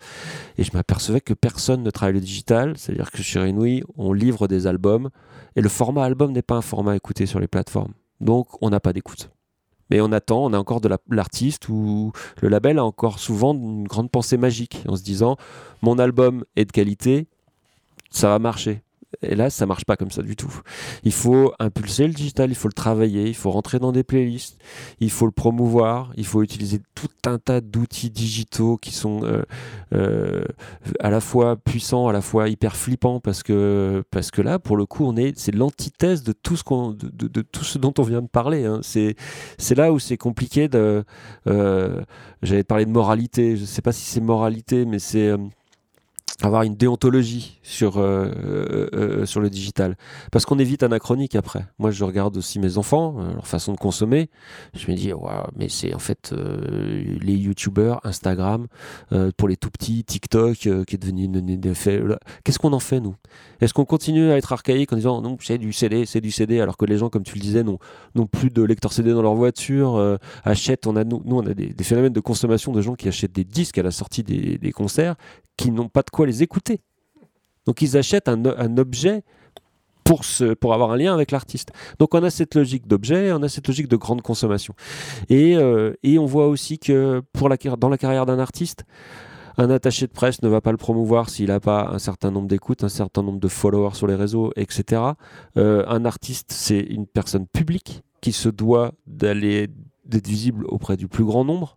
et 0.57 0.63
je 0.63 0.71
m'apercevais 0.73 1.21
que 1.21 1.33
personne 1.33 1.83
ne 1.83 1.89
travaille 1.91 2.15
le 2.15 2.21
digital, 2.21 2.77
c'est-à-dire 2.77 3.11
que 3.11 3.21
chez 3.21 3.39
Renouille, 3.39 3.83
on 3.97 4.13
livre 4.13 4.47
des 4.47 4.67
albums 4.67 5.09
et 5.55 5.61
le 5.61 5.69
format 5.69 6.03
album 6.03 6.31
n'est 6.31 6.41
pas 6.41 6.55
un 6.55 6.61
format 6.61 6.95
écouté 6.95 7.25
sur 7.25 7.39
les 7.39 7.47
plateformes. 7.47 7.93
Donc 8.21 8.47
on 8.61 8.69
n'a 8.69 8.79
pas 8.79 8.93
d'écoute. 8.93 9.29
Mais 9.89 10.01
on 10.01 10.11
attend, 10.11 10.43
on 10.43 10.53
a 10.53 10.59
encore 10.59 10.81
de 10.81 10.89
l'artiste 11.09 11.69
ou 11.69 12.11
le 12.41 12.49
label 12.49 12.77
a 12.77 12.83
encore 12.83 13.19
souvent 13.19 13.53
une 13.53 13.87
grande 13.87 14.11
pensée 14.11 14.37
magique 14.37 14.83
en 14.87 14.95
se 14.95 15.03
disant 15.03 15.37
mon 15.81 15.97
album 15.97 16.43
est 16.55 16.65
de 16.65 16.71
qualité, 16.71 17.27
ça 18.09 18.29
va 18.29 18.39
marcher. 18.39 18.81
Et 19.21 19.35
là, 19.35 19.49
ça 19.49 19.65
marche 19.65 19.85
pas 19.85 19.95
comme 19.95 20.11
ça 20.11 20.21
du 20.21 20.35
tout. 20.35 20.53
Il 21.03 21.13
faut 21.13 21.53
impulser 21.59 22.07
le 22.07 22.13
digital, 22.13 22.49
il 22.49 22.55
faut 22.55 22.67
le 22.67 22.73
travailler, 22.73 23.27
il 23.27 23.35
faut 23.35 23.51
rentrer 23.51 23.79
dans 23.79 23.93
des 23.93 24.03
playlists, 24.03 24.59
il 24.99 25.09
faut 25.09 25.25
le 25.25 25.31
promouvoir, 25.31 26.11
il 26.17 26.25
faut 26.25 26.43
utiliser 26.43 26.81
tout 26.93 27.07
un 27.25 27.39
tas 27.39 27.61
d'outils 27.61 28.09
digitaux 28.09 28.77
qui 28.77 28.91
sont 28.91 29.23
euh, 29.23 29.43
euh, 29.93 30.43
à 30.99 31.09
la 31.09 31.21
fois 31.21 31.55
puissants, 31.55 32.09
à 32.09 32.13
la 32.13 32.21
fois 32.21 32.49
hyper 32.49 32.75
flippants, 32.75 33.21
parce 33.21 33.43
que, 33.43 34.03
parce 34.11 34.29
que 34.29 34.41
là, 34.41 34.59
pour 34.59 34.75
le 34.75 34.85
coup, 34.85 35.05
on 35.05 35.15
est, 35.15 35.37
c'est 35.37 35.55
l'antithèse 35.55 36.23
de 36.23 36.33
tout 36.33 36.57
ce 36.57 36.65
qu'on, 36.65 36.91
de, 36.91 37.41
tout 37.41 37.63
ce 37.63 37.77
dont 37.77 37.93
on 37.97 38.03
vient 38.03 38.21
de 38.21 38.27
parler. 38.27 38.65
Hein. 38.65 38.81
C'est, 38.83 39.15
c'est 39.57 39.75
là 39.75 39.93
où 39.93 39.99
c'est 39.99 40.17
compliqué 40.17 40.67
de. 40.67 41.05
Euh, 41.47 42.01
j'avais 42.41 42.65
parlé 42.65 42.85
de 42.85 42.91
moralité. 42.91 43.55
Je 43.55 43.63
sais 43.63 43.81
pas 43.81 43.93
si 43.93 44.05
c'est 44.05 44.21
moralité, 44.21 44.85
mais 44.85 44.99
c'est 44.99 45.33
avoir 46.43 46.61
une 46.63 46.75
déontologie 46.75 47.59
sur, 47.63 47.97
euh, 47.97 48.29
euh, 48.45 48.89
euh, 48.93 49.25
sur 49.25 49.41
le 49.41 49.49
digital. 49.49 49.97
Parce 50.31 50.45
qu'on 50.45 50.59
évite 50.59 50.83
anachronique 50.83 51.35
après. 51.35 51.65
Moi, 51.79 51.89
je 51.89 52.03
regarde 52.03 52.37
aussi 52.37 52.59
mes 52.59 52.77
enfants, 52.77 53.15
leur 53.33 53.47
façon 53.47 53.73
de 53.73 53.77
consommer. 53.77 54.29
Je 54.75 54.91
me 54.91 54.95
dis, 54.95 55.11
mais 55.55 55.67
c'est 55.67 55.95
en 55.95 55.99
fait 55.99 56.33
les 56.33 57.33
youtubeurs, 57.33 57.99
Instagram, 58.03 58.67
pour 59.37 59.47
les 59.47 59.57
tout 59.57 59.71
petits, 59.71 60.03
TikTok, 60.03 60.57
qui 60.57 60.69
est 60.69 60.97
devenu 60.97 61.23
une, 61.23 61.57
Qu'est-ce 62.43 62.59
qu'on 62.59 62.73
en 62.73 62.79
fait, 62.79 62.99
nous? 62.99 63.15
Est-ce 63.59 63.73
qu'on 63.73 63.85
continue 63.85 64.29
à 64.29 64.37
être 64.37 64.53
archaïque 64.53 64.93
en 64.93 64.95
disant, 64.95 65.21
non, 65.21 65.37
c'est 65.41 65.57
du 65.57 65.73
CD, 65.73 66.05
c'est 66.05 66.21
du 66.21 66.31
CD, 66.31 66.59
alors 66.61 66.77
que 66.77 66.85
les 66.85 66.97
gens, 66.97 67.09
comme 67.09 67.23
tu 67.23 67.35
le 67.35 67.41
disais, 67.41 67.63
n'ont 67.63 68.27
plus 68.27 68.51
de 68.51 68.61
lecteur 68.61 68.93
CD 68.93 69.11
dans 69.11 69.23
leur 69.23 69.33
voiture, 69.33 70.19
achètent, 70.43 70.85
on 70.85 70.95
a, 70.95 71.03
nous, 71.03 71.21
nous 71.25 71.37
on 71.37 71.47
a 71.47 71.53
des, 71.53 71.83
phénomènes 71.83 72.13
de 72.13 72.19
consommation 72.19 72.71
de 72.71 72.81
gens 72.81 72.95
qui 72.95 73.07
achètent 73.07 73.33
des 73.33 73.45
disques 73.45 73.77
à 73.77 73.83
la 73.83 73.91
sortie 73.91 74.23
des, 74.23 74.57
des 74.57 74.71
concerts, 74.71 75.15
qui 75.57 75.71
n'ont 75.71 75.89
pas 75.89 76.03
de 76.03 76.11
quoi 76.11 76.26
les 76.27 76.43
écouter. 76.43 76.81
Donc 77.65 77.81
ils 77.81 77.97
achètent 77.97 78.29
un, 78.29 78.77
objet 78.77 79.23
pour, 80.03 80.21
pour 80.61 80.73
avoir 80.73 80.91
un 80.91 80.97
lien 80.97 81.13
avec 81.13 81.31
l'artiste. 81.31 81.71
Donc 81.99 82.15
on 82.15 82.23
a 82.23 82.29
cette 82.29 82.55
logique 82.55 82.87
d'objet, 82.87 83.31
on 83.33 83.43
a 83.43 83.49
cette 83.49 83.67
logique 83.67 83.89
de 83.89 83.97
grande 83.97 84.21
consommation. 84.21 84.73
Et, 85.29 85.57
euh, 85.57 85.93
on 86.05 86.25
voit 86.25 86.47
aussi 86.47 86.79
que 86.79 87.21
pour 87.33 87.49
la, 87.49 87.57
dans 87.57 87.89
la 87.89 87.97
carrière 87.97 88.25
d'un 88.25 88.39
artiste, 88.39 88.85
un 89.57 89.69
attaché 89.69 90.07
de 90.07 90.11
presse 90.11 90.41
ne 90.43 90.47
va 90.47 90.61
pas 90.61 90.71
le 90.71 90.77
promouvoir 90.77 91.29
s'il 91.29 91.47
n'a 91.47 91.59
pas 91.59 91.89
un 91.91 91.99
certain 91.99 92.31
nombre 92.31 92.47
d'écoutes, 92.47 92.83
un 92.83 92.89
certain 92.89 93.23
nombre 93.23 93.39
de 93.39 93.47
followers 93.47 93.95
sur 93.95 94.07
les 94.07 94.15
réseaux, 94.15 94.51
etc. 94.55 95.01
Euh, 95.57 95.83
un 95.87 96.05
artiste, 96.05 96.51
c'est 96.51 96.79
une 96.79 97.07
personne 97.07 97.47
publique 97.47 98.03
qui 98.21 98.31
se 98.31 98.49
doit 98.49 98.93
d'aller 99.07 99.67
d'être 100.05 100.27
visible 100.27 100.65
auprès 100.67 100.95
du 100.95 101.07
plus 101.07 101.25
grand 101.25 101.43
nombre. 101.43 101.76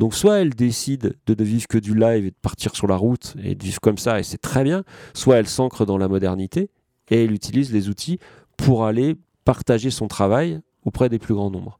Donc 0.00 0.14
soit 0.14 0.38
elle 0.38 0.54
décide 0.54 1.18
de 1.26 1.34
ne 1.38 1.44
vivre 1.46 1.68
que 1.68 1.76
du 1.76 1.94
live 1.94 2.24
et 2.24 2.30
de 2.30 2.36
partir 2.40 2.74
sur 2.74 2.86
la 2.86 2.96
route 2.96 3.34
et 3.44 3.54
de 3.54 3.62
vivre 3.62 3.80
comme 3.80 3.98
ça 3.98 4.18
et 4.18 4.22
c'est 4.22 4.38
très 4.38 4.64
bien, 4.64 4.82
soit 5.12 5.36
elle 5.36 5.46
s'ancre 5.46 5.84
dans 5.84 5.98
la 5.98 6.08
modernité 6.08 6.70
et 7.10 7.24
elle 7.24 7.32
utilise 7.32 7.70
les 7.70 7.90
outils 7.90 8.18
pour 8.56 8.86
aller 8.86 9.16
partager 9.44 9.90
son 9.90 10.08
travail 10.08 10.62
auprès 10.86 11.10
des 11.10 11.18
plus 11.18 11.34
grands 11.34 11.50
nombres. 11.50 11.78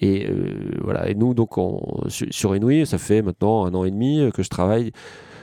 Et, 0.00 0.28
euh, 0.30 0.70
voilà. 0.84 1.08
Et 1.08 1.16
nous, 1.16 1.34
donc, 1.34 1.54
sur 2.08 2.54
Inouï, 2.54 2.86
ça 2.86 2.96
fait 2.96 3.22
maintenant 3.22 3.64
un 3.64 3.74
an 3.74 3.84
et 3.84 3.90
demi 3.90 4.30
que 4.32 4.44
je 4.44 4.48
travaille 4.48 4.92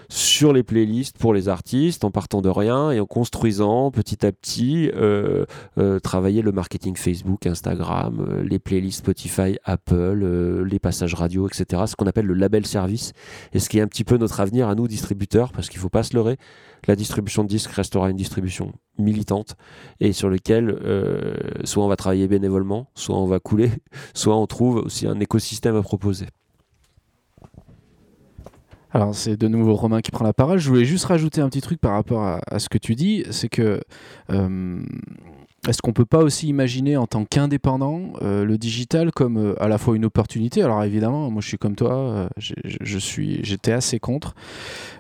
sur 0.09 0.53
les 0.53 0.63
playlists 0.63 1.17
pour 1.17 1.33
les 1.33 1.49
artistes 1.49 2.03
en 2.03 2.11
partant 2.11 2.41
de 2.41 2.49
rien 2.49 2.91
et 2.91 2.99
en 2.99 3.05
construisant 3.05 3.91
petit 3.91 4.25
à 4.25 4.31
petit 4.31 4.89
euh, 4.95 5.45
euh, 5.77 5.99
travailler 5.99 6.41
le 6.41 6.51
marketing 6.51 6.95
Facebook, 6.95 7.45
Instagram, 7.47 8.25
euh, 8.27 8.43
les 8.43 8.59
playlists 8.59 8.99
Spotify, 8.99 9.57
Apple, 9.63 10.63
les 10.63 10.79
passages 10.79 11.13
radio, 11.13 11.47
etc. 11.47 11.83
Ce 11.87 11.95
qu'on 11.95 12.07
appelle 12.07 12.25
le 12.25 12.33
label 12.33 12.65
service 12.65 13.13
et 13.53 13.59
ce 13.59 13.69
qui 13.69 13.79
est 13.79 13.81
un 13.81 13.87
petit 13.87 14.03
peu 14.03 14.17
notre 14.17 14.39
avenir 14.39 14.67
à 14.67 14.75
nous 14.75 14.87
distributeurs 14.87 15.51
parce 15.51 15.69
qu'il 15.69 15.79
ne 15.79 15.81
faut 15.81 15.89
pas 15.89 16.03
se 16.03 16.15
leurrer. 16.15 16.37
La 16.87 16.95
distribution 16.95 17.43
de 17.43 17.49
disques 17.49 17.71
restera 17.71 18.09
une 18.09 18.17
distribution 18.17 18.71
militante 18.99 19.55
et 19.99 20.13
sur 20.13 20.29
lequel 20.29 20.79
soit 21.63 21.83
on 21.83 21.87
va 21.87 21.95
travailler 21.95 22.27
bénévolement, 22.27 22.89
soit 22.93 23.17
on 23.17 23.25
va 23.25 23.39
couler, 23.39 23.71
soit 24.13 24.37
on 24.37 24.45
trouve 24.45 24.77
aussi 24.77 25.07
un 25.07 25.19
écosystème 25.19 25.75
à 25.75 25.81
proposer. 25.81 26.27
Alors 28.95 29.13
c'est 29.13 29.35
de 29.35 29.49
nouveau 29.49 29.75
Romain 29.75 29.99
qui 29.99 30.09
prend 30.09 30.23
la 30.23 30.31
parole. 30.31 30.57
Je 30.57 30.69
voulais 30.69 30.85
juste 30.85 31.03
rajouter 31.03 31.41
un 31.41 31.49
petit 31.49 31.59
truc 31.59 31.81
par 31.81 31.91
rapport 31.91 32.23
à, 32.23 32.59
ce 32.59 32.69
que 32.69 32.77
tu 32.77 32.95
dis, 32.95 33.25
c'est 33.29 33.49
que 33.49 33.81
euh, 34.29 34.85
est-ce 35.67 35.81
qu'on 35.81 35.93
peut 35.93 36.05
pas 36.05 36.23
aussi 36.23 36.47
imaginer 36.47 36.97
en 36.97 37.07
tant 37.07 37.25
qu'indépendant 37.25 38.13
le 38.21 38.57
digital 38.57 39.11
comme 39.11 39.55
à 39.59 39.67
la 39.67 39.77
fois 39.77 39.95
une 39.95 40.05
opportunité? 40.05 40.61
Alors 40.61 40.83
évidemment, 40.83 41.29
moi 41.31 41.41
je 41.41 41.47
suis 41.47 41.57
comme 41.57 41.75
toi, 41.75 42.29
suis, 43.05 43.39
j'étais 43.43 43.71
assez 43.71 43.99
contre. 43.99 44.35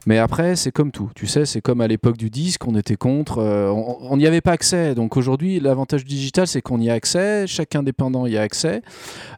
Mais 0.07 0.19
après, 0.19 0.55
c'est 0.55 0.71
comme 0.71 0.91
tout. 0.91 1.09
Tu 1.15 1.27
sais, 1.27 1.45
c'est 1.45 1.61
comme 1.61 1.81
à 1.81 1.87
l'époque 1.87 2.17
du 2.17 2.29
disque, 2.29 2.67
on 2.67 2.75
était 2.75 2.95
contre, 2.95 3.39
on 3.39 4.17
n'y 4.17 4.27
avait 4.27 4.41
pas 4.41 4.51
accès. 4.51 4.95
Donc 4.95 5.17
aujourd'hui, 5.17 5.59
l'avantage 5.59 6.03
du 6.03 6.13
digital, 6.13 6.47
c'est 6.47 6.61
qu'on 6.61 6.79
y 6.79 6.89
a 6.89 6.93
accès, 6.93 7.47
chaque 7.47 7.75
indépendant 7.75 8.25
y 8.27 8.37
a 8.37 8.41
accès. 8.41 8.81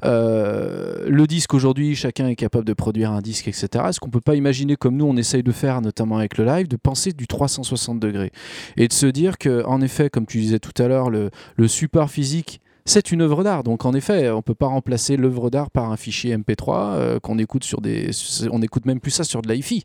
le 0.03 1.25
disque 1.28 1.53
aujourd'hui, 1.53 1.95
chacun 1.95 2.28
est 2.28 2.36
capable 2.36 2.65
de 2.65 2.73
produire 2.73 3.11
un 3.11 3.21
disque, 3.21 3.47
etc. 3.47 3.67
Est-ce 3.89 3.99
qu'on 3.99 4.09
peut 4.09 4.21
pas 4.21 4.36
imaginer 4.36 4.75
comme 4.75 4.97
nous, 4.97 5.05
on 5.05 5.17
essaye 5.17 5.43
de 5.43 5.51
faire, 5.51 5.82
notamment 5.82 6.17
avec 6.17 6.38
le 6.38 6.45
live, 6.45 6.67
de 6.67 6.78
penser 6.78 7.11
du 7.11 7.28
360 7.28 7.99
degrés? 7.99 8.32
Et 8.75 8.88
de 8.88 8.93
se 8.93 9.05
dire 9.05 9.38
que, 9.38 9.63
en 9.65 9.82
effet, 9.82 10.09
comme 10.09 10.25
tu 10.25 10.39
disais 10.39 10.59
tout 10.59 10.82
à 10.82 10.88
l'heure, 10.88 11.09
le, 11.55 11.68
support 11.68 12.09
physique 12.09 12.61
c'est 12.86 13.11
une 13.11 13.22
œuvre 13.22 13.43
d'art. 13.43 13.63
Donc 13.63 13.84
en 13.84 13.93
effet, 13.93 14.30
on 14.30 14.41
peut 14.41 14.55
pas 14.55 14.68
remplacer 14.68 15.18
l'œuvre 15.18 15.49
d'art 15.49 15.70
par 15.70 15.91
un 15.91 15.97
fichier 15.97 16.38
MP3 16.38 16.95
euh, 16.95 17.20
qu'on 17.20 17.38
écoute 17.38 17.65
sur 17.65 17.82
des, 17.82 18.11
on 18.49 18.61
écoute 18.61 18.86
même 18.86 19.01
plus 19.01 19.11
ça 19.11 19.26
sur 19.26 19.41
de 19.41 19.51
l'hi-fi. 19.51 19.84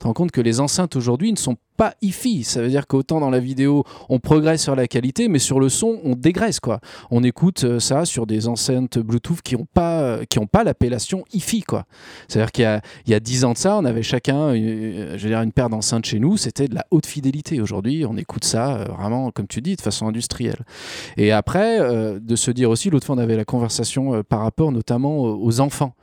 Te 0.00 0.06
rends 0.06 0.14
compte 0.14 0.30
que 0.30 0.40
les 0.40 0.60
enceintes 0.60 0.96
aujourd'hui 0.96 1.30
ne 1.30 1.36
sont 1.36 1.58
pas 1.76 1.94
hi 2.00 2.42
Ça 2.42 2.62
veut 2.62 2.70
dire 2.70 2.86
qu'autant 2.86 3.20
dans 3.20 3.28
la 3.28 3.38
vidéo, 3.38 3.84
on 4.08 4.18
progresse 4.18 4.62
sur 4.62 4.74
la 4.74 4.86
qualité, 4.86 5.28
mais 5.28 5.38
sur 5.38 5.60
le 5.60 5.68
son, 5.68 6.00
on 6.04 6.14
dégraisse. 6.14 6.58
Quoi. 6.58 6.80
On 7.10 7.22
écoute 7.22 7.64
euh, 7.64 7.80
ça 7.80 8.06
sur 8.06 8.26
des 8.26 8.48
enceintes 8.48 8.98
Bluetooth 8.98 9.42
qui 9.42 9.56
n'ont 9.56 9.66
pas, 9.74 10.00
euh, 10.00 10.24
pas 10.50 10.64
l'appellation 10.64 11.24
hi 11.34 11.62
quoi. 11.62 11.84
C'est-à-dire 12.28 12.50
qu'il 12.50 12.80
y 13.08 13.14
a, 13.14 13.20
10 13.20 13.44
ans 13.44 13.52
de 13.52 13.58
ça, 13.58 13.76
on 13.76 13.84
avait 13.84 14.02
chacun 14.02 14.54
une, 14.54 14.64
euh, 14.68 15.16
dire, 15.18 15.42
une 15.42 15.52
paire 15.52 15.68
d'enceintes 15.68 16.06
chez 16.06 16.18
nous, 16.18 16.38
c'était 16.38 16.66
de 16.66 16.74
la 16.74 16.86
haute 16.90 17.04
fidélité. 17.04 17.60
Aujourd'hui, 17.60 18.06
on 18.08 18.16
écoute 18.16 18.44
ça 18.44 18.86
vraiment, 18.98 19.30
comme 19.30 19.48
tu 19.48 19.60
dis, 19.60 19.76
de 19.76 19.82
façon 19.82 20.06
industrielle. 20.08 20.64
Et 21.18 21.30
après, 21.30 21.78
de 22.18 22.36
se 22.36 22.50
dire 22.50 22.70
aussi, 22.70 22.88
l'autre 22.88 23.04
fois, 23.04 23.16
on 23.16 23.18
avait 23.18 23.36
la 23.36 23.44
conversation 23.44 24.22
par 24.22 24.40
rapport 24.40 24.72
notamment 24.72 25.18
aux 25.18 25.60
enfants. 25.60 25.94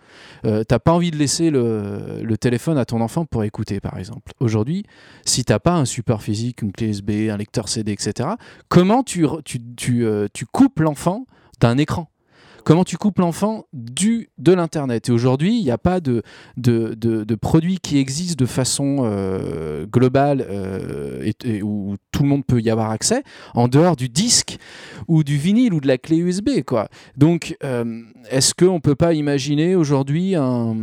T'as 0.43 0.79
pas 0.79 0.91
envie 0.91 1.11
de 1.11 1.17
laisser 1.17 1.49
le, 1.49 2.35
téléphone 2.39 2.77
à 2.77 2.85
ton 2.85 3.01
enfant 3.01 3.25
pour 3.25 3.43
écouter, 3.43 3.79
par 3.79 3.97
exemple. 3.97 4.31
Aujourd'hui, 4.39 4.85
si 5.25 5.43
t'as 5.43 5.59
un 5.73 5.85
support 5.85 6.21
physique, 6.21 6.61
une 6.61 6.71
clé 6.71 6.89
USB, 6.89 7.29
un 7.29 7.37
lecteur 7.37 7.67
CD, 7.67 7.91
etc., 7.91 8.29
comment 8.69 9.03
tu, 9.03 9.25
euh, 9.25 10.27
tu 10.33 10.45
coupes 10.45 10.79
l'enfant 10.79 11.25
d'un 11.59 11.77
écran? 11.77 12.09
Comment 12.67 12.83
tu 12.83 12.97
coupes 12.97 13.19
l'enfant 13.19 13.63
du 13.71 14.29
de 14.37 14.51
l'internet. 14.51 15.07
Et 15.07 15.13
aujourd'hui, 15.13 15.57
il 15.57 15.63
n'y 15.63 15.71
a 15.71 15.77
pas 15.77 16.01
de, 16.01 16.21
de, 16.57 16.95
de, 16.95 17.35
produit 17.35 17.79
qui 17.81 17.97
existe 17.97 18.37
de 18.37 18.45
façon 18.45 19.03
euh, 19.03 19.85
globale 19.85 20.45
euh, 20.49 21.31
et, 21.45 21.63
où 21.63 21.95
tout 22.11 22.23
le 22.23 22.27
monde 22.27 22.45
peut 22.45 22.59
y 22.59 22.69
avoir 22.69 22.91
accès 22.91 23.23
en 23.53 23.69
dehors 23.69 23.95
du 23.95 24.09
disque 24.09 24.57
ou 25.07 25.23
du 25.23 25.37
vinyle 25.37 25.73
ou 25.73 25.79
de 25.79 25.87
la 25.87 25.97
clé 25.97 26.17
USB. 26.17 26.61
Quoi. 26.65 26.89
Donc, 27.15 27.55
euh, 27.63 28.01
est-ce 28.29 28.53
qu'on 28.53 28.75
ne 28.75 28.79
peut 28.79 28.95
pas 28.95 29.13
imaginer 29.13 29.75
aujourd'hui 29.75 30.35
un, 30.35 30.75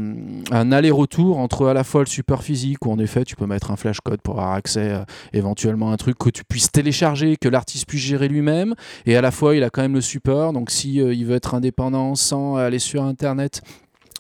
un 0.53 0.73
aller-retour 0.73 1.37
entre 1.37 1.67
à 1.67 1.75
la 1.75 1.85
fois 1.85 2.01
le 2.01 2.07
support 2.07 2.45
physique 2.45 2.87
où 2.87 2.93
en 2.93 2.99
effet 2.99 3.25
tu 3.25 3.37
peux 3.37 3.47
mettre 3.47 3.71
un 3.71 3.77
flash 3.77 4.01
code 4.01 4.23
pour 4.23 4.41
avoir 4.41 4.55
accès 4.55 5.05
éventuellement 5.35 5.91
à 5.91 5.93
un 5.93 5.97
truc 5.99 6.17
que 6.17 6.31
tu 6.31 6.45
puisses 6.45 6.73
télécharger, 6.73 7.37
que 7.37 7.51
l'artiste 7.51 7.87
puisse 7.87 8.01
gérer 8.01 8.29
lui-même, 8.29 8.75
et 9.05 9.17
à 9.17 9.21
la 9.21 9.31
fois 9.31 9.55
il 9.55 9.63
a 9.65 9.69
quand 9.69 9.83
même 9.83 9.93
le 9.93 10.01
support. 10.01 10.55
Donc 10.55 10.71
si 10.71 10.95
il 10.95 11.27
veut 11.27 11.35
être 11.35 11.55
indépendant 11.55 11.74
pendant 11.77 12.15
sans 12.15 12.57
aller 12.57 12.79
sur 12.79 13.03
Internet. 13.03 13.63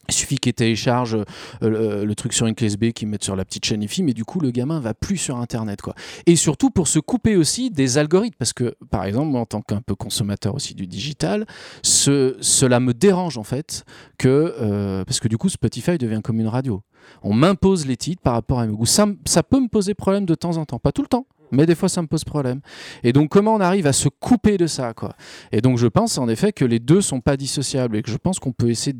Il 0.09 0.15
suffit 0.15 0.37
qu'il 0.37 0.53
télécharge 0.53 1.17
euh, 1.63 2.05
le, 2.05 2.15
truc 2.15 2.33
sur 2.33 2.47
une 2.47 2.55
clé 2.55 2.67
USB, 2.67 2.91
qu'il 2.93 3.09
mette 3.09 3.25
sur 3.25 3.37
la 3.37 3.45
petite 3.45 3.65
chaîne 3.65 3.83
IFI, 3.83 4.03
mais 4.03 4.13
du 4.13 4.25
coup, 4.25 4.41
le 4.41 4.51
gamin 4.51 4.81
va 4.81 4.93
plus 4.93 5.17
sur 5.17 5.39
Internet. 5.39 5.81
Quoi. 5.81 5.95
Et 6.27 6.37
surtout 6.37 6.71
pour 6.71 6.89
se 6.89 6.99
couper 6.99 7.37
aussi 7.37 7.71
des 7.71 7.97
algorithmes, 7.97 8.37
parce 8.39 8.53
que, 8.53 8.75
par 8.91 9.05
exemple, 9.05 9.29
moi, 9.29 9.41
en 9.41 9.47
tant 9.47 9.63
qu'un 9.63 9.81
peu 9.81 9.95
consommateur 9.95 10.55
aussi 10.55 10.75
du 10.75 10.87
digital, 10.87 11.47
ce, 11.83 12.37
cela 12.41 12.81
me 12.81 12.93
dérange 12.93 13.39
en 13.39 13.45
fait, 13.45 13.85
que, 14.19 14.55
euh, 14.61 15.05
parce 15.05 15.21
que 15.21 15.29
du 15.29 15.39
coup, 15.39 15.49
Spotify 15.49 15.97
devient 15.97 16.21
comme 16.23 16.39
une 16.39 16.49
radio. 16.49 16.83
On 17.23 17.33
m'impose 17.33 17.87
les 17.87 17.97
titres 17.97 18.23
par 18.23 18.35
rapport 18.35 18.61
à 18.61 18.67
mes 18.67 18.75
goûts. 18.75 18.87
Ça 18.87 19.07
peut 19.07 19.61
me 19.61 19.69
poser 19.69 19.95
problème 19.95 20.27
de 20.27 20.35
temps 20.35 20.57
en 20.57 20.65
temps, 20.65 20.79
pas 20.79 20.93
tout 20.93 21.03
le 21.03 21.09
temps, 21.09 21.27
mais 21.51 21.67
des 21.67 21.75
fois 21.75 21.89
ça 21.89 22.03
me 22.03 22.07
pose 22.07 22.25
problème. 22.25 22.61
Et 23.03 23.13
donc 23.13 23.31
comment 23.31 23.55
on 23.55 23.61
arrive 23.61 23.87
à 23.87 23.93
se 23.93 24.09
couper 24.09 24.57
de 24.57 24.67
ça 24.67 24.95
quoi? 24.95 25.15
Et 25.53 25.61
donc 25.61 25.79
je 25.79 25.87
pense 25.87 26.19
en 26.19 26.29
effet 26.29 26.53
que 26.53 26.65
les 26.65 26.79
deux 26.79 27.01
sont 27.01 27.21
pas 27.21 27.37
dissociables 27.37 27.97
et 27.97 28.03
que 28.03 28.11
je 28.11 28.17
pense 28.17 28.39
qu'on 28.39 28.53
peut 28.53 28.71
essayer 28.71 28.95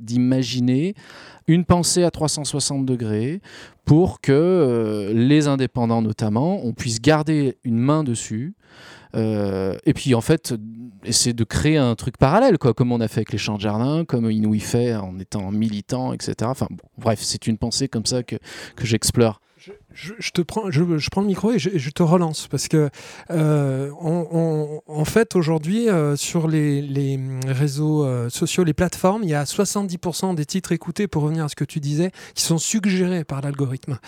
d'imaginer 0.00 0.94
une 1.46 1.64
pensée 1.64 2.04
à 2.04 2.10
360 2.10 2.86
degrés 2.86 3.40
pour 3.84 4.20
que 4.20 4.32
euh, 4.32 5.12
les 5.12 5.48
indépendants 5.48 6.02
notamment, 6.02 6.64
on 6.64 6.72
puisse 6.72 7.00
garder 7.00 7.58
une 7.64 7.78
main 7.78 8.04
dessus. 8.04 8.54
Euh, 9.16 9.76
et 9.84 9.92
puis 9.92 10.14
en 10.14 10.20
fait, 10.20 10.54
essayer 11.04 11.32
de 11.32 11.44
créer 11.44 11.76
un 11.76 11.94
truc 11.94 12.16
parallèle, 12.16 12.58
quoi, 12.58 12.74
comme 12.74 12.92
on 12.92 13.00
a 13.00 13.08
fait 13.08 13.20
avec 13.20 13.32
les 13.32 13.38
champs 13.38 13.56
de 13.56 13.60
jardin, 13.60 14.04
comme 14.04 14.30
Inouï 14.30 14.60
fait 14.60 14.94
en 14.94 15.18
étant 15.18 15.50
militant, 15.50 16.12
etc. 16.12 16.34
Enfin 16.44 16.68
bref, 16.98 17.20
c'est 17.22 17.46
une 17.46 17.58
pensée 17.58 17.88
comme 17.88 18.06
ça 18.06 18.22
que, 18.22 18.36
que 18.76 18.86
j'explore. 18.86 19.40
Je, 19.92 20.30
te 20.30 20.40
prends, 20.40 20.70
je, 20.70 21.10
prends 21.10 21.20
le 21.20 21.26
micro 21.26 21.52
et 21.52 21.58
je, 21.58 21.90
te 21.90 22.02
relance 22.02 22.46
parce 22.46 22.68
que 22.68 22.90
euh, 23.30 23.90
en 24.00 25.04
fait 25.04 25.34
aujourd'hui 25.34 25.88
euh, 25.88 26.14
sur 26.14 26.46
les, 26.46 27.18
réseaux 27.46 28.04
euh, 28.04 28.30
sociaux, 28.30 28.62
les 28.62 28.72
plateformes, 28.72 29.24
il 29.24 29.30
y 29.30 29.34
a 29.34 29.42
70% 29.42 30.36
des 30.36 30.46
titres 30.46 30.70
écoutés 30.72 31.08
pour 31.08 31.24
revenir 31.24 31.44
à 31.44 31.48
ce 31.48 31.56
que 31.56 31.64
tu 31.64 31.80
disais 31.80 32.12
qui 32.34 32.44
sont 32.44 32.58
suggérés 32.58 33.24
par 33.24 33.40
l'algorithme. 33.40 33.98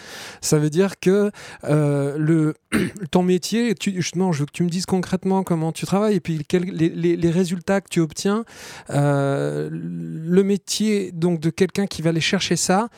Ça 0.40 0.58
veut 0.58 0.70
dire 0.70 1.00
que 1.00 1.30
ton 3.10 3.22
métier, 3.22 3.74
justement, 3.82 4.32
je 4.32 4.40
veux 4.40 4.46
que 4.46 4.52
tu 4.52 4.62
me 4.62 4.70
dises 4.70 4.86
concrètement 4.86 5.42
comment 5.42 5.72
tu 5.72 5.84
travailles 5.84 6.16
et 6.16 6.20
puis 6.20 6.40
les, 6.52 7.16
les, 7.16 7.30
résultats 7.30 7.80
que 7.80 7.88
tu 7.88 8.00
obtiens. 8.00 8.44
le 8.88 10.42
métier 10.42 11.10
donc 11.12 11.40
de 11.40 11.50
quelqu'un 11.50 11.86
qui 11.86 12.02
va 12.02 12.10
aller 12.10 12.20
chercher 12.20 12.56
ça 12.56 12.88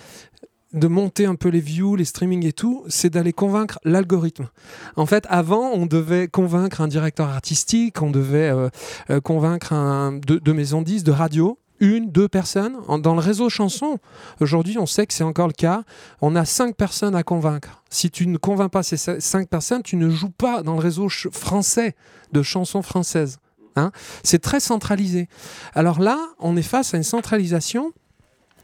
de 0.74 0.88
monter 0.88 1.24
un 1.24 1.36
peu 1.36 1.48
les 1.48 1.60
views, 1.60 1.96
les 1.96 2.04
streamings 2.04 2.44
et 2.44 2.52
tout, 2.52 2.84
c'est 2.88 3.10
d'aller 3.10 3.32
convaincre 3.32 3.78
l'algorithme. 3.84 4.48
En 4.96 5.06
fait, 5.06 5.24
avant, 5.30 5.70
on 5.72 5.86
devait 5.86 6.28
convaincre 6.28 6.80
un 6.80 6.88
directeur 6.88 7.28
artistique, 7.28 8.02
on 8.02 8.10
devait 8.10 8.50
euh, 8.50 8.68
euh, 9.10 9.20
convaincre 9.20 9.72
un, 9.72 10.12
de, 10.12 10.38
de 10.38 10.52
maisons 10.52 10.82
10, 10.82 11.04
de 11.04 11.12
radio, 11.12 11.58
une, 11.80 12.10
deux 12.10 12.28
personnes. 12.28 12.76
Dans 13.00 13.14
le 13.14 13.20
réseau 13.20 13.48
chanson, 13.48 13.98
aujourd'hui, 14.40 14.78
on 14.78 14.86
sait 14.86 15.06
que 15.06 15.14
c'est 15.14 15.24
encore 15.24 15.46
le 15.46 15.52
cas. 15.52 15.84
On 16.20 16.36
a 16.36 16.44
cinq 16.44 16.76
personnes 16.76 17.14
à 17.14 17.22
convaincre. 17.22 17.82
Si 17.90 18.10
tu 18.10 18.26
ne 18.26 18.36
convaincs 18.36 18.70
pas 18.70 18.82
ces 18.82 18.96
cinq 18.96 19.48
personnes, 19.48 19.82
tu 19.82 19.96
ne 19.96 20.10
joues 20.10 20.30
pas 20.30 20.62
dans 20.62 20.74
le 20.74 20.80
réseau 20.80 21.08
français 21.08 21.94
de 22.32 22.42
chansons 22.42 22.82
françaises. 22.82 23.38
Hein 23.76 23.90
c'est 24.22 24.40
très 24.40 24.60
centralisé. 24.60 25.28
Alors 25.74 26.00
là, 26.00 26.18
on 26.38 26.56
est 26.56 26.62
face 26.62 26.94
à 26.94 26.96
une 26.96 27.02
centralisation 27.02 27.92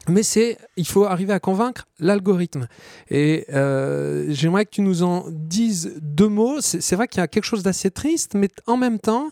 mais 0.09 0.23
c'est, 0.23 0.57
il 0.77 0.87
faut 0.87 1.05
arriver 1.05 1.33
à 1.33 1.41
convaincre 1.41 1.87
l'algorithme. 1.99 2.67
Et 3.11 3.47
euh, 3.53 4.27
j'aimerais 4.29 4.65
que 4.65 4.71
tu 4.71 4.83
nous 4.83 5.03
en 5.03 5.27
dises 5.29 5.95
deux 6.01 6.29
mots. 6.29 6.61
C'est 6.61 6.97
vrai 6.97 7.07
qu'il 7.07 7.21
y 7.21 7.25
a 7.25 7.29
quelque 7.29 7.45
chose 7.45 7.63
d'assez 7.63 7.91
triste, 7.91 8.35
mais 8.35 8.49
en 8.67 8.77
même 8.77 8.99
temps, 8.99 9.31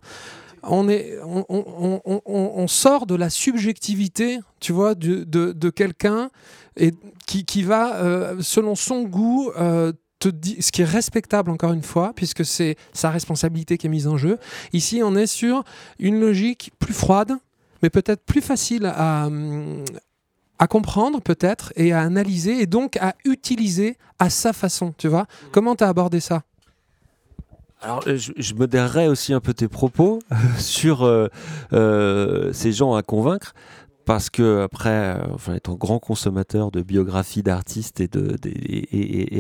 on, 0.63 2.67
sort 2.69 3.07
de 3.07 3.15
la 3.15 3.31
subjectivité, 3.31 4.41
tu 4.61 4.73
vois, 4.73 4.95
de, 4.95 5.71
quelqu'un 5.71 6.31
et 6.77 6.93
qui, 7.27 7.63
va, 7.63 7.97
euh, 7.97 8.37
selon 8.41 8.75
son 8.75 9.03
goût, 9.03 9.51
euh, 9.59 9.93
te 10.19 10.29
dit, 10.29 10.61
ce 10.61 10.73
qui 10.73 10.83
est 10.83 10.87
respectable 10.87 11.51
encore 11.51 11.73
une 11.73 11.83
fois, 11.83 12.13
puisque 12.15 12.45
c'est 12.45 12.77
sa 12.93 13.11
responsabilité 13.11 13.79
qui 13.79 13.87
est 13.87 13.91
mise 13.91 14.07
en 14.07 14.17
jeu. 14.17 14.39
Ici, 14.73 15.01
on 15.03 15.15
est 15.15 15.27
sur 15.27 15.65
une 15.99 16.21
logique 16.21 16.73
plus 16.79 16.95
froide, 16.95 17.33
mais 17.83 17.91
peut-être 17.91 18.25
plus 18.25 18.41
facile 18.41 18.87
à, 18.87 19.29
à 20.59 20.67
comprendre 20.67 21.21
peut-être 21.21 21.73
et 21.77 21.93
à 21.93 22.01
analyser 22.01 22.61
et 22.61 22.67
donc 22.67 22.97
à 22.97 23.15
utiliser 23.25 23.97
à 24.19 24.31
sa 24.31 24.53
façon, 24.53 24.93
tu 24.97 25.09
vois. 25.09 25.27
Comment 25.53 25.77
tu 25.77 25.85
as 25.85 25.89
abordé 25.89 26.21
ça? 26.21 26.43
Alors, 27.81 28.03
euh, 28.09 28.17
je, 28.17 28.33
je, 28.37 28.55
modérerais 28.55 29.07
aussi 29.07 29.33
un 29.33 29.41
peu 29.41 29.55
tes 29.55 29.69
propos 29.69 30.19
sur 30.59 31.05
euh, 31.05 31.29
euh, 31.73 32.53
ces 32.53 32.73
gens 32.73 32.95
à 32.95 33.03
convaincre, 33.03 33.55
parce 34.09 34.31
que 34.31 34.63
après, 34.63 35.21
enfin, 35.35 35.57
étant 35.57 35.75
grand 35.75 35.99
consommateur 35.99 36.71
de 36.71 36.81
biographies 36.81 37.43
d'artistes 37.43 38.01
et, 38.01 38.09
de, 38.09 38.39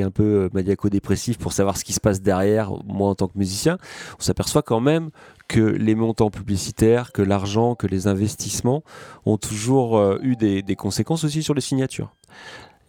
un 0.02 0.10
peu 0.10 0.50
maniaco-dépressif 0.52 1.38
pour 1.38 1.54
savoir 1.54 1.78
ce 1.78 1.84
qui 1.84 1.94
se 1.94 2.00
passe 2.00 2.20
derrière, 2.20 2.72
moi 2.84 3.08
en 3.08 3.14
tant 3.14 3.28
que 3.28 3.38
musicien, 3.38 3.78
on 4.18 4.22
s'aperçoit 4.22 4.60
quand 4.60 4.80
même 4.80 5.08
que 5.48 5.60
les 5.60 5.94
montants 5.94 6.28
publicitaires, 6.28 7.12
que 7.12 7.22
l'argent, 7.22 7.76
que 7.76 7.86
les 7.86 8.08
investissements 8.08 8.82
ont 9.24 9.38
toujours 9.38 9.96
euh, 9.96 10.18
eu 10.20 10.36
des, 10.36 10.62
conséquences 10.76 11.24
aussi 11.24 11.42
sur 11.42 11.54
les 11.54 11.62
signatures. 11.62 12.14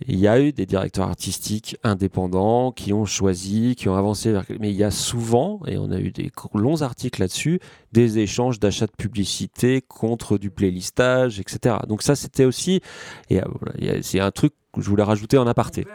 Il 0.07 0.19
y 0.19 0.27
a 0.27 0.39
eu 0.39 0.53
des 0.53 0.65
directeurs 0.65 1.07
artistiques 1.07 1.77
indépendants 1.83 2.71
qui 2.71 2.93
ont 2.93 3.05
choisi, 3.05 3.75
qui 3.75 3.89
ont 3.89 3.95
avancé 3.95 4.31
vers... 4.31 4.45
Mais 4.59 4.71
il 4.71 4.77
y 4.77 4.83
a 4.83 4.91
souvent, 4.91 5.59
et 5.67 5.77
on 5.77 5.91
a 5.91 5.99
eu 5.99 6.11
des 6.11 6.31
longs 6.53 6.81
articles 6.81 7.19
là-dessus, 7.19 7.59
des 7.91 8.19
échanges 8.19 8.59
d'achats 8.59 8.87
de 8.87 8.95
publicité 8.97 9.81
contre 9.81 10.37
du 10.37 10.51
playlistage, 10.51 11.39
etc. 11.39 11.77
Donc 11.87 12.01
ça, 12.01 12.15
c'était 12.15 12.45
aussi... 12.45 12.81
Et 13.29 13.41
euh, 13.41 13.99
c'est 14.01 14.21
un 14.21 14.31
truc 14.31 14.53
que 14.73 14.81
je 14.81 14.89
voulais 14.89 15.03
rajouter 15.03 15.37
en 15.37 15.47
aparté. 15.47 15.85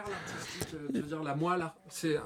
Tu 0.93 1.01
veux 1.01 1.07
dire 1.07 1.23
la 1.23 1.35
moelle, 1.35 1.65
c'est 1.89 2.17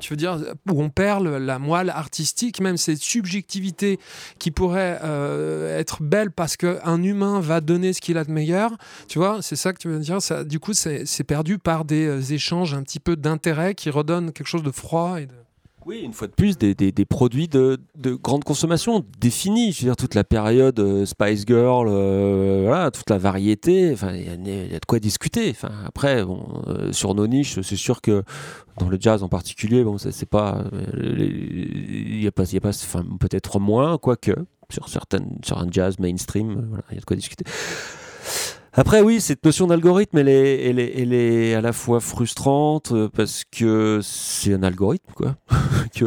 tu 0.00 0.12
veux 0.12 0.16
dire 0.16 0.38
où 0.70 0.82
on 0.82 0.90
perd 0.90 1.26
la 1.26 1.58
moelle 1.58 1.90
artistique, 1.90 2.60
même 2.60 2.76
cette 2.76 2.98
subjectivité 2.98 3.98
qui 4.38 4.50
pourrait 4.50 5.00
euh, 5.02 5.78
être 5.78 6.02
belle 6.02 6.30
parce 6.30 6.56
qu'un 6.56 7.02
humain 7.02 7.40
va 7.40 7.60
donner 7.60 7.92
ce 7.92 8.00
qu'il 8.00 8.18
a 8.18 8.24
de 8.24 8.30
meilleur. 8.30 8.76
Tu 9.08 9.18
vois, 9.18 9.42
c'est 9.42 9.56
ça 9.56 9.72
que 9.72 9.78
tu 9.78 9.88
veux 9.88 9.98
dire. 9.98 10.18
Du 10.46 10.60
coup, 10.60 10.72
c'est 10.72 11.24
perdu 11.24 11.58
par 11.58 11.84
des 11.84 12.06
euh, 12.06 12.20
échanges 12.20 12.74
un 12.74 12.82
petit 12.82 13.00
peu 13.00 13.16
d'intérêt 13.16 13.74
qui 13.74 13.90
redonnent 13.90 14.32
quelque 14.32 14.46
chose 14.46 14.62
de 14.62 14.70
froid 14.70 15.20
et 15.20 15.26
de 15.26 15.34
oui, 15.88 16.02
une 16.02 16.12
fois 16.12 16.26
de 16.26 16.32
plus, 16.34 16.58
des, 16.58 17.04
produits 17.06 17.48
de, 17.48 17.78
grande 18.22 18.44
consommation 18.44 19.06
définis. 19.18 19.72
Je 19.72 19.80
veux 19.80 19.86
dire, 19.86 19.96
toute 19.96 20.14
la 20.14 20.22
période 20.22 20.78
euh, 20.80 21.06
Spice 21.06 21.46
Girl, 21.46 21.88
euh, 21.88 22.64
voilà, 22.66 22.90
toute 22.90 23.08
la 23.08 23.16
variété, 23.16 23.94
il 23.94 24.46
y, 24.46 24.74
a 24.74 24.78
de 24.78 24.86
quoi 24.86 24.98
discuter. 24.98 25.56
Après, 25.86 26.22
bon, 26.26 26.62
euh, 26.66 26.92
sur 26.92 27.14
nos 27.14 27.26
niches, 27.26 27.58
c'est 27.62 27.76
sûr 27.76 28.02
que 28.02 28.22
dans 28.78 28.90
le 28.90 28.98
jazz 29.00 29.22
en 29.22 29.30
particulier, 29.30 29.82
bon, 29.82 29.96
c'est 29.96 30.28
pas, 30.28 30.62
il 30.94 32.22
y 32.22 32.26
a 32.26 32.32
pas, 32.32 32.44
pas, 32.44 32.70
peut-être 33.18 33.58
moins, 33.58 33.96
quoique 33.96 34.32
sur 34.70 34.90
certaines, 34.90 35.38
sur 35.42 35.56
un 35.56 35.68
jazz 35.70 35.98
mainstream, 35.98 36.82
il 36.90 36.96
y 36.96 36.98
a 36.98 37.00
de 37.00 37.06
quoi 37.06 37.16
discuter. 37.16 37.46
Après, 38.72 39.00
oui, 39.00 39.20
cette 39.20 39.44
notion 39.44 39.66
d'algorithme, 39.66 40.18
elle 40.18 40.28
est, 40.28 40.68
elle, 40.68 41.12
est, 41.12 41.54
à 41.54 41.60
la 41.60 41.72
fois 41.72 42.00
frustrante 42.00 42.92
euh, 42.92 43.08
parce 43.08 43.44
que 43.50 44.00
c'est 44.02 44.52
un 44.52 44.62
algorithme, 44.62 45.12
quoi. 45.14 45.36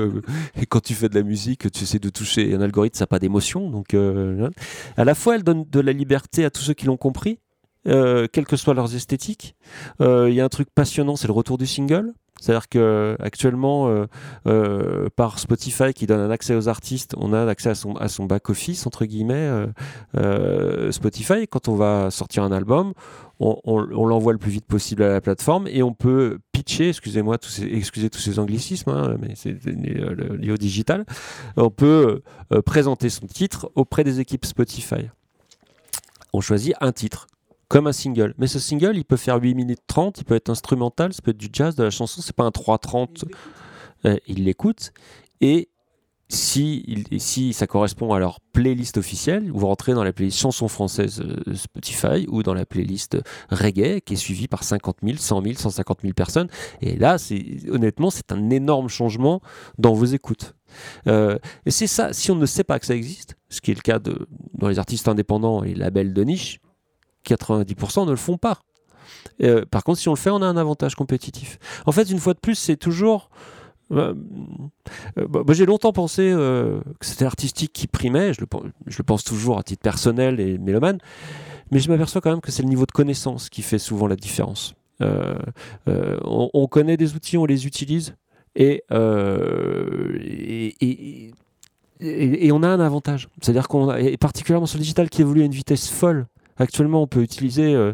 et 0.55 0.65
quand 0.67 0.79
tu 0.81 0.93
fais 0.93 1.09
de 1.09 1.15
la 1.15 1.23
musique, 1.23 1.71
tu 1.71 1.83
essaies 1.83 1.99
de 1.99 2.09
toucher 2.09 2.53
un 2.53 2.61
algorithme, 2.61 2.97
ça 2.97 3.03
n'a 3.03 3.07
pas 3.07 3.19
d'émotion. 3.19 3.69
Donc, 3.69 3.93
euh, 3.93 4.49
à 4.95 5.03
la 5.03 5.15
fois, 5.15 5.35
elle 5.35 5.43
donne 5.43 5.65
de 5.69 5.79
la 5.79 5.91
liberté 5.91 6.45
à 6.45 6.49
tous 6.49 6.61
ceux 6.61 6.73
qui 6.73 6.85
l'ont 6.85 6.97
compris, 6.97 7.39
euh, 7.87 8.27
quelles 8.31 8.45
que 8.45 8.57
soient 8.57 8.75
leurs 8.75 8.95
esthétiques. 8.95 9.55
Il 9.99 10.33
y 10.33 10.39
a 10.39 10.45
un 10.45 10.49
truc 10.49 10.69
passionnant, 10.73 11.15
c'est 11.15 11.27
le 11.27 11.33
retour 11.33 11.57
du 11.57 11.65
single. 11.65 12.13
C'est-à-dire 12.41 12.67
que 12.67 13.15
actuellement, 13.19 13.87
euh, 13.87 14.07
euh, 14.47 15.09
par 15.15 15.37
Spotify 15.37 15.93
qui 15.93 16.07
donne 16.07 16.19
un 16.19 16.31
accès 16.31 16.55
aux 16.55 16.67
artistes, 16.67 17.13
on 17.17 17.33
a 17.33 17.45
accès 17.45 17.69
à 17.69 17.75
son, 17.75 17.95
à 17.95 18.07
son 18.07 18.25
back-office, 18.25 18.87
entre 18.87 19.05
guillemets, 19.05 19.67
euh, 20.17 20.91
Spotify. 20.91 21.47
Quand 21.47 21.67
on 21.67 21.75
va 21.75 22.09
sortir 22.09 22.43
un 22.43 22.51
album, 22.51 22.93
on, 23.39 23.79
l'envoie 23.79 24.33
le 24.33 24.39
plus 24.39 24.51
vite 24.51 24.65
possible 24.65 25.03
à 25.03 25.09
la 25.09 25.21
plateforme 25.21 25.67
et 25.67 25.83
on 25.83 25.93
peut 25.93 26.39
pitcher, 26.51 26.89
excusez-moi, 26.89 27.37
tous 27.37 27.49
ces, 27.49 27.63
excusez 27.63 28.09
tous 28.09 28.19
ces 28.19 28.39
anglicismes, 28.39 28.89
hein, 28.89 29.15
mais 29.19 29.33
c'est 29.35 29.55
lié 29.65 30.51
au 30.51 30.57
digital, 30.57 31.05
on 31.57 31.69
peut 31.69 32.21
présenter 32.65 33.09
son 33.09 33.27
titre 33.27 33.71
auprès 33.75 34.03
des 34.03 34.19
équipes 34.19 34.45
Spotify. 34.45 35.09
On 36.33 36.41
choisit 36.41 36.75
un 36.81 36.91
titre 36.91 37.27
comme 37.71 37.87
un 37.87 37.93
single. 37.93 38.33
Mais 38.37 38.47
ce 38.47 38.59
single, 38.59 38.97
il 38.97 39.05
peut 39.05 39.15
faire 39.15 39.41
8 39.41 39.55
minutes 39.55 39.79
30, 39.87 40.19
il 40.19 40.25
peut 40.25 40.35
être 40.35 40.49
instrumental, 40.49 41.13
ça 41.13 41.21
peut 41.21 41.31
être 41.31 41.37
du 41.37 41.47
jazz, 41.53 41.73
de 41.73 41.83
la 41.83 41.89
chanson, 41.89 42.21
c'est 42.21 42.35
pas 42.35 42.43
un 42.43 42.49
3.30. 42.49 43.23
Euh, 44.03 44.17
il 44.27 44.43
l'écoute. 44.43 44.91
et 45.39 45.69
si, 46.27 47.05
si 47.17 47.53
ça 47.53 47.67
correspond 47.67 48.13
à 48.13 48.19
leur 48.19 48.39
playlist 48.53 48.97
officielle, 48.97 49.51
vous 49.53 49.67
rentrez 49.67 49.93
dans 49.93 50.03
la 50.03 50.11
playlist 50.11 50.39
chanson 50.39 50.67
française 50.67 51.21
euh, 51.21 51.55
Spotify 51.55 52.25
ou 52.27 52.43
dans 52.43 52.53
la 52.53 52.65
playlist 52.65 53.17
reggae 53.49 54.01
qui 54.01 54.13
est 54.13 54.17
suivie 54.17 54.47
par 54.49 54.63
50 54.63 54.97
000, 55.03 55.17
100 55.17 55.41
000, 55.41 55.55
150 55.55 56.01
000 56.01 56.13
personnes. 56.13 56.47
Et 56.81 56.97
là, 56.97 57.17
honnêtement, 57.69 58.09
c'est 58.09 58.33
un 58.33 58.49
énorme 58.49 58.89
changement 58.89 59.41
dans 59.77 59.93
vos 59.93 60.05
écoutes. 60.05 60.55
Euh, 61.07 61.37
et 61.65 61.71
c'est 61.71 61.87
ça, 61.87 62.11
si 62.11 62.31
on 62.31 62.35
ne 62.35 62.45
sait 62.45 62.65
pas 62.65 62.79
que 62.79 62.85
ça 62.85 62.95
existe, 62.95 63.35
ce 63.49 63.61
qui 63.61 63.71
est 63.71 63.75
le 63.75 63.81
cas 63.81 63.99
de, 63.99 64.27
dans 64.57 64.67
les 64.67 64.79
artistes 64.79 65.07
indépendants 65.07 65.63
et 65.63 65.73
labels 65.73 66.13
de 66.13 66.23
niche, 66.23 66.59
90% 67.25 68.05
ne 68.05 68.11
le 68.11 68.17
font 68.17 68.37
pas. 68.37 68.59
Euh, 69.43 69.65
par 69.69 69.83
contre, 69.83 69.99
si 69.99 70.09
on 70.09 70.13
le 70.13 70.17
fait, 70.17 70.29
on 70.29 70.41
a 70.41 70.45
un 70.45 70.57
avantage 70.57 70.95
compétitif. 70.95 71.59
En 71.85 71.91
fait, 71.91 72.09
une 72.09 72.19
fois 72.19 72.33
de 72.33 72.39
plus, 72.39 72.55
c'est 72.55 72.77
toujours. 72.77 73.29
Euh, 73.91 74.13
euh, 75.17 75.27
bah, 75.27 75.53
j'ai 75.53 75.65
longtemps 75.65 75.91
pensé 75.91 76.31
que 76.31 76.81
c'était 77.01 77.25
l'artistique 77.25 77.73
qui 77.73 77.87
primait, 77.87 78.33
je 78.33 78.39
le, 78.39 79.03
pense 79.03 79.23
toujours 79.25 79.59
à 79.59 79.63
titre 79.63 79.81
personnel 79.81 80.39
et 80.39 80.57
mélomane, 80.57 80.99
mais 81.71 81.79
je 81.79 81.89
m'aperçois 81.89 82.21
quand 82.21 82.31
même 82.31 82.39
que 82.39 82.51
c'est 82.51 82.63
le 82.63 82.69
niveau 82.69 82.85
de 82.85 82.91
connaissance 82.91 83.49
qui 83.49 83.61
fait 83.61 83.79
souvent 83.79 84.07
la 84.07 84.15
différence. 84.15 84.75
On, 85.83 86.67
connaît 86.67 86.95
des 86.95 87.15
outils, 87.15 87.37
on 87.37 87.45
les 87.45 87.65
utilise, 87.65 88.15
et, 88.55 88.83
et, 90.79 91.31
et, 91.99 92.51
on 92.53 92.63
a 92.63 92.69
un 92.69 92.79
avantage. 92.79 93.27
C'est-à-dire 93.41 93.67
qu'on 93.67 93.89
a, 93.89 93.97
particulièrement 94.17 94.67
sur 94.67 94.77
le 94.77 94.83
digital 94.83 95.09
qui 95.09 95.19
évolue 95.21 95.41
à 95.41 95.45
une 95.45 95.51
vitesse 95.51 95.89
folle, 95.89 96.27
Actuellement, 96.57 97.01
on 97.01 97.07
peut 97.07 97.21
utiliser. 97.21 97.73
Euh, 97.73 97.93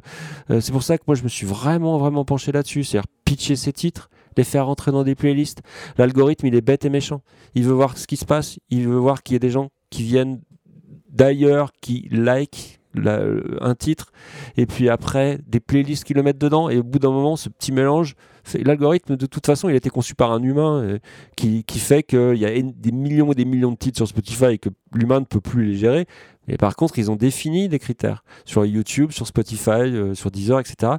euh, 0.49 0.61
c'est 0.61 0.71
pour 0.71 0.83
ça 0.83 0.97
que 0.97 1.03
moi, 1.07 1.15
je 1.15 1.23
me 1.23 1.29
suis 1.29 1.45
vraiment, 1.45 1.97
vraiment 1.97 2.25
penché 2.25 2.51
là-dessus. 2.51 2.83
C'est-à-dire 2.83 3.07
pitcher 3.25 3.55
ces 3.55 3.73
titres, 3.73 4.09
les 4.35 4.43
faire 4.43 4.65
rentrer 4.65 4.91
dans 4.91 5.03
des 5.03 5.15
playlists. 5.15 5.61
L'algorithme, 5.97 6.47
il 6.47 6.55
est 6.55 6.61
bête 6.61 6.85
et 6.85 6.89
méchant. 6.89 7.21
Il 7.55 7.63
veut 7.63 7.73
voir 7.73 7.97
ce 7.97 8.07
qui 8.07 8.17
se 8.17 8.25
passe. 8.25 8.59
Il 8.69 8.87
veut 8.87 8.97
voir 8.97 9.23
qu'il 9.23 9.33
y 9.33 9.37
a 9.37 9.39
des 9.39 9.51
gens 9.51 9.69
qui 9.89 10.03
viennent 10.03 10.41
d'ailleurs, 11.09 11.71
qui 11.81 12.07
like 12.11 12.79
un 12.95 13.75
titre, 13.75 14.11
et 14.55 14.65
puis 14.65 14.89
après 14.89 15.39
des 15.47 15.59
playlists 15.59 16.03
qui 16.03 16.13
le 16.13 16.23
mettent 16.23 16.37
dedans, 16.37 16.69
et 16.69 16.77
au 16.77 16.83
bout 16.83 16.99
d'un 16.99 17.11
moment, 17.11 17.35
ce 17.35 17.49
petit 17.49 17.71
mélange, 17.71 18.15
l'algorithme 18.55 19.15
de 19.15 19.25
toute 19.25 19.45
façon, 19.45 19.69
il 19.69 19.73
a 19.73 19.75
été 19.75 19.89
conçu 19.89 20.15
par 20.15 20.31
un 20.31 20.41
humain 20.41 20.81
euh, 20.81 20.99
qui, 21.35 21.63
qui, 21.63 21.79
fait 21.79 22.03
qu'il 22.03 22.37
y 22.37 22.45
a 22.45 22.61
des 22.61 22.91
millions 22.91 23.31
et 23.31 23.35
des 23.35 23.45
millions 23.45 23.71
de 23.71 23.77
titres 23.77 23.97
sur 23.97 24.07
Spotify 24.07 24.45
et 24.45 24.57
que 24.57 24.69
l'humain 24.93 25.19
ne 25.19 25.25
peut 25.25 25.41
plus 25.41 25.65
les 25.65 25.75
gérer. 25.75 26.07
Et 26.47 26.57
par 26.57 26.75
contre, 26.75 26.97
ils 26.97 27.11
ont 27.11 27.15
défini 27.15 27.67
des 27.67 27.79
critères 27.79 28.23
sur 28.45 28.65
YouTube, 28.65 29.11
sur 29.11 29.27
Spotify, 29.27 29.69
euh, 29.71 30.13
sur 30.13 30.31
Deezer, 30.31 30.59
etc. 30.59 30.93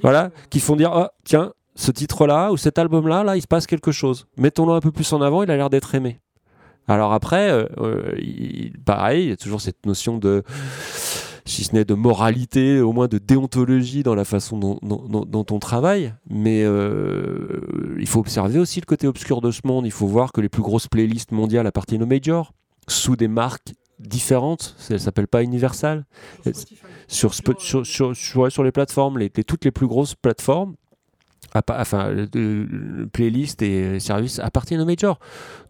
Voilà, 0.00 0.30
qui 0.50 0.60
font 0.60 0.76
dire, 0.76 0.92
oh, 0.94 1.06
tiens, 1.24 1.52
ce 1.74 1.90
titre-là 1.90 2.50
ou 2.50 2.56
cet 2.56 2.78
album-là, 2.78 3.24
là, 3.24 3.36
il 3.36 3.42
se 3.42 3.46
passe 3.46 3.66
quelque 3.66 3.92
chose. 3.92 4.26
Mettons-le 4.36 4.72
un 4.72 4.80
peu 4.80 4.90
plus 4.90 5.12
en 5.12 5.20
avant, 5.20 5.42
il 5.42 5.50
a 5.50 5.56
l'air 5.56 5.70
d'être 5.70 5.94
aimé. 5.94 6.18
Alors 6.88 7.12
après, 7.12 7.50
euh, 7.50 7.66
euh, 7.78 8.70
pareil, 8.84 9.24
il 9.24 9.28
y 9.28 9.32
a 9.32 9.36
toujours 9.36 9.60
cette 9.60 9.84
notion 9.84 10.18
de, 10.18 10.42
si 11.44 11.64
ce 11.64 11.74
n'est 11.74 11.84
de 11.84 11.94
moralité, 11.94 12.80
au 12.80 12.92
moins 12.92 13.08
de 13.08 13.18
déontologie 13.18 14.02
dans 14.02 14.14
la 14.14 14.24
façon 14.24 14.58
dont, 14.58 15.46
on 15.50 15.58
travaille. 15.58 16.14
Mais 16.30 16.62
il 16.62 18.06
faut 18.06 18.20
observer 18.20 18.58
aussi 18.58 18.80
le 18.80 18.86
côté 18.86 19.06
obscur 19.06 19.40
de 19.40 19.50
ce 19.50 19.60
monde. 19.64 19.86
Il 19.86 19.92
faut 19.92 20.06
voir 20.06 20.32
que 20.32 20.40
les 20.40 20.48
plus 20.48 20.62
grosses 20.62 20.88
playlists 20.88 21.32
mondiales 21.32 21.66
appartiennent 21.66 22.02
aux 22.02 22.06
majors, 22.06 22.54
sous 22.88 23.16
des 23.16 23.28
marques 23.28 23.74
différentes. 23.98 24.76
Elle 24.90 25.00
s'appelle 25.00 25.28
pas 25.28 25.42
Universal. 25.42 26.06
Sur, 27.06 27.34
sur, 27.34 27.86
sur, 27.86 28.16
sur, 28.16 28.64
les 28.64 28.72
plateformes, 28.72 29.18
les, 29.18 29.30
toutes 29.30 29.64
les 29.64 29.70
plus 29.70 29.86
grosses 29.86 30.14
plateformes, 30.14 30.74
enfin, 31.54 32.26
playlists 33.12 33.62
et 33.62 34.00
services 34.00 34.38
appartiennent 34.38 34.80
aux 34.80 34.86
majors. 34.86 35.18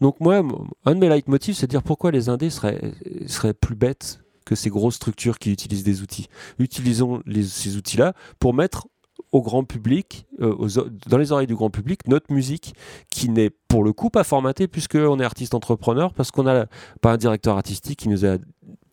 Donc 0.01 0.21
moi, 0.21 0.43
un 0.85 0.95
de 0.95 1.01
mes 1.01 1.09
leitmotifs, 1.09 1.57
c'est 1.57 1.67
de 1.67 1.71
dire 1.71 1.83
pourquoi 1.83 2.11
les 2.11 2.29
indés 2.29 2.51
seraient, 2.51 2.93
seraient 3.27 3.55
plus 3.55 3.77
bêtes 3.77 4.21
que 4.45 4.55
ces 4.55 4.71
grosses 4.71 4.97
structures 4.97 5.39
qui 5.39 5.53
utilisent 5.53 5.85
des 5.85 6.01
outils. 6.01 6.29
Utilisons 6.59 7.23
ces 7.43 7.77
outils-là 7.77 8.15
pour 8.39 8.55
mettre 8.55 8.89
au 9.33 9.43
grand 9.43 9.65
public, 9.65 10.27
euh, 10.41 10.69
dans 11.07 11.19
les 11.19 11.33
oreilles 11.33 11.47
du 11.47 11.55
grand 11.55 11.69
public, 11.71 12.07
notre 12.09 12.33
musique 12.33 12.75
qui 13.11 13.29
n'est 13.29 13.51
pour 13.51 13.85
le 13.85 13.93
coup 13.93 14.09
pas 14.09 14.25
formatée 14.25 14.69
puisqu'on 14.69 15.21
est 15.21 15.25
artiste 15.25 15.55
entrepreneur, 15.55 16.15
parce 16.15 16.31
qu'on 16.31 16.45
n'a 16.45 16.67
pas 17.03 17.13
un 17.13 17.17
directeur 17.19 17.57
artistique 17.57 17.99
qui 17.99 18.09
nous 18.09 18.25
a 18.25 18.39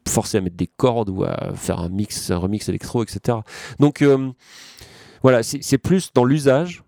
forcé 0.07 0.37
à 0.37 0.41
mettre 0.41 0.57
des 0.57 0.67
cordes 0.67 1.09
ou 1.09 1.23
à 1.23 1.53
faire 1.55 1.79
un 1.79 1.89
mix, 1.89 2.31
un 2.31 2.37
remix 2.37 2.67
électro, 2.67 3.03
etc. 3.03 3.39
Donc 3.79 4.01
euh, 4.01 4.31
voilà, 5.25 5.41
c'est 5.41 5.79
plus 5.79 6.13
dans 6.13 6.23
l'usage 6.23 6.83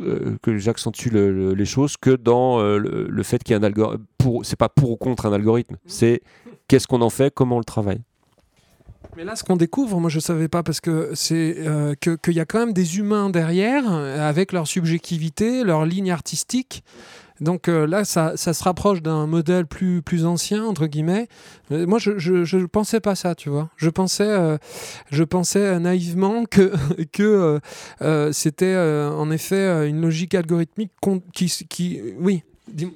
euh, 0.00 0.38
que 0.40 0.56
j'accentue 0.56 1.10
les 1.12 1.64
choses 1.66 1.98
que 1.98 2.08
dans 2.08 2.62
le, 2.62 3.22
fait 3.22 3.44
qu'il 3.44 3.52
y 3.52 3.54
a 3.54 3.58
un 3.58 3.62
algorithme. 3.62 4.06
C'est 4.42 4.56
pas 4.56 4.70
pour 4.70 4.92
ou 4.92 4.96
contre 4.96 5.26
un 5.26 5.34
algorithme, 5.34 5.76
c'est 5.84 6.22
qu'est-ce 6.66 6.86
qu'on 6.86 7.02
en 7.02 7.10
fait, 7.10 7.30
comment 7.34 7.56
on 7.56 7.58
le 7.58 7.66
travaille. 7.66 8.00
Mais 9.18 9.24
là, 9.24 9.36
ce 9.36 9.44
qu'on 9.44 9.56
découvre, 9.56 10.00
moi 10.00 10.08
je 10.08 10.16
ne 10.16 10.22
savais 10.22 10.48
pas 10.48 10.62
parce 10.62 10.80
que 10.80 11.10
c'est 11.12 11.56
euh, 11.58 11.94
qu'il 11.94 12.32
y 12.32 12.40
a 12.40 12.46
quand 12.46 12.60
même 12.60 12.72
des 12.72 12.96
humains 12.96 13.28
derrière 13.28 13.86
avec 13.92 14.52
leur 14.52 14.66
subjectivité, 14.66 15.62
leur 15.62 15.84
ligne 15.84 16.10
artistique. 16.10 16.82
Donc 17.42 17.68
euh, 17.68 17.86
là, 17.86 18.04
ça, 18.04 18.36
se 18.36 18.62
rapproche 18.62 19.02
d'un 19.02 19.26
modèle 19.26 19.66
plus, 19.66 20.00
plus 20.00 20.24
ancien, 20.24 20.64
entre 20.64 20.86
guillemets. 20.86 21.28
Euh, 21.72 21.86
moi, 21.86 21.98
je 21.98 22.56
ne 22.56 22.66
pensais 22.66 23.00
pas 23.00 23.16
ça, 23.16 23.34
tu 23.34 23.50
vois. 23.50 23.68
Je 23.76 23.90
pensais, 23.90 24.58
je 25.10 25.24
pensais 25.24 25.78
naïvement 25.80 26.44
que, 26.44 26.72
que 27.12 27.60
c'était 28.32 28.76
en 28.76 29.30
effet 29.30 29.88
une 29.88 30.00
logique 30.00 30.34
algorithmique 30.34 30.92
qui... 31.32 32.00
oui. 32.18 32.42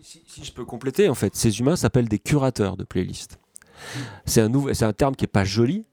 Si, 0.02 0.44
je 0.44 0.52
peux 0.52 0.64
compléter, 0.64 1.08
en 1.08 1.14
fait, 1.14 1.34
ces 1.34 1.58
humains 1.58 1.76
s'appellent 1.76 2.08
des 2.08 2.20
curateurs 2.20 2.76
de 2.76 2.84
playlists. 2.84 3.38
C'est 4.24 4.40
un, 4.40 4.50
un 4.54 4.92
terme 4.92 5.16
qui 5.16 5.24
n'est 5.24 5.28
pas 5.28 5.44
joli, 5.44 5.84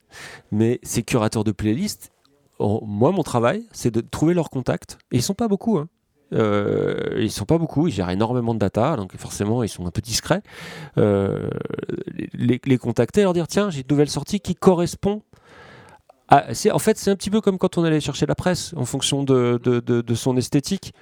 mais 0.52 0.80
ces 0.84 1.04
curateurs 1.04 1.44
de 1.44 1.52
playlists, 1.52 2.12
moi, 2.60 3.12
mon 3.12 3.24
travail, 3.24 3.66
c'est 3.72 3.92
de 3.92 4.02
trouver 4.02 4.34
leurs 4.34 4.52
contacts. 4.52 5.00
Et 5.12 5.18
ils 5.18 5.24
sont 5.24 5.34
pas 5.34 5.48
beaucoup. 5.48 5.80
Hein. 5.80 5.90
Euh, 6.34 7.18
ils 7.20 7.32
sont 7.32 7.46
pas 7.46 7.58
beaucoup, 7.58 7.88
ils 7.88 7.94
gèrent 7.94 8.10
énormément 8.10 8.54
de 8.54 8.60
data, 8.60 8.96
donc 8.96 9.16
forcément 9.18 9.64
ils 9.64 9.70
sont 9.70 9.86
un 9.86 9.92
peu 9.92 10.02
discrets. 10.02 10.42
Euh, 10.98 11.50
les, 12.34 12.78
contacter, 12.78 13.24
leur 13.24 13.34
dire 13.34 13.48
tiens, 13.48 13.70
j'ai 13.70 13.82
une 13.82 13.88
nouvelle 13.90 14.10
sortie 14.10 14.40
qui 14.40 14.56
correspond 14.56 15.22
en 16.72 16.80
fait, 16.80 16.98
c'est 16.98 17.12
un 17.12 17.16
petit 17.16 17.30
peu 17.30 17.42
comme 17.42 17.58
quand 17.58 17.78
on 17.78 17.84
allait 17.84 18.00
chercher 18.00 18.26
la 18.26 18.36
presse 18.36 18.74
en 18.76 18.86
fonction 18.86 19.24
de, 19.24 20.04
son 20.16 20.38
esthétique. 20.38 20.94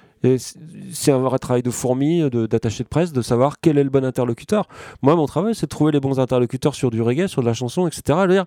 C'est 0.92 1.10
un 1.12 1.18
vrai 1.18 1.38
travail 1.38 1.62
de 1.62 1.70
fourmi, 1.70 2.28
d'attaché 2.30 2.84
de, 2.84 2.88
presse, 2.88 3.12
de 3.12 3.22
savoir 3.22 3.56
quel 3.60 3.78
est 3.78 3.84
le 3.84 3.90
bon 3.90 4.04
interlocuteur. 4.04 4.68
Moi, 5.00 5.16
mon 5.16 5.26
travail, 5.26 5.54
c'est 5.54 5.66
de 5.66 5.70
trouver 5.70 5.92
les 5.92 6.00
bons 6.00 6.20
interlocuteurs 6.20 6.74
sur 6.74 6.90
du 6.90 7.02
reggae, 7.02 7.26
sur 7.26 7.42
de 7.42 7.46
la 7.46 7.54
chanson, 7.54 7.86
etc. 7.86 8.26
dire, 8.28 8.44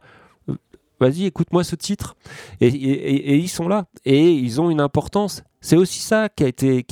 euh, 0.49 0.55
vas-y, 0.99 1.25
écoute-moi 1.25 1.63
ce 1.63 1.75
titre. 1.75 2.15
Et, 2.61 2.67
ils 3.37 3.49
sont 3.49 3.67
là. 3.67 3.85
Et 4.05 4.31
ils 4.31 4.61
ont 4.61 4.69
une 4.69 4.81
importance. 4.81 5.43
C'est 5.65 5.77
aussi 5.77 5.99
ça 5.99 6.29
qui 6.29 6.43
a 6.43 6.47
été, 6.47 6.85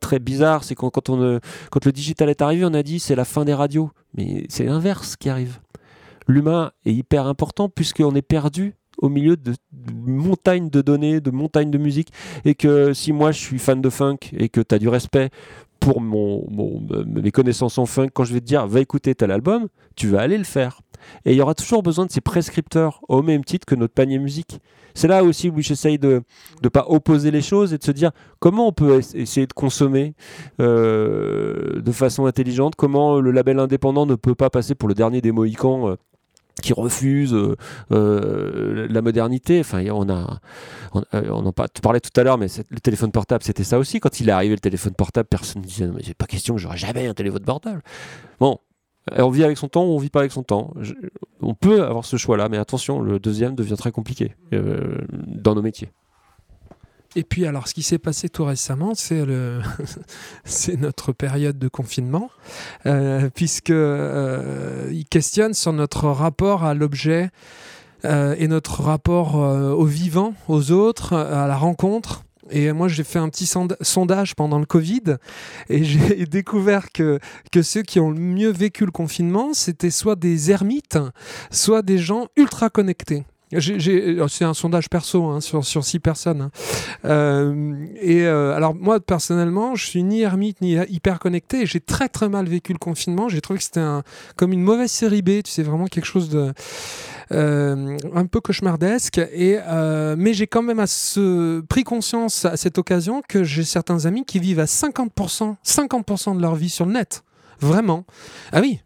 très 0.00 0.18
bizarre. 0.18 0.64
C'est 0.64 0.74
quand, 0.74 1.08
on, 1.10 1.38
quand 1.70 1.84
le 1.84 1.92
digital 1.92 2.28
est 2.28 2.42
arrivé, 2.42 2.64
on 2.64 2.74
a 2.74 2.82
dit 2.82 2.98
c'est 2.98 3.14
la 3.14 3.24
fin 3.24 3.44
des 3.44 3.54
radios. 3.54 3.92
Mais 4.14 4.46
c'est 4.48 4.64
l'inverse 4.64 5.14
qui 5.14 5.30
arrive. 5.30 5.60
L'humain 6.26 6.72
est 6.86 6.92
hyper 6.92 7.28
important 7.28 7.68
puisqu'on 7.68 8.16
est 8.16 8.22
perdu 8.22 8.74
au 8.98 9.08
milieu 9.08 9.36
de, 9.36 9.54
montagnes 9.92 10.70
de 10.70 10.82
données, 10.82 11.20
de 11.20 11.30
montagnes 11.30 11.70
de 11.70 11.78
musique, 11.78 12.12
et 12.44 12.56
que 12.56 12.92
si 12.94 13.12
moi 13.12 13.30
je 13.30 13.38
suis 13.38 13.60
fan 13.60 13.80
de 13.80 13.90
funk 13.90 14.18
et 14.32 14.48
que 14.48 14.60
tu 14.60 14.74
as 14.74 14.78
du 14.80 14.88
respect 14.88 15.30
pour 15.84 16.00
mon, 16.00 16.46
mes 17.06 17.30
connaissances 17.30 17.76
en 17.76 17.84
funk, 17.84 18.08
quand 18.14 18.24
je 18.24 18.32
vais 18.32 18.40
te 18.40 18.46
dire 18.46 18.66
va 18.66 18.80
écouter 18.80 19.14
tel 19.14 19.30
album, 19.30 19.68
tu 19.96 20.08
vas 20.08 20.20
aller 20.20 20.38
le 20.38 20.44
faire. 20.44 20.80
Et 21.26 21.32
il 21.32 21.36
y 21.36 21.42
aura 21.42 21.54
toujours 21.54 21.82
besoin 21.82 22.06
de 22.06 22.10
ces 22.10 22.22
prescripteurs 22.22 23.00
au 23.08 23.20
même 23.20 23.44
titre 23.44 23.66
que 23.66 23.74
notre 23.74 23.92
panier 23.92 24.18
musique. 24.18 24.60
C'est 24.94 25.08
là 25.08 25.22
aussi 25.22 25.50
où 25.50 25.60
j'essaye 25.60 25.98
de 25.98 26.22
ne 26.62 26.68
pas 26.70 26.86
opposer 26.88 27.30
les 27.30 27.42
choses 27.42 27.74
et 27.74 27.78
de 27.78 27.84
se 27.84 27.90
dire 27.90 28.12
comment 28.38 28.68
on 28.68 28.72
peut 28.72 29.00
essayer 29.14 29.46
de 29.46 29.52
consommer 29.52 30.14
euh, 30.58 31.82
de 31.82 31.92
façon 31.92 32.24
intelligente, 32.24 32.76
comment 32.76 33.20
le 33.20 33.30
label 33.30 33.58
indépendant 33.58 34.06
ne 34.06 34.14
peut 34.14 34.34
pas 34.34 34.48
passer 34.48 34.74
pour 34.74 34.88
le 34.88 34.94
dernier 34.94 35.20
des 35.20 35.32
Mohicans. 35.32 35.90
Euh, 35.90 35.96
qui 36.62 36.72
refuse 36.72 37.34
euh, 37.34 37.56
euh, 37.92 38.86
la 38.88 39.02
modernité. 39.02 39.60
Enfin, 39.60 39.84
on 39.90 40.08
a, 40.08 40.40
on, 40.92 41.02
euh, 41.14 41.30
en 41.30 41.52
tu 41.52 41.80
parlais 41.82 42.00
tout 42.00 42.18
à 42.18 42.24
l'heure, 42.24 42.38
mais 42.38 42.46
le 42.70 42.80
téléphone 42.80 43.10
portable, 43.10 43.42
c'était 43.44 43.64
ça 43.64 43.78
aussi. 43.78 44.00
Quand 44.00 44.20
il 44.20 44.28
est 44.28 44.32
arrivé 44.32 44.54
le 44.54 44.60
téléphone 44.60 44.94
portable, 44.94 45.28
personne 45.28 45.62
ne 45.62 45.66
disait, 45.66 45.86
mais 45.86 46.02
c'est 46.04 46.16
pas 46.16 46.26
question 46.26 46.54
que 46.54 46.60
j'aurai 46.60 46.76
jamais 46.76 47.06
un 47.06 47.14
téléphone 47.14 47.44
portable. 47.44 47.82
Bon, 48.40 48.58
on 49.12 49.30
vit 49.30 49.44
avec 49.44 49.58
son 49.58 49.68
temps 49.68 49.84
ou 49.84 49.90
on 49.90 49.98
vit 49.98 50.10
pas 50.10 50.20
avec 50.20 50.32
son 50.32 50.42
temps. 50.42 50.72
on 51.40 51.54
peut 51.54 51.82
avoir 51.82 52.04
ce 52.04 52.16
choix-là, 52.16 52.48
mais 52.48 52.56
attention, 52.56 53.00
le 53.00 53.18
deuxième 53.18 53.54
devient 53.54 53.76
très 53.76 53.92
compliqué 53.92 54.34
dans 54.50 55.54
nos 55.54 55.62
métiers. 55.62 55.90
Et 57.16 57.22
puis, 57.22 57.46
alors, 57.46 57.68
ce 57.68 57.74
qui 57.74 57.82
s'est 57.82 57.98
passé 57.98 58.28
tout 58.28 58.44
récemment, 58.44 58.94
c'est 58.94 59.24
le, 59.24 59.60
c'est 60.44 60.78
notre 60.80 61.12
période 61.12 61.58
de 61.58 61.68
confinement, 61.68 62.30
euh, 62.86 63.30
puisque 63.34 63.70
euh, 63.70 64.88
il 64.92 65.04
questionne 65.04 65.54
sur 65.54 65.72
notre 65.72 66.08
rapport 66.08 66.64
à 66.64 66.74
l'objet 66.74 67.30
euh, 68.04 68.34
et 68.38 68.48
notre 68.48 68.82
rapport 68.82 69.36
au 69.36 69.84
vivant, 69.84 70.34
aux 70.48 70.72
autres, 70.72 71.14
à 71.14 71.46
la 71.46 71.56
rencontre. 71.56 72.24
Et 72.50 72.72
moi, 72.72 72.88
j'ai 72.88 73.04
fait 73.04 73.18
un 73.18 73.30
petit 73.30 73.48
sondage 73.80 74.34
pendant 74.34 74.58
le 74.58 74.66
Covid 74.66 75.16
et 75.70 75.82
j'ai 75.84 76.26
découvert 76.26 76.92
que, 76.92 77.18
que 77.52 77.62
ceux 77.62 77.82
qui 77.82 78.00
ont 78.00 78.10
le 78.10 78.20
mieux 78.20 78.50
vécu 78.50 78.84
le 78.84 78.90
confinement, 78.90 79.54
c'était 79.54 79.90
soit 79.90 80.16
des 80.16 80.50
ermites, 80.50 80.98
soit 81.50 81.82
des 81.82 81.96
gens 81.96 82.26
ultra 82.36 82.68
connectés. 82.68 83.24
Euh, 83.52 84.28
c'est 84.28 84.44
un 84.44 84.54
sondage 84.54 84.88
perso 84.88 85.24
hein, 85.26 85.40
sur, 85.40 85.84
six 85.84 85.98
personnes. 85.98 86.42
Hein. 86.42 86.50
Euh, 87.04 87.86
et 88.00 88.22
euh, 88.22 88.54
alors 88.54 88.74
moi 88.74 89.00
personnellement, 89.00 89.74
je 89.74 89.86
suis 89.86 90.02
ni 90.02 90.22
ermite 90.22 90.60
ni 90.60 90.76
hyper 90.88 91.18
connecté. 91.18 91.66
J'ai 91.66 91.80
très 91.80 92.08
très 92.08 92.28
mal 92.28 92.46
vécu 92.46 92.72
le 92.72 92.78
confinement. 92.78 93.28
J'ai 93.28 93.40
trouvé 93.40 93.58
que 93.58 93.64
c'était 93.64 93.84
comme 94.36 94.52
une 94.52 94.62
mauvaise 94.62 94.90
série 94.90 95.22
B. 95.22 95.42
Tu 95.42 95.50
sais 95.50 95.62
vraiment 95.62 95.86
quelque 95.86 96.06
chose 96.06 96.28
de 96.28 96.52
un 97.30 98.26
peu 98.26 98.40
cauchemardesque. 98.40 99.18
Et 99.18 99.58
mais 100.16 100.34
j'ai 100.34 100.46
quand 100.46 100.62
même 100.62 100.84
pris 101.68 101.84
conscience 101.84 102.44
à 102.44 102.56
cette 102.56 102.78
occasion 102.78 103.22
que 103.28 103.44
j'ai 103.44 103.64
certains 103.64 104.06
amis 104.06 104.24
qui 104.24 104.38
vivent 104.38 104.60
à 104.60 104.64
50%, 104.64 105.56
50% 105.64 106.36
de 106.36 106.40
leur 106.40 106.54
vie 106.54 106.70
sur 106.70 106.86
le 106.86 106.92
net. 106.92 107.22
Vraiment. 107.60 108.04
Ah 108.52 108.60
oui, 108.60 108.80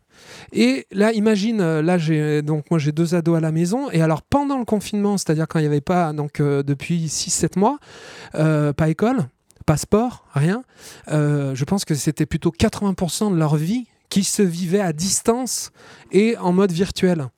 et 0.53 0.87
là, 0.93 1.13
imagine, 1.13 1.61
euh, 1.61 1.83
là, 1.83 1.99
j'ai 1.99 2.43
donc 2.43 2.71
moi 2.71 2.79
j'ai 2.79 2.93
deux 2.93 3.15
ados 3.15 3.37
à 3.37 3.41
la 3.41 3.53
maison. 3.53 3.91
Et 3.91 4.03
alors 4.03 4.23
pendant 4.23 4.59
le 4.59 4.65
confinement, 4.65 5.19
c'est-à-dire 5.19 5.47
quand 5.49 5.59
il 5.59 5.63
n'y 5.63 5.69
avait 5.69 5.81
pas, 5.81 6.13
donc 6.13 6.41
euh, 6.41 6.63
depuis 6.63 7.07
6-7 7.07 7.59
mois, 7.59 7.79
euh, 8.35 8.73
pas 8.73 8.89
école, 8.89 9.27
pas 9.67 9.77
sport, 9.77 10.27
rien. 10.33 10.63
je 11.09 11.65
pense 11.65 11.85
que 11.85 11.95
c'était 11.95 12.27
plutôt 12.27 12.51
80% 12.51 13.33
de 13.33 13.39
leur 13.39 13.57
vie 13.57 13.87
qui 14.09 14.25
se 14.25 14.43
vivait 14.43 14.81
à 14.81 14.95
distance 14.95 15.71
et 16.13 16.37
en 16.39 16.53
mode 16.53 16.73
virtuel. 16.73 17.29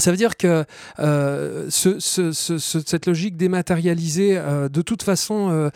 Ça 0.00 0.10
veut 0.10 0.16
dire 0.16 0.36
que 0.36 0.64
euh, 0.98 1.68
cette 1.70 3.06
logique 3.06 3.36
dématérialisée, 3.36 4.36
euh, 4.36 4.68
de 4.68 4.82
toute 4.82 5.02
façon, 5.02 5.50
euh, 5.50 5.70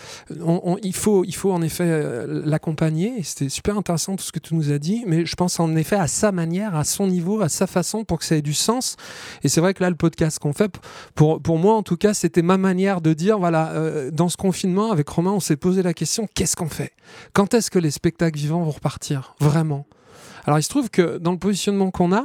il, 0.82 0.94
faut, 0.94 1.24
il 1.24 1.34
faut 1.34 1.52
en 1.52 1.62
effet 1.62 2.26
l'accompagner. 2.26 3.22
C'était 3.22 3.48
super 3.48 3.76
intéressant 3.76 4.16
tout 4.16 4.24
ce 4.24 4.32
que 4.32 4.38
tu 4.38 4.54
nous 4.54 4.72
as 4.72 4.78
dit, 4.78 5.04
mais 5.06 5.26
je 5.26 5.36
pense 5.36 5.60
en 5.60 5.76
effet 5.76 5.96
à 5.96 6.06
sa 6.06 6.32
manière, 6.32 6.74
à 6.74 6.84
son 6.84 7.06
niveau, 7.06 7.42
à 7.42 7.48
sa 7.48 7.66
façon 7.66 8.04
pour 8.04 8.18
que 8.18 8.24
ça 8.24 8.36
ait 8.36 8.42
du 8.42 8.54
sens. 8.54 8.96
Et 9.42 9.48
c'est 9.48 9.60
vrai 9.60 9.74
que 9.74 9.82
là, 9.82 9.90
le 9.90 9.96
podcast 9.96 10.38
qu'on 10.38 10.52
fait, 10.52 10.72
pour, 11.14 11.40
pour 11.40 11.58
moi 11.58 11.74
en 11.74 11.82
tout 11.82 11.96
cas, 11.96 12.14
c'était 12.14 12.42
ma 12.42 12.56
manière 12.56 13.00
de 13.00 13.12
dire, 13.12 13.38
voilà, 13.38 13.74
dans 14.10 14.28
ce 14.28 14.36
confinement, 14.36 14.90
avec 14.90 15.08
Romain, 15.08 15.32
on 15.32 15.40
s'est 15.40 15.56
posé 15.56 15.82
la 15.82 15.94
question, 15.94 16.26
qu'est-ce 16.34 16.56
qu'on 16.56 16.68
fait? 16.68 16.92
Quand 17.34 17.54
est-ce 17.54 17.70
que 17.70 17.78
les 17.78 17.90
spectacles 17.90 18.38
vivants 18.38 18.62
vont 18.62 18.70
repartir? 18.70 19.34
Vraiment? 19.40 19.86
Alors 20.46 20.58
il 20.58 20.62
se 20.62 20.68
trouve 20.68 20.90
que 20.90 21.18
dans 21.18 21.32
le 21.32 21.38
positionnement 21.38 21.90
qu'on 21.90 22.12
a, 22.12 22.24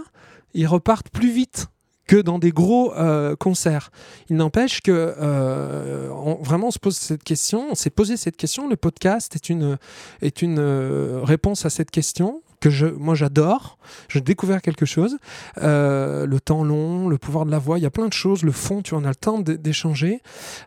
ils 0.54 0.68
repartent 0.68 1.10
plus 1.10 1.32
vite 1.32 1.68
que 2.10 2.18
dans 2.18 2.40
des 2.40 2.50
gros 2.50 2.92
euh, 2.96 3.36
concerts. 3.36 3.92
Il 4.32 4.38
n'empêche 4.38 4.82
que 4.82 4.92
euh, 4.92 6.10
vraiment 6.42 6.70
on 6.70 6.72
se 6.72 6.80
pose 6.80 6.98
cette 6.98 7.24
question, 7.24 7.68
on 7.70 7.76
s'est 7.76 7.92
posé 7.92 8.18
cette 8.18 8.36
question. 8.36 8.68
Le 8.68 8.76
podcast 8.76 9.36
est 9.36 9.48
une, 9.48 9.78
est 10.24 10.42
une 10.42 10.58
euh, 10.58 11.22
réponse 11.24 11.68
à 11.68 11.70
cette 11.70 11.92
question 11.92 12.42
que 12.60 12.70
je, 12.70 12.86
moi 12.86 13.16
j'adore. 13.16 13.78
J'ai 14.10 14.22
découvert 14.22 14.62
quelque 14.62 14.86
chose. 14.86 15.18
Euh, 15.58 16.26
le 16.26 16.40
temps 16.40 16.64
long, 16.64 17.08
le 17.08 17.18
pouvoir 17.18 17.46
de 17.46 17.52
la 17.52 17.60
voix, 17.60 17.80
il 17.80 17.84
y 17.84 17.86
a 17.86 17.92
plein 17.92 18.08
de 18.08 18.14
choses. 18.14 18.44
Le 18.44 18.52
fond, 18.52 18.82
tu 18.82 18.94
en 18.94 19.04
as 19.04 19.10
le 19.10 19.16
temps 19.16 19.40
d'échanger. 19.40 20.22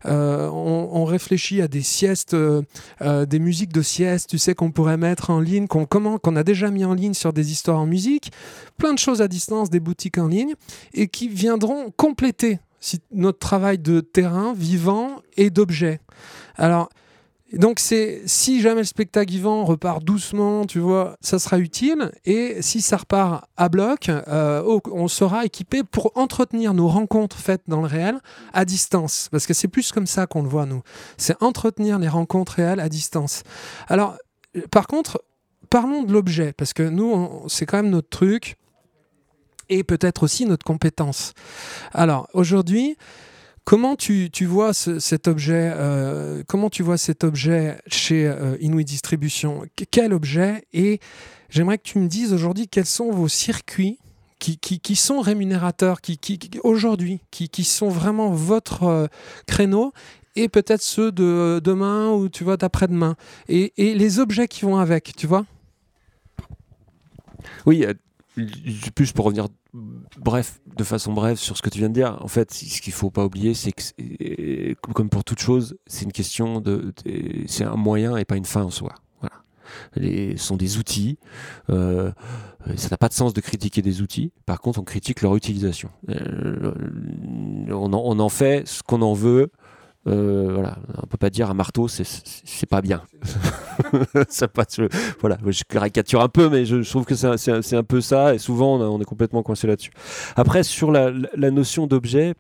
Euh, 0.07 0.49
on, 0.49 1.05
réfléchit 1.05 1.61
à 1.61 1.69
des 1.69 1.83
siestes, 1.83 2.35
euh, 2.35 2.63
des 3.27 3.39
musiques 3.39 3.73
de 3.73 3.83
sieste, 3.83 4.31
tu 4.31 4.39
sais, 4.39 4.55
qu'on 4.55 4.71
pourrait 4.71 4.97
mettre 4.97 5.31
en 5.31 5.41
ligne, 5.41 5.67
qu'on 5.67 5.87
qu'on 5.87 6.37
a 6.37 6.43
déjà 6.43 6.71
mis 6.71 6.85
en 6.85 6.95
ligne 6.95 7.15
sur 7.15 7.33
des 7.33 7.53
histoires 7.53 7.79
en 7.79 7.87
musique. 7.87 8.33
Plein 8.79 8.95
de 8.95 8.99
choses 8.99 9.21
à 9.21 9.29
distance, 9.29 9.69
des 9.69 9.81
boutiques 9.81 10.19
en 10.19 10.29
ligne, 10.29 10.55
et 10.95 11.09
qui 11.09 11.29
viendront 11.29 11.91
compléter 11.97 12.61
notre 13.13 13.39
travail 13.39 13.79
de 13.79 14.01
terrain 14.01 14.55
vivant 14.55 15.21
et 15.37 15.51
d'objet. 15.51 16.01
Alors, 16.57 16.89
donc 17.53 17.81
c'est 17.81 18.23
si 18.27 18.61
jamais 18.61 18.81
le 18.81 18.87
spectacle 18.87 19.31
vivant 19.31 19.65
repart 19.65 20.03
doucement, 20.03 20.65
tu 20.65 20.79
vois, 20.79 21.17
ça 21.21 21.39
sera 21.39 21.59
utile. 21.59 22.11
Et 22.25 22.63
si 22.63 22.81
ça 22.81 22.97
repart 22.97 23.45
à 23.57 23.69
bloc, 23.69 24.09
euh, 24.09 24.81
on 24.91 25.09
sera 25.09 25.45
équipé 25.45 25.83
pour 25.85 26.13
entretenir 26.15 26.75
nos 26.75 26.89
rencontres 26.89 27.37
faites 27.37 27.63
dans 27.69 27.81
le 27.81 27.87
réel 27.87 28.19
à 28.53 28.65
distance. 28.65 29.29
Parce 29.31 29.47
que 29.47 29.55
c'est 29.55 29.69
plus 29.69 29.93
comme 29.93 30.07
ça 30.07 30.27
qu'on 30.27 30.43
le 30.43 30.49
voit, 30.49 30.67
nous. 30.67 30.83
C'est 31.19 31.41
entretenir 31.43 31.99
les 31.99 32.09
rencontres 32.09 32.53
réelles 32.53 32.81
à 32.81 32.89
distance. 32.89 33.43
Alors, 33.89 34.17
par 34.71 34.87
contre, 34.87 35.23
parlons 35.71 36.03
de 36.03 36.13
l'objet, 36.13 36.53
parce 36.53 36.73
que 36.73 36.83
nous, 36.83 37.43
c'est 37.49 37.67
quand 37.67 37.79
même 37.79 37.91
notre 37.91 38.09
truc 38.09 38.57
et 39.69 39.85
peut-être 39.85 40.23
aussi 40.23 40.45
notre 40.45 40.65
compétence. 40.65 41.33
Alors, 41.93 42.29
aujourd'hui, 42.35 42.97
Comment 43.65 43.95
tu, 43.95 44.29
vois 44.45 44.73
cet 44.75 45.29
objet 45.29 45.73
euh, 45.75 46.43
Comment 46.49 46.69
tu 46.69 46.83
vois 46.83 46.99
cet 46.99 47.23
objet 47.23 47.79
chez 47.87 48.27
euh, 48.27 48.57
Inuit 48.61 48.85
Distribution? 48.85 49.65
Quel 49.91 50.13
objet? 50.13 50.65
Et 50.73 50.99
j'aimerais 51.49 51.79
que 51.79 51.85
tu 51.85 51.99
me 51.99 52.09
dises 52.09 52.33
aujourd'hui 52.33 52.67
quels 52.67 52.87
sont 52.87 53.11
vos 53.13 53.29
circuits 53.29 53.99
qui, 54.41 54.59
qui, 54.59 54.97
sont 54.97 55.21
rémunérateurs, 55.21 56.01
qui, 56.01 56.19
qui 56.19 56.41
aujourd'hui, 56.65 57.21
qui, 57.31 57.63
sont 57.63 57.89
vraiment 57.89 58.31
votre 58.31 58.83
euh, 58.83 59.07
créneau 59.47 59.93
et 60.35 60.49
peut-être 60.49 60.83
ceux 60.83 61.13
de 61.13 61.61
demain 61.63 62.11
ou 62.11 62.29
tu 62.29 62.43
vois 62.43 62.57
d'après-demain. 62.57 63.15
Et, 63.49 63.73
et 63.77 63.95
les 63.95 64.19
objets 64.19 64.49
qui 64.49 64.63
vont 64.63 64.79
avec, 64.79 65.15
tu 65.17 65.29
vois? 65.29 65.47
Oui, 67.67 67.87
plus 68.95 69.13
pour 69.13 69.27
revenir 69.27 69.49
bref, 70.19 70.61
de 70.77 70.85
façon 70.85 71.13
brève 71.13 71.37
sur 71.37 71.57
ce 71.57 71.63
que 71.63 71.71
tu 71.71 71.79
viens 71.79 71.89
de 71.89 71.95
dire, 71.95 72.19
en 72.21 72.29
fait, 72.29 72.53
ce 72.53 72.81
qu'il 72.81 72.93
faut 72.93 73.11
pas 73.11 73.25
oublier, 73.25 73.55
c'est 73.55 73.73
que, 73.73 74.75
comme 74.93 75.09
pour 75.09 75.25
toute 75.25 75.41
chose, 75.41 75.77
c'est 75.87 76.05
une 76.05 76.13
question 76.13 76.61
de, 76.61 76.93
c'est 77.47 77.65
un 77.65 77.77
moyen 77.77 78.17
et 78.17 78.25
pas 78.25 78.37
une 78.37 78.45
fin 78.45 78.63
en 78.63 78.71
soi. 78.71 78.95
Voilà. 79.21 79.37
Les, 79.95 80.37
sont 80.37 80.57
des 80.57 80.79
outils. 80.79 81.19
Euh, 81.71 82.13
ça 82.77 82.89
n'a 82.91 82.97
pas 82.97 83.09
de 83.09 83.15
sens 83.15 83.33
de 83.33 83.41
critiquer 83.41 83.83
des 83.83 84.03
outils. 84.03 84.33
Par 84.47 84.61
contre, 84.61 84.79
on 84.79 84.85
critique 84.85 85.23
leur 85.23 85.35
utilisation. 85.37 85.91
Euh, 86.09 86.75
on, 87.71 87.93
on, 87.93 88.19
en, 88.19 88.29
fait 88.29 88.67
ce 88.69 88.83
qu'on 88.83 89.03
en 89.03 89.15
veut 89.15 89.51
euh, 90.09 90.49
voilà, 90.53 90.79
on 91.01 91.07
peut 91.07 91.17
pas 91.17 91.31
dire 91.31 91.49
un 91.51 91.55
marteau, 91.55 91.87
c'est 91.87 92.67
pas 92.69 92.81
bien. 92.81 93.03
ça 94.29 94.49
pas, 94.49 94.65
voilà, 95.21 95.39
je 95.47 95.63
caricature 95.63 96.23
un 96.23 96.29
peu, 96.29 96.49
mais 96.49 96.65
je, 96.65 96.89
trouve 96.89 97.05
que 97.05 97.15
c'est 97.15 97.75
un, 97.77 97.85
peu 97.85 98.01
ça, 98.01 98.35
et 98.35 98.39
souvent 98.39 98.79
on, 98.79 99.01
est 99.01 99.05
complètement 99.05 99.43
coincé 99.43 99.67
là-dessus. 99.67 99.93
Après, 100.35 100.65
sur 100.65 100.91
la, 100.91 101.11
notion 101.51 101.87
d'objet, 101.87 102.35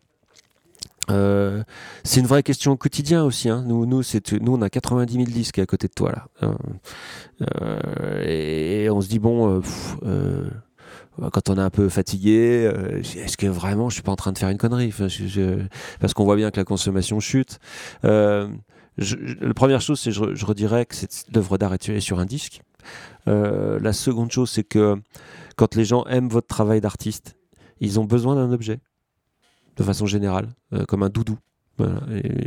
Euh, 1.10 1.64
c'est 2.04 2.20
une 2.20 2.28
vraie 2.28 2.44
question 2.44 2.72
au 2.72 2.76
quotidien 2.76 3.24
aussi. 3.24 3.48
Hein. 3.48 3.64
Nous, 3.66 3.86
nous, 3.86 4.02
nous, 4.40 4.54
on 4.54 4.62
a 4.62 4.70
90 4.70 5.12
000 5.12 5.24
disques 5.24 5.58
à 5.58 5.66
côté 5.66 5.88
de 5.88 5.92
toi 5.92 6.12
là. 6.12 6.28
Hein. 6.40 6.56
Euh, 7.60 8.22
et, 8.24 8.88
on 8.88 9.00
se 9.00 9.08
dit 9.08 9.18
bon, 9.18 9.60
euh, 10.04 10.48
quand 11.32 11.50
on 11.50 11.56
est 11.56 11.62
un 11.62 11.70
peu 11.70 11.88
fatigué, 11.88 12.70
est-ce 13.16 13.36
que 13.36 13.46
vraiment 13.46 13.88
je 13.88 13.94
suis 13.94 14.02
pas 14.02 14.12
en 14.12 14.16
train 14.16 14.32
de 14.32 14.38
faire 14.38 14.48
une 14.48 14.58
connerie? 14.58 14.92
Parce 16.00 16.14
qu'on 16.14 16.24
voit 16.24 16.36
bien 16.36 16.50
que 16.50 16.58
la 16.58 16.64
consommation 16.64 17.20
chute. 17.20 17.58
la 18.02 18.48
première 19.54 19.80
chose, 19.80 20.00
c'est 20.00 20.12
je, 20.12 20.34
je 20.34 20.46
redirais 20.46 20.86
que 20.86 20.96
l'œuvre 21.34 21.58
d'art 21.58 21.74
est 21.74 22.00
sur 22.00 22.18
un 22.18 22.26
disque. 22.26 22.62
la 23.26 23.92
seconde 23.92 24.30
chose, 24.30 24.50
c'est 24.50 24.64
que 24.64 24.96
quand 25.56 25.74
les 25.74 25.84
gens 25.84 26.04
aiment 26.06 26.28
votre 26.28 26.46
travail 26.46 26.80
d'artiste, 26.80 27.36
ils 27.80 28.00
ont 28.00 28.04
besoin 28.04 28.36
d'un 28.36 28.52
objet 28.52 28.80
de 29.76 29.82
façon 29.82 30.06
générale, 30.06 30.48
euh, 30.72 30.84
comme 30.84 31.02
un 31.02 31.08
doudou. 31.08 31.38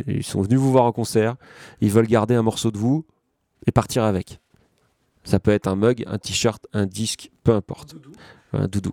ils 0.07 0.23
sont 0.23 0.41
venus 0.41 0.59
vous 0.59 0.71
voir 0.71 0.85
en 0.85 0.91
concert, 0.91 1.35
ils 1.81 1.91
veulent 1.91 2.07
garder 2.07 2.35
un 2.35 2.41
morceau 2.41 2.71
de 2.71 2.77
vous 2.77 3.05
et 3.67 3.71
partir 3.71 4.03
avec. 4.03 4.39
Ça 5.23 5.39
peut 5.39 5.51
être 5.51 5.67
un 5.67 5.75
mug, 5.75 6.03
un 6.07 6.19
t-shirt, 6.19 6.65
un 6.71 6.85
disque, 6.85 7.31
peu 7.43 7.53
importe. 7.53 7.95
Un 8.55 8.67
doudou. 8.67 8.91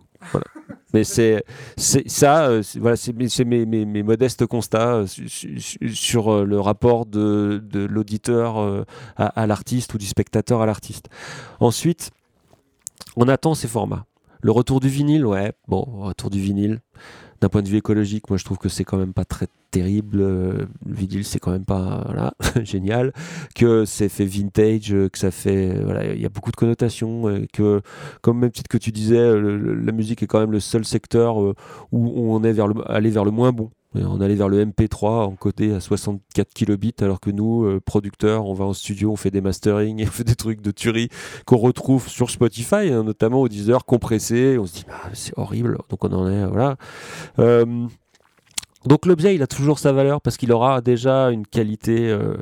Mais 0.95 1.05
c'est 1.05 1.45
ça, 1.77 2.49
euh, 2.49 2.63
voilà, 2.77 2.97
c'est 2.97 3.45
mes, 3.45 3.65
mes, 3.67 4.03
modestes 4.03 4.47
constats 4.47 4.95
euh, 4.95 5.07
sur 5.07 6.45
le 6.45 6.61
rapport 6.61 7.07
de, 7.07 7.63
de 7.65 7.81
l'auditeur 7.81 8.85
à, 9.17 9.27
à 9.27 9.47
l'artiste 9.47 9.95
ou 9.95 9.99
du 9.99 10.07
spectateur 10.07 10.61
à 10.61 10.67
l'artiste. 10.67 11.09
Ensuite, 11.61 12.11
on 13.17 13.29
attend 13.29 13.55
ces 13.55 13.69
formats. 13.69 14.05
Le 14.43 14.51
retour 14.51 14.81
du 14.81 14.89
vinyle, 14.89 15.25
ouais, 15.25 15.53
bon, 15.69 15.83
retour 15.83 16.29
du 16.29 16.41
vinyle 16.41 16.81
d'un 17.43 17.49
point 17.49 17.63
de 17.63 17.69
vue 17.69 17.79
écologique, 17.79 18.31
moi 18.31 18.39
je 18.39 18.45
trouve 18.45 18.59
que 18.59 18.69
c'est 18.69 18.85
quand 18.85 18.97
même 18.97 19.13
pas 19.13 19.25
très 19.25 19.49
terrible. 19.73 20.21
Euh, 20.21 20.67
le 20.87 21.23
c'est 21.25 21.41
quand 21.41 21.51
même 21.51 21.65
pas 21.65 22.33
génial. 22.63 23.13
Que 23.57 23.85
c'est 23.85 24.09
fait 24.09 24.25
vintage, 24.25 24.93
euh, 24.95 25.09
que 25.09 25.19
ça 25.19 25.33
fait. 25.33 25.75
Voilà, 25.83 26.15
il 26.15 26.21
y 26.21 26.25
a 26.25 26.29
beaucoup 26.29 26.53
de 26.53 26.57
connotations. 26.57 27.29
Euh, 27.29 27.45
que, 27.53 27.81
comme 28.21 28.39
même 28.39 28.53
titre 28.53 28.69
que 28.69 28.79
tu 28.79 28.93
disais, 28.93 29.19
la 29.19 29.93
musique 29.93 30.23
est 30.23 30.29
quand 30.29 30.39
même 30.39 30.53
le 30.53 30.61
seul 30.61 30.85
secteur 30.85 31.37
où 31.39 31.55
on 31.91 32.45
est 32.45 32.53
vers 32.53 32.69
le, 32.69 32.75
allé 32.89 33.11
vers 33.11 33.25
le 33.25 33.33
moins 33.33 33.51
bon. 33.51 33.71
On 33.95 34.21
allait 34.21 34.35
vers 34.35 34.49
le 34.49 34.65
MP3 34.65 35.27
en 35.27 35.37
côté 35.37 35.73
à 35.73 35.81
64 35.81 36.55
kilobits, 36.55 36.95
alors 37.01 37.21
que 37.21 37.31
nous, 37.31 37.65
euh, 37.65 37.81
producteurs, 37.81 38.47
on 38.47 38.55
va 38.55 38.65
en 38.65 38.73
studio, 38.73 39.13
on 39.13 39.17
fait 39.17 39.31
des 39.31 39.43
mastering 39.43 40.03
on 40.09 40.11
fait 40.11 40.25
des 40.25 40.35
trucs 40.35 40.63
de 40.63 40.71
tuerie 40.71 41.09
qu'on 41.45 41.59
retrouve 41.59 42.09
sur 42.09 42.31
Spotify, 42.31 42.91
hein, 42.91 43.05
notamment 43.05 43.43
au 43.43 43.49
10 43.49 43.71
heures 43.71 43.85
compressé. 43.85 44.57
On 44.59 44.67
se 44.67 44.73
dit, 44.73 44.85
bah, 44.89 45.11
c'est 45.13 45.37
horrible. 45.39 45.79
Donc 45.91 46.05
on 46.05 46.13
en 46.13 46.29
est, 46.29 46.47
voilà. 46.47 46.77
Euh, 47.39 47.87
donc 48.87 49.07
l'objet, 49.07 49.35
il 49.35 49.43
a 49.43 49.47
toujours 49.47 49.79
sa 49.79 49.93
valeur 49.93 50.21
parce 50.23 50.37
qu'il 50.37 50.53
aura 50.53 50.81
déjà 50.81 51.31
une 51.31 51.47
qualité. 51.47 52.09
Euh, 52.09 52.37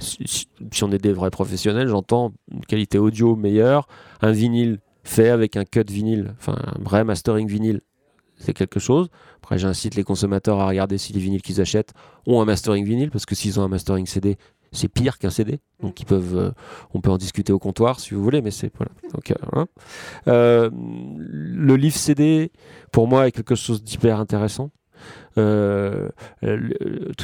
si, 0.00 0.48
on 0.82 0.90
est 0.92 0.98
des 0.98 1.12
vrais 1.12 1.30
professionnels, 1.30 1.88
j'entends 1.88 2.32
une 2.52 2.64
qualité 2.64 2.98
audio 2.98 3.36
meilleure, 3.36 3.86
un 4.20 4.32
vinyle 4.32 4.80
fait 5.02 5.30
avec 5.30 5.56
un 5.56 5.64
cut 5.64 5.84
vinyle, 5.88 6.34
enfin 6.38 6.56
un 6.58 6.82
vrai 6.82 7.04
mastering 7.04 7.48
vinyle 7.48 7.80
c'est 8.38 8.54
quelque 8.54 8.80
chose. 8.80 9.08
Après, 9.42 9.58
j'incite 9.58 9.94
les 9.94 10.04
consommateurs 10.04 10.60
à 10.60 10.66
regarder 10.66 10.98
si 10.98 11.12
les 11.12 11.20
vinyles 11.20 11.42
qu'ils 11.42 11.60
achètent 11.60 11.92
ont 12.26 12.40
un 12.40 12.44
mastering 12.44 12.84
vinyle, 12.84 13.10
parce 13.10 13.26
que 13.26 13.34
s'ils 13.34 13.58
ont 13.60 13.62
un 13.62 13.68
mastering 13.68 14.06
CD, 14.06 14.36
c'est 14.72 14.88
pire 14.88 15.18
qu'un 15.18 15.30
CD. 15.30 15.60
Donc 15.82 16.00
ils 16.00 16.04
peuvent, 16.04 16.36
euh, 16.36 16.50
on 16.92 17.00
peut 17.00 17.10
en 17.10 17.18
discuter 17.18 17.52
au 17.52 17.58
comptoir 17.58 18.00
si 18.00 18.14
vous 18.14 18.22
voulez, 18.22 18.42
mais 18.42 18.50
c'est 18.50 18.70
voilà. 18.76 18.92
Donc, 19.14 19.30
euh, 19.30 19.34
hein. 19.52 19.66
euh, 20.28 20.70
le 20.72 21.76
livre 21.76 21.96
CD, 21.96 22.52
pour 22.92 23.08
moi, 23.08 23.26
est 23.26 23.32
quelque 23.32 23.54
chose 23.54 23.82
d'hyper 23.82 24.18
intéressant. 24.18 24.70
tout 25.36 25.40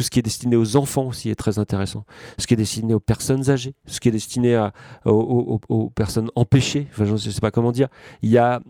ce 0.03 0.11
qui 0.11 0.19
est 0.19 0.23
destiné 0.23 0.57
aux 0.57 0.77
enfants 0.77 1.07
aussi 1.09 1.31
est 1.31 1.35
très 1.35 1.59
intéressant. 1.59 2.05
Ce 2.39 2.47
qui 2.47 2.55
est 2.55 2.59
destiné 2.59 2.95
aux 2.95 3.01
personnes 3.01 3.51
âgées, 3.51 3.75
ce 3.87 4.01
qui 4.01 4.09
est 4.09 4.13
destiné 4.13 4.69
aux, 5.05 5.91
personnes 5.95 6.31
empêchées, 6.37 6.87
je 6.97 7.05
ne 7.05 7.17
sais 7.17 7.41
pas 7.41 7.51
comment 7.51 7.73
dire. 7.73 7.89
Il 8.23 8.31
y 8.31 8.39
a 8.39 8.61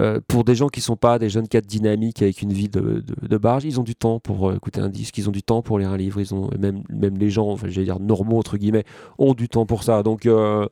euh, 0.00 0.20
pour 0.26 0.44
des 0.44 0.54
gens 0.54 0.68
qui 0.68 0.80
sont 0.80 0.96
pas 0.96 1.18
des 1.18 1.28
jeunes 1.28 1.48
cadres 1.48 1.66
dynamiques 1.66 2.22
avec 2.22 2.40
une 2.40 2.52
vie 2.52 2.68
de, 2.70 3.02
barge, 3.36 3.64
ils 3.64 3.78
ont 3.78 3.82
du 3.82 3.94
temps 3.94 4.20
pour 4.20 4.48
euh, 4.48 4.56
écouter 4.56 4.80
un 4.80 4.88
disque, 4.88 5.18
ils 5.18 5.28
ont 5.28 5.32
du 5.32 5.42
temps 5.42 5.60
pour 5.60 5.78
lire 5.78 5.90
un 5.90 5.96
livre, 5.98 6.18
ils 6.20 6.34
ont 6.34 6.48
même 6.58 6.82
même 6.88 7.18
les 7.18 7.28
gens, 7.28 7.48
enfin, 7.48 7.66
j'allais 7.68 7.84
dire 7.84 8.00
normaux 8.00 8.38
entre 8.38 8.56
guillemets, 8.56 8.84
ont 9.18 9.34
du 9.34 9.48
temps 9.48 9.66
pour 9.66 9.82
ça. 9.82 10.02
Donc 10.02 10.24
euh, 10.24 10.66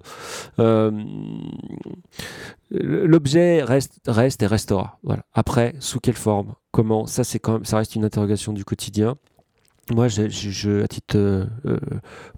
l'objet 2.71 3.62
reste 3.62 4.01
reste 4.07 4.43
et 4.43 4.47
restera. 4.47 4.99
Voilà. 5.03 5.25
Après, 5.35 5.75
sous 5.81 6.01
quelle 6.01 6.14
forme, 6.14 6.55
comment, 6.71 7.07
ça 7.07 7.23
c'est 7.23 7.39
quand 7.39 7.55
même, 7.55 7.64
ça 7.66 7.77
reste 7.77 7.95
une 7.97 8.05
interrogation 8.05 8.53
du 8.55 8.64
quotidien. 8.64 9.16
Moi, 9.93 10.07
je, 10.07 10.83
à 10.85 10.87
titre 10.87 11.49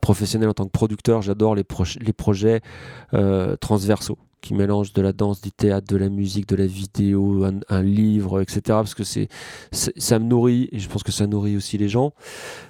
professionnel 0.01 0.49
en 0.49 0.55
tant 0.55 0.65
que 0.65 0.71
producteur, 0.71 1.21
j'adore 1.21 1.55
les 1.55 1.65
projets 1.65 2.63
transversaux 3.61 4.17
qui 4.43 4.55
mélange 4.55 4.93
de 4.93 5.01
la 5.01 5.13
danse, 5.13 5.41
du 5.41 5.53
théâtre, 5.53 5.87
de 5.87 5.97
la 5.97 6.09
musique, 6.09 6.49
de 6.49 6.57
la 6.57 6.67
vidéo, 6.67 7.45
un, 7.69 7.83
livre, 7.83 8.43
etc. 8.43 8.61
Parce 8.67 8.95
que 8.95 9.05
c'est, 9.05 9.29
ça 9.71 10.19
me 10.19 10.25
nourrit 10.25 10.69
et 10.73 10.81
je 10.81 10.89
pense 10.89 11.05
que 11.05 11.13
ça 11.13 11.27
nourrit 11.27 11.57
aussi 11.57 11.79
les 11.79 11.89
gens. 11.89 12.13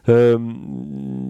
Euh, 0.09 0.39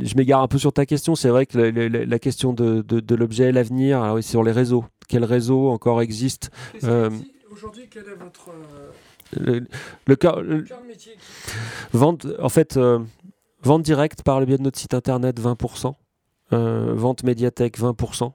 je 0.01 0.15
m'égare 0.17 0.43
un 0.43 0.49
peu 0.49 0.59
sur 0.59 0.73
ta 0.73 0.85
question. 0.85 1.15
C'est 1.15 1.29
vrai 1.29 1.47
que 1.47 1.57
la, 1.57 2.19
question 2.19 2.53
de, 2.53 2.83
de, 2.83 3.15
l'objet, 3.15 3.53
l'avenir, 3.53 4.03
alors 4.03 4.17
oui, 4.17 4.23
sur 4.23 4.43
les 4.43 4.53
réseaux. 4.53 4.85
Quel 5.09 5.25
réseau 5.25 5.69
encore 5.71 6.03
existe 6.03 6.51
euh, 6.85 7.11
Aujourd'hui, 7.51 7.85
quel 7.89 8.03
est 8.03 8.15
votre 8.15 8.51
euh, 9.41 9.61
le, 10.07 10.17
le, 10.47 10.89
métier 10.89 11.13
Vente, 11.93 12.27
en 12.41 12.49
fait, 12.49 12.79
vente 13.63 13.83
directe 13.83 14.23
par 14.25 14.41
le 14.41 14.47
biais 14.47 14.59
de 14.59 14.63
notre 14.63 14.79
site 14.79 14.95
internet, 14.95 15.41
20%. 15.41 15.95
vente 16.51 17.23
médiathèque, 17.23 17.79
20%. 17.79 18.33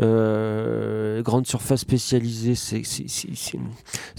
Euh, 0.00 1.22
grande 1.22 1.46
surface 1.46 1.80
spécialisée, 1.80 2.54
ça 2.54 2.76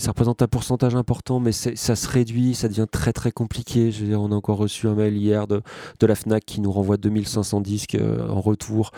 représente 0.07 0.41
un 0.41 0.47
pourcentage 0.47 0.95
important, 0.95 1.39
mais 1.39 1.51
ça 1.51 1.95
se 1.95 2.07
réduit, 2.07 2.53
ça 2.53 2.67
devient 2.67 2.85
très 2.89 3.13
très 3.13 3.31
compliqué. 3.31 3.91
Je 3.91 4.05
on 4.13 4.31
a 4.31 4.35
encore 4.35 4.57
reçu 4.57 4.87
un 4.87 4.93
mail 4.93 5.17
hier 5.17 5.47
de, 5.47 5.61
de 5.99 6.05
la 6.05 6.15
FNAC 6.15 6.45
qui 6.45 6.61
nous 6.61 6.71
renvoie 6.71 6.97
2500 6.97 7.61
disques 7.61 7.95
euh, 7.95 8.27
en 8.29 8.41
retour. 8.41 8.91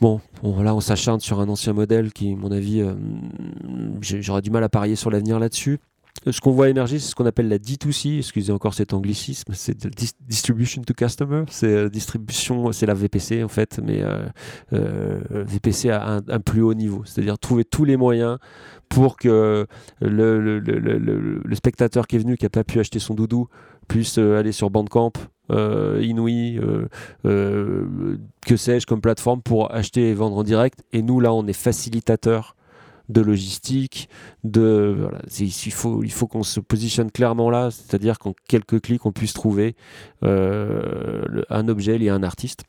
Bon, 0.00 0.20
là, 0.42 0.74
on 0.74 0.80
s'acharne 0.80 1.20
sur 1.20 1.40
un 1.40 1.48
ancien 1.48 1.72
modèle 1.72 2.12
qui, 2.12 2.32
à 2.32 2.36
mon 2.36 2.50
avis, 2.50 2.82
euh, 2.82 2.94
j'aurais 4.00 4.42
du 4.42 4.50
mal 4.50 4.62
à 4.64 4.68
parier 4.68 4.96
sur 4.96 5.10
l'avenir 5.10 5.38
là-dessus 5.38 5.78
ce 6.30 6.40
qu'on 6.40 6.50
voit 6.50 6.68
émerger, 6.68 6.98
c'est 6.98 7.10
ce 7.10 7.14
qu'on 7.14 7.26
appelle 7.26 7.48
la 7.48 7.58
D2C, 7.58 8.18
excusez 8.18 8.52
encore 8.52 8.74
cet 8.74 8.92
anglicisme, 8.92 9.52
c'est 9.54 9.86
Distribution 10.26 10.82
to 10.82 10.94
Customer, 10.94 11.44
c'est 11.50 11.66
euh, 11.66 11.88
distribution, 11.88 12.72
c'est 12.72 12.86
la 12.86 12.94
VPC 12.94 13.42
en 13.42 13.48
fait, 13.48 13.80
mais 13.82 14.02
euh, 14.02 14.26
euh, 14.72 15.20
VPC 15.30 15.90
à 15.90 16.20
un, 16.28 16.40
plus 16.40 16.62
haut 16.62 16.74
niveau, 16.74 17.02
c'est-à-dire 17.04 17.38
trouver 17.38 17.64
tous 17.64 17.84
les 17.84 17.96
moyens 17.96 18.38
pour 18.88 19.16
que 19.16 19.66
le, 20.00 21.42
spectateur 21.54 22.06
qui 22.06 22.16
est 22.16 22.20
venu, 22.20 22.36
qui 22.36 22.44
n'a 22.44 22.50
pas 22.50 22.64
pu 22.64 22.80
acheter 22.80 22.98
son 22.98 23.14
doudou, 23.14 23.48
puisse 23.88 24.18
aller 24.18 24.52
sur 24.52 24.70
Bandcamp, 24.70 25.12
euh, 25.50 26.00
Inouï, 26.02 26.60
que 27.24 28.56
sais-je, 28.56 28.86
comme 28.86 29.00
plateforme 29.00 29.42
pour 29.42 29.72
acheter 29.72 30.10
et 30.10 30.14
vendre 30.14 30.36
en 30.36 30.42
direct. 30.42 30.80
Et 30.92 31.02
nous, 31.02 31.20
là, 31.20 31.32
on 31.32 31.46
est 31.46 31.52
facilitateur 31.52 32.55
de 33.08 33.20
logistique, 33.20 34.08
de 34.44 35.08
il 35.38 35.72
faut 35.72 36.02
il 36.02 36.12
faut 36.12 36.26
qu'on 36.26 36.42
se 36.42 36.60
positionne 36.60 37.10
clairement 37.10 37.50
là, 37.50 37.70
c'est-à-dire 37.70 38.18
qu'en 38.18 38.34
quelques 38.48 38.80
clics 38.80 39.06
on 39.06 39.12
puisse 39.12 39.32
trouver 39.32 39.76
euh, 40.24 41.22
un 41.50 41.68
objet 41.68 41.98
lié 41.98 42.08
à 42.08 42.14
un 42.14 42.22
artiste. 42.22 42.64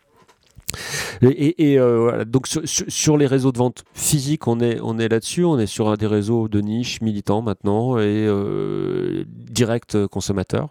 Et, 1.22 1.80
euh, 1.80 2.26
donc 2.26 2.48
sur, 2.48 3.18
les 3.18 3.26
réseaux 3.26 3.52
de 3.52 3.58
vente 3.58 3.84
physiques, 3.94 4.48
on 4.48 4.60
est, 4.60 5.10
là-dessus, 5.10 5.46
on 5.46 5.58
est 5.58 5.66
sur 5.66 5.98
des 5.98 6.08
réseaux 6.08 6.48
de 6.48 6.60
niche 6.62 7.02
militants 7.02 7.42
maintenant 7.42 7.98
et 7.98 8.26
euh, 8.28 9.24
direct 9.28 10.08
consommateur. 10.08 10.70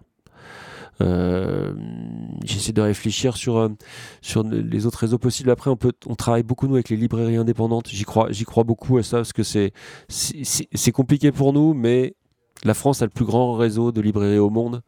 Euh, 1.03 1.72
j'essaie 2.44 2.72
de 2.72 2.80
réfléchir 2.80 3.36
sur, 3.36 3.59
euh, 3.59 3.68
sur 4.22 4.42
les 4.42 4.86
autres 4.86 4.99
réseaux 4.99 5.18
possibles. 5.18 5.51
Après, 5.51 5.70
on, 5.70 5.76
peut, 5.76 5.92
on 6.07 6.14
travaille 6.14 6.42
beaucoup, 6.42 6.66
nous, 6.66 6.74
avec 6.74 6.88
les 6.88 6.97
librairies 6.97 7.36
indépendantes. 7.36 7.88
J'y 7.88 8.05
crois, 8.05 8.28
crois 8.47 8.64
beaucoup 8.64 8.99
à 8.99 9.03
ça, 9.03 9.18
parce 9.18 9.32
que 9.32 9.42
c'est, 9.42 9.72
compliqué 10.92 11.32
pour 11.32 11.53
nous, 11.53 11.74
mais 11.74 12.14
la 12.64 12.74
France 12.74 13.03
a 13.03 13.05
le 13.05 13.11
plus 13.11 13.24
grand 13.24 13.55
réseau 13.55 13.92
de 13.92 14.01
librairies 14.01 14.38
au 14.38 14.51
monde. 14.51 14.82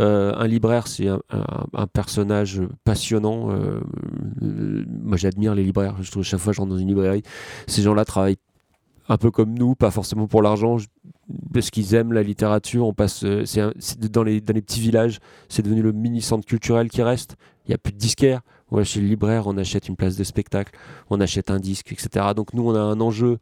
Euh, 0.00 0.32
un 0.34 0.46
libraire, 0.46 0.86
c'est 0.86 1.08
un, 1.08 1.86
personnage 1.92 2.62
passionnant. 2.84 3.48
moi, 4.40 5.16
j'admire 5.16 5.54
les 5.54 5.64
libraires. 5.64 5.96
Je 6.00 6.10
trouve 6.10 6.22
chaque 6.22 6.40
fois 6.40 6.52
que 6.52 6.56
je 6.56 6.60
rentre 6.60 6.72
dans 6.72 6.78
une 6.78 6.88
librairie, 6.88 7.22
ces 7.66 7.82
gens-là 7.82 8.04
travaillent 8.04 8.38
un 9.10 9.16
peu 9.16 9.32
comme 9.32 9.58
nous, 9.58 9.74
pas 9.74 9.90
forcément 9.90 10.28
pour 10.28 10.40
l'argent, 10.40 10.76
parce 11.52 11.70
qu'ils 11.70 11.96
aiment 11.96 12.12
la 12.12 12.22
littérature. 12.22 12.86
On 12.86 12.94
passe, 12.94 13.24
euh, 13.24 13.44
c'est 13.44 13.98
dans 13.98 14.22
les 14.22 14.40
dans 14.40 14.54
les 14.54 14.62
petits 14.62 14.80
villages, 14.80 15.18
c'est 15.48 15.62
devenu 15.62 15.82
le 15.82 15.90
mini 15.90 16.22
centre 16.22 16.46
culturel 16.46 16.88
qui 16.88 17.02
reste. 17.02 17.34
Il 17.66 17.72
y 17.72 17.74
a 17.74 17.78
plus 17.78 17.92
de 17.92 17.98
disquaires. 17.98 18.40
On 18.70 18.82
chez 18.84 19.00
le 19.00 19.08
libraire, 19.08 19.48
on 19.48 19.56
achète 19.56 19.88
une 19.88 19.96
place 19.96 20.14
de 20.14 20.22
spectacle, 20.22 20.78
on 21.10 21.20
achète 21.20 21.50
un 21.50 21.58
disque, 21.58 21.90
etc. 21.90 22.26
Donc 22.36 22.54
nous, 22.54 22.62
on 22.62 22.76
a 22.76 22.80
un 22.80 23.00
enjeu. 23.00 23.38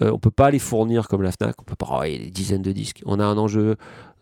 Euh, 0.00 0.10
on 0.10 0.18
peut 0.18 0.30
pas 0.30 0.50
les 0.50 0.58
fournir 0.58 1.06
comme 1.06 1.20
la 1.20 1.32
Fnac. 1.32 1.60
On 1.60 1.64
peut 1.64 1.76
pas 1.76 1.84
avoir 1.84 2.02
des 2.04 2.30
dizaines 2.30 2.62
de 2.62 2.72
disques. 2.72 3.02
On 3.04 3.20
a 3.20 3.26
un 3.26 3.36
enjeu 3.36 3.76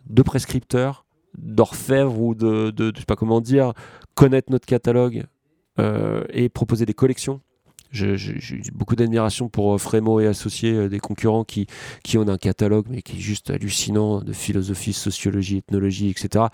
de 0.07 0.23
prescripteurs 0.23 1.07
d'orfèvre 1.39 2.21
ou 2.21 2.35
de, 2.35 2.71
de, 2.71 2.93
sais 2.99 3.05
pas 3.05 3.15
comment 3.15 3.41
dire, 3.41 3.73
connaître 4.17 4.51
notre 4.51 4.67
catalogue 4.67 5.27
et 5.79 6.49
proposer 6.51 6.85
des 6.85 6.93
collections. 6.93 7.41
J'ai 7.91 8.63
beaucoup 8.73 8.97
d'admiration 8.97 9.49
pour 9.49 9.81
Frémo 9.81 10.21
et 10.21 10.27
associés, 10.27 10.89
des 10.89 11.01
concurrents 11.01 11.45
qui, 11.45 11.67
qui 12.05 12.19
ont 12.19 12.29
un 12.29 12.39
catalogue, 12.39 12.87
mais 12.89 13.03
qui 13.03 13.17
est 13.17 13.21
juste 13.21 13.51
hallucinant 13.51 14.21
de 14.21 14.33
philosophie, 14.33 14.93
sociologie, 14.93 15.59
ethnologie, 15.59 16.09
etc. 16.09 16.47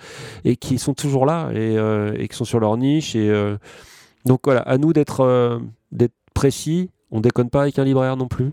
Et 0.44 0.56
qui 0.56 0.78
sont 0.78 0.94
toujours 0.94 1.26
là 1.26 1.50
et, 1.52 1.76
et 2.18 2.28
qui 2.28 2.36
sont 2.36 2.44
sur 2.44 2.60
leur 2.60 2.76
niche. 2.76 3.14
Et, 3.14 3.56
donc 4.24 4.40
voilà, 4.44 4.60
à 4.62 4.78
nous 4.78 4.92
d'être 4.92 5.60
d'être 5.92 6.14
précis. 6.34 6.90
On 7.10 7.20
déconne 7.20 7.50
pas 7.50 7.62
avec 7.62 7.78
un 7.78 7.84
libraire 7.84 8.16
non 8.16 8.28
plus. 8.28 8.52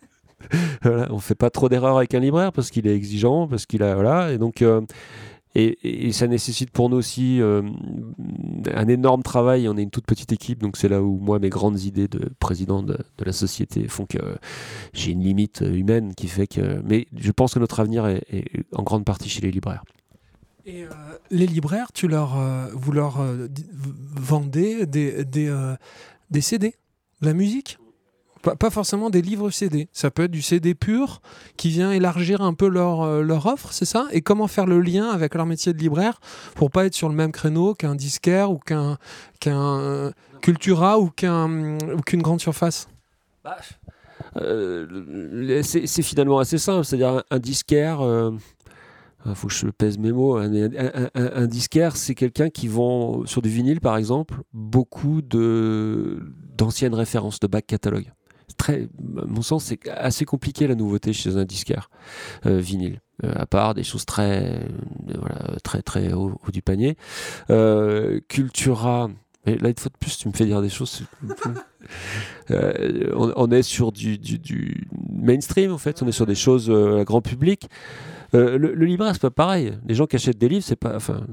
voilà, 0.82 1.08
on 1.10 1.18
fait 1.18 1.34
pas 1.34 1.50
trop 1.50 1.68
d'erreurs 1.68 1.98
avec 1.98 2.14
un 2.14 2.20
libraire 2.20 2.52
parce 2.52 2.70
qu'il 2.70 2.86
est 2.86 2.94
exigeant, 2.94 3.46
parce 3.46 3.66
qu'il 3.66 3.82
a 3.82 3.94
voilà, 3.94 4.32
et 4.32 4.38
donc 4.38 4.64
euh, 5.56 5.72
et, 5.82 6.12
ça 6.12 6.26
nécessite 6.26 6.70
pour 6.70 6.90
nous 6.90 6.96
aussi 6.96 7.40
euh, 7.40 7.62
un 8.72 8.88
énorme 8.88 9.22
travail. 9.22 9.68
On 9.68 9.76
est 9.76 9.82
une 9.82 9.90
toute 9.90 10.06
petite 10.06 10.32
équipe, 10.32 10.60
donc 10.60 10.76
c'est 10.76 10.88
là 10.88 11.02
où 11.02 11.18
moi 11.18 11.38
mes 11.38 11.48
grandes 11.48 11.80
idées 11.80 12.08
de 12.08 12.30
président 12.38 12.82
de, 12.82 12.98
la 13.18 13.32
société 13.32 13.88
font 13.88 14.06
que 14.06 14.18
j'ai 14.92 15.12
une 15.12 15.22
limite 15.22 15.62
humaine 15.66 16.14
qui 16.14 16.28
fait 16.28 16.46
que. 16.46 16.80
Mais 16.84 17.06
je 17.16 17.32
pense 17.32 17.54
que 17.54 17.58
notre 17.58 17.80
avenir 17.80 18.06
est, 18.06 18.24
en 18.72 18.82
grande 18.82 19.04
partie 19.04 19.28
chez 19.28 19.40
les 19.40 19.50
libraires. 19.50 19.84
Et 20.66 20.84
euh, 20.84 20.88
les 21.30 21.46
libraires, 21.46 21.92
tu 21.92 22.06
leur, 22.06 22.38
vous 22.74 22.92
leur 22.92 23.24
vendez 24.16 24.86
des, 24.86 25.24
des, 25.24 25.52
des 26.30 26.40
CD, 26.40 26.74
de 27.20 27.26
la 27.26 27.34
musique? 27.34 27.78
Pas, 28.42 28.70
forcément 28.70 29.10
des 29.10 29.22
livres 29.22 29.50
CD. 29.50 29.88
Ça 29.92 30.10
peut 30.10 30.24
être 30.24 30.30
du 30.30 30.42
CD 30.42 30.74
pur 30.74 31.20
qui 31.56 31.68
vient 31.68 31.92
élargir 31.92 32.40
un 32.40 32.54
peu 32.54 32.68
leur, 32.68 33.02
euh, 33.02 33.26
offre, 33.44 33.72
c'est 33.72 33.84
ça? 33.84 34.06
Et 34.12 34.22
comment 34.22 34.46
faire 34.46 34.66
le 34.66 34.80
lien 34.80 35.08
avec 35.08 35.34
leur 35.34 35.46
métier 35.46 35.72
de 35.72 35.78
libraire 35.78 36.20
pour 36.54 36.70
pas 36.70 36.86
être 36.86 36.94
sur 36.94 37.08
le 37.08 37.14
même 37.14 37.32
créneau 37.32 37.74
qu'un 37.74 37.94
disquaire 37.94 38.50
ou 38.50 38.58
qu'un 38.58 38.98
qu'un 39.40 40.12
Cultura 40.40 40.98
ou 40.98 41.10
qu'un 41.10 41.78
qu'une 42.06 42.22
grande 42.22 42.40
surface? 42.40 42.88
Bah, 43.44 43.58
euh, 44.36 45.62
C'est 45.62 46.02
finalement 46.02 46.38
assez 46.38 46.58
simple. 46.58 46.84
C'est-à-dire 46.84 47.22
un, 47.30 47.38
disquaire. 47.38 48.00
Euh, 48.00 48.32
il 49.26 49.34
faut 49.34 49.48
que 49.48 49.54
je 49.54 49.66
pèse 49.66 49.98
mes 49.98 50.12
mots. 50.12 50.36
Un, 50.36 51.46
disquaire, 51.46 51.96
c'est 51.96 52.14
quelqu'un 52.14 52.48
qui 52.48 52.68
vend 52.68 53.26
sur 53.26 53.42
du 53.42 53.50
vinyle, 53.50 53.80
par 53.80 53.98
exemple, 53.98 54.34
beaucoup 54.54 55.20
d'anciennes 55.20 56.94
références 56.94 57.38
de 57.38 57.46
back 57.46 57.66
catalogue 57.66 58.10
très, 58.60 58.82
à 59.16 59.26
mon 59.26 59.40
sens, 59.40 59.64
c'est 59.64 59.88
assez 59.88 60.26
compliqué 60.26 60.66
la 60.66 60.74
nouveauté 60.74 61.14
chez 61.14 61.36
un 61.36 61.44
disquaire 61.44 61.90
euh, 62.44 62.58
vinyle. 62.58 63.00
Euh, 63.24 63.32
à 63.34 63.46
part 63.46 63.74
des 63.74 63.84
choses 63.84 64.04
très, 64.04 64.60
euh, 65.14 65.56
très, 65.62 65.82
très 65.82 66.12
haut, 66.12 66.38
du 66.52 66.60
panier. 66.60 66.96
Cultura, 68.28 69.08
mais 69.46 69.56
là, 69.56 69.70
une 69.70 69.78
fois 69.78 69.90
de 69.90 69.96
plus, 69.98 70.18
tu 70.18 70.28
me 70.28 70.34
fais 70.34 70.44
dire 70.44 70.60
des 70.60 70.68
choses. 70.68 71.02
on, 72.50 73.50
est 73.50 73.62
sur 73.62 73.92
du, 73.92 74.18
du, 74.18 74.86
mainstream, 75.10 75.72
en 75.72 75.78
fait. 75.78 76.02
On 76.02 76.08
est 76.08 76.12
sur 76.12 76.26
des 76.26 76.34
choses 76.34 76.70
à 76.70 77.04
grand 77.04 77.22
public. 77.22 77.68
le, 78.34 78.58
le 78.58 78.86
libraire, 78.86 79.14
c'est 79.14 79.22
pas 79.22 79.30
pareil. 79.30 79.72
Les 79.86 79.94
gens 79.94 80.06
qui 80.06 80.16
achètent 80.16 80.38
des 80.38 80.48
livres, 80.50 80.64
c'est 80.64 80.76
pas. 80.76 80.96
Enfin, 80.96 81.26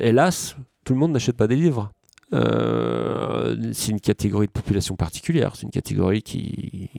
hélas, 0.00 0.56
tout 0.84 0.92
le 0.92 1.00
monde 1.00 1.12
n'achète 1.12 1.36
pas 1.36 1.48
des 1.48 1.56
livres. 1.56 1.92
Euh, 2.34 3.56
c'est 3.72 3.90
une 3.90 4.00
catégorie 4.00 4.46
de 4.46 4.52
population 4.52 4.96
particulière. 4.96 5.56
C'est 5.56 5.62
une 5.62 5.70
catégorie 5.70 6.22
qui, 6.22 6.90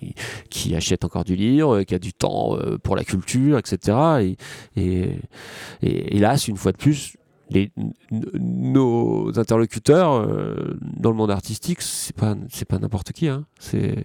qui 0.49 0.75
achète 0.75 1.05
encore 1.05 1.23
du 1.23 1.36
livre, 1.36 1.84
qui 1.84 1.95
a 1.95 1.99
du 1.99 2.13
temps 2.13 2.57
euh, 2.57 2.77
pour 2.77 2.95
la 2.95 3.03
culture, 3.03 3.57
etc. 3.57 3.97
Et, 4.21 4.38
et, 4.75 5.19
et 5.82 6.17
hélas, 6.17 6.47
une 6.47 6.57
fois 6.57 6.71
de 6.71 6.77
plus, 6.77 7.15
les, 7.50 7.72
nos 8.12 9.38
interlocuteurs 9.39 10.14
euh, 10.14 10.78
dans 10.82 11.10
le 11.10 11.16
monde 11.16 11.32
artistique, 11.32 11.82
c'est 11.82 12.16
pas 12.16 12.36
c'est 12.50 12.66
pas 12.66 12.78
n'importe 12.80 13.12
qui. 13.12 13.28
Hein. 13.28 13.45
C'est 13.60 13.95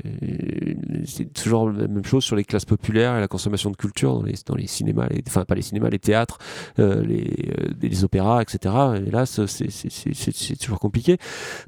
toujours 1.34 1.70
la 1.70 1.88
même 1.88 2.04
chose 2.04 2.24
sur 2.24 2.36
les 2.36 2.44
classes 2.44 2.64
populaires 2.64 3.16
et 3.16 3.20
la 3.20 3.28
consommation 3.28 3.70
de 3.70 3.76
culture 3.76 4.14
dans 4.14 4.22
les 4.22 4.34
dans 4.46 4.54
les 4.54 4.66
cinémas, 4.66 5.08
enfin 5.26 5.44
pas 5.44 5.54
les 5.54 5.62
cinémas, 5.62 5.90
les 5.90 5.98
théâtres, 5.98 6.38
euh, 6.78 7.02
les, 7.04 7.50
euh, 7.58 7.70
les, 7.80 8.04
opéras, 8.04 8.42
etc. 8.42 8.74
Et 9.06 9.10
là, 9.10 9.26
c'est 9.26 10.56
toujours 10.58 10.80
compliqué. 10.80 11.18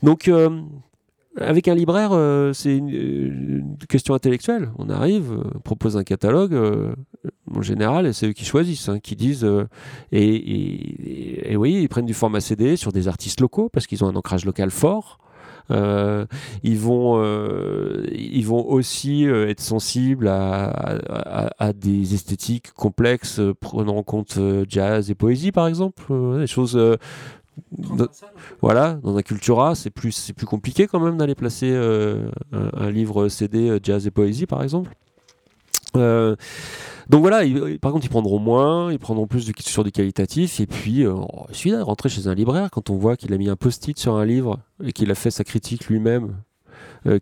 Donc 0.02 0.30
avec 1.40 1.68
un 1.68 1.74
libraire, 1.74 2.10
euh, 2.12 2.52
c'est 2.52 2.76
une, 2.76 3.76
question 3.88 4.14
intellectuelle. 4.14 4.70
On 4.78 4.88
arrive, 4.88 5.32
on 5.32 5.40
euh, 5.40 5.60
propose 5.62 5.96
un 5.96 6.04
catalogue, 6.04 6.54
euh, 6.54 6.94
en 7.54 7.62
général, 7.62 8.06
et 8.06 8.12
c'est 8.12 8.28
eux 8.28 8.32
qui 8.32 8.44
choisissent, 8.44 8.88
hein, 8.88 8.98
qui 9.00 9.16
disent. 9.16 9.46
Et, 10.12 11.52
et, 11.52 11.56
oui, 11.56 11.78
ils 11.82 11.88
prennent 11.88 12.06
du 12.06 12.14
format 12.14 12.40
CD 12.40 12.76
sur 12.76 12.92
des 12.92 13.08
artistes 13.08 13.40
locaux 13.40 13.68
parce 13.68 13.86
qu'ils 13.86 14.04
ont 14.04 14.08
un 14.08 14.16
ancrage 14.16 14.44
local 14.44 14.70
fort. 14.70 15.18
ils, 15.70 16.78
vont, 16.78 17.22
ils 18.12 18.46
vont 18.46 18.64
aussi 18.68 19.24
être 19.24 19.60
sensibles 19.60 20.28
à, 20.28 21.50
à, 21.58 21.72
des 21.72 22.14
esthétiques 22.14 22.72
complexes, 22.72 23.40
prenant 23.60 23.96
en 23.96 24.02
compte 24.02 24.38
jazz 24.68 25.10
et 25.10 25.14
poésie, 25.14 25.52
par 25.52 25.66
exemple, 25.66 26.04
des 26.38 26.46
choses 26.46 26.78
voilà, 28.60 28.94
dans 29.02 29.16
un 29.16 29.22
Cultura, 29.22 29.74
c'est 29.74 29.90
plus, 29.90 30.12
c'est 30.12 30.32
plus 30.32 30.46
compliqué 30.46 30.86
quand 30.86 31.00
même 31.00 31.16
d'aller 31.16 31.34
placer 31.34 31.70
euh, 31.72 32.28
un, 32.52 32.90
livre 32.90 33.28
CD 33.28 33.68
euh, 33.68 33.80
jazz 33.82 34.06
et 34.06 34.10
poésie, 34.10 34.46
par 34.46 34.62
exemple. 34.62 34.94
Euh, 35.96 36.36
donc 37.08 37.22
voilà, 37.22 37.42
par 37.80 37.92
contre, 37.92 38.04
ils 38.04 38.10
prendront 38.10 38.38
moins, 38.38 38.92
ils 38.92 38.98
prendront 38.98 39.26
plus 39.26 39.50
sur 39.60 39.84
du 39.84 39.92
qualitatif, 39.92 40.60
et 40.60 40.66
puis 40.66 41.04
il 41.04 41.54
suffit 41.54 41.70
de 41.70 41.80
rentrer 41.80 42.08
chez 42.08 42.26
un 42.26 42.34
libraire 42.34 42.70
quand 42.70 42.90
on 42.90 42.96
voit 42.96 43.16
qu'il 43.16 43.32
a 43.32 43.38
mis 43.38 43.48
un 43.48 43.56
post-it 43.56 43.98
sur 43.98 44.14
un 44.14 44.24
livre 44.24 44.58
et 44.82 44.92
qu'il 44.92 45.10
a 45.10 45.14
fait 45.14 45.30
sa 45.30 45.44
critique 45.44 45.86
lui-même, 45.86 46.34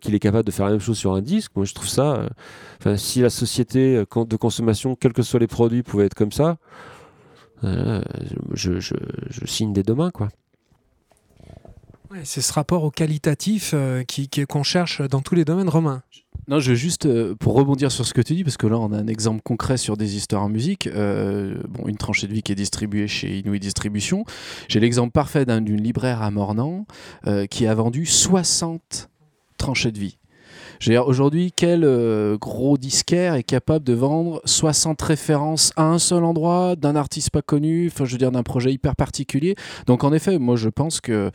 qu'il 0.01 0.15
est 0.15 0.19
capable 0.19 0.45
de 0.45 0.51
faire 0.51 0.65
la 0.65 0.71
même 0.71 0.81
chose 0.81 0.97
sur 0.97 1.13
un 1.13 1.21
disque. 1.21 1.51
Moi, 1.55 1.65
je 1.65 1.75
trouve 1.75 1.87
ça. 1.87 2.27
si 2.95 3.21
la 3.21 3.29
société 3.29 3.97
de 3.97 4.35
consommation, 4.35 4.95
quels 4.95 5.13
que 5.13 5.21
soient 5.21 5.39
les 5.39 5.47
produits, 5.47 5.83
pouvait 5.83 6.05
être 6.05 6.15
comme 6.15 6.31
ça, 6.31 6.57
euh, 7.65 8.01
je, 8.53 8.79
je, 8.79 8.95
signe 9.45 9.73
dès 9.73 9.83
demain, 9.83 10.11
quoi. 10.11 10.29
c'est 12.23 12.41
ce 12.41 12.53
rapport 12.53 12.83
au 12.83 12.91
qualitatif 12.91 13.71
euh, 13.73 14.03
qui, 14.03 14.29
qu'on 14.29 14.63
cherche 14.63 15.01
dans 15.01 15.21
tous 15.21 15.35
les 15.35 15.45
domaines 15.45 15.69
romains. 15.69 16.03
Non, 16.47 16.59
je 16.59 16.71
veux 16.71 16.75
juste, 16.75 17.07
euh, 17.07 17.33
pour 17.33 17.55
rebondir 17.55 17.91
sur 17.91 18.05
ce 18.05 18.13
que 18.13 18.21
tu 18.21 18.35
dis, 18.35 18.43
parce 18.43 18.57
que 18.57 18.67
là, 18.67 18.77
on 18.77 18.91
a 18.91 18.97
un 18.97 19.07
exemple 19.07 19.41
concret 19.43 19.77
sur 19.77 19.97
des 19.97 20.15
histoires 20.15 20.43
en 20.43 20.49
musique. 20.49 20.87
bon, 20.87 21.87
une 21.87 21.97
tranchée 21.97 22.27
de 22.27 22.33
vie 22.33 22.43
qui 22.43 22.51
est 22.51 22.55
distribuée 22.55 23.07
chez 23.07 23.39
Inouï 23.39 23.59
Distribution. 23.59 24.25
J'ai 24.67 24.79
l'exemple 24.79 25.11
parfait 25.11 25.45
d'une 25.45 25.81
libraire 25.81 26.21
à 26.21 26.29
Mornan 26.29 26.85
qui 27.49 27.65
a 27.65 27.73
vendu 27.73 28.05
60 28.05 29.09
tranchées 29.57 29.91
de 29.91 29.99
vie. 29.99 30.17
Aujourd'hui, 30.93 31.51
quel 31.55 31.83
euh, 31.83 32.37
gros 32.37 32.77
disquaire 32.77 33.33
est 33.33 33.43
capable 33.43 33.83
de 33.83 33.93
vendre 33.93 34.41
60 34.45 35.01
références 35.01 35.71
à 35.77 35.83
un 35.83 35.97
seul 35.97 36.23
endroit, 36.23 36.75
d'un 36.75 36.95
artiste 36.95 37.31
pas 37.31 37.41
connu, 37.41 37.87
enfin 37.87 38.05
je 38.05 38.11
veux 38.11 38.17
dire 38.19 38.31
d'un 38.31 38.43
projet 38.43 38.71
hyper 38.71 38.95
particulier? 38.95 39.55
Donc 39.87 40.03
en 40.03 40.13
effet, 40.13 40.37
moi 40.37 40.55
je 40.55 40.69
pense 40.69 41.01
que 41.01 41.31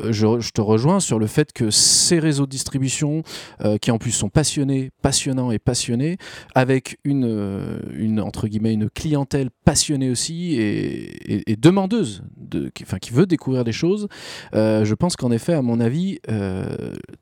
euh, 0.00 0.12
je, 0.12 0.50
te 0.52 0.60
rejoins 0.60 1.00
sur 1.00 1.18
le 1.18 1.26
fait 1.26 1.52
que 1.52 1.70
ces 1.70 2.18
réseaux 2.18 2.46
de 2.46 2.50
distribution, 2.50 3.22
euh, 3.62 3.76
qui 3.76 3.90
en 3.90 3.98
plus 3.98 4.10
sont 4.10 4.30
passionnés, 4.30 4.90
passionnants 5.02 5.50
et 5.50 5.58
passionnés, 5.58 6.16
avec 6.54 6.98
une, 7.04 8.20
entre 8.20 8.48
guillemets 8.48 8.72
une 8.72 8.88
clientèle 8.88 9.50
passionnée 9.64 10.10
aussi 10.10 10.54
et, 10.56 11.56
demandeuse, 11.56 12.22
de, 12.36 12.70
qui, 12.74 12.84
enfin 12.84 12.98
qui 12.98 13.12
veut 13.12 13.26
découvrir 13.26 13.64
des 13.64 13.72
choses, 13.72 14.08
je 14.52 14.94
pense 14.94 15.16
qu'en 15.16 15.30
effet, 15.30 15.52
à 15.52 15.62
mon 15.62 15.80
avis, 15.80 16.20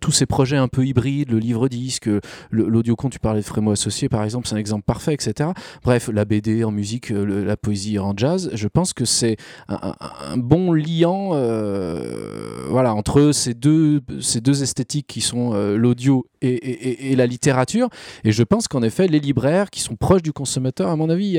tous 0.00 0.12
ces 0.12 0.26
projets 0.26 0.56
un 0.56 0.68
peu 0.68 0.86
hybrides, 0.86 1.30
le 1.30 1.38
livre 1.38 1.68
disque, 1.72 2.08
l'audio-con, 2.50 3.08
tu 3.08 3.18
parlais 3.18 3.40
de 3.40 3.46
Frémo 3.46 3.72
Associé 3.72 4.08
par 4.08 4.22
exemple, 4.24 4.46
c'est 4.46 4.54
un 4.54 4.58
exemple 4.58 4.84
parfait, 4.84 5.14
etc. 5.14 5.50
Bref, 5.82 6.10
la 6.12 6.24
BD 6.24 6.64
en 6.64 6.70
musique, 6.70 7.10
euh, 7.10 7.44
la 7.44 7.56
poésie 7.56 7.98
en 7.98 8.14
jazz, 8.16 8.50
je 8.52 8.68
pense 8.68 8.92
que 8.92 9.04
c'est 9.04 9.36
un, 9.68 10.36
bon 10.36 10.72
liant 10.72 11.30
euh, 11.32 12.66
voilà, 12.68 12.94
entre 12.94 13.32
ces 13.32 13.54
deux, 13.54 14.00
ces 14.20 14.40
deux 14.40 14.62
esthétiques 14.62 15.06
qui 15.06 15.20
sont 15.20 15.52
euh, 15.54 15.76
l'audio 15.76 16.26
et, 16.42 17.14
la 17.16 17.26
littérature. 17.26 17.88
Et 18.24 18.32
je 18.32 18.42
pense 18.42 18.68
qu'en 18.68 18.82
effet, 18.82 19.06
les 19.06 19.20
libraires 19.20 19.70
qui 19.70 19.80
sont 19.80 19.96
proches 19.96 20.22
du 20.22 20.32
consommateur, 20.32 20.88
à 20.88 20.96
mon 20.96 21.08
avis, 21.08 21.38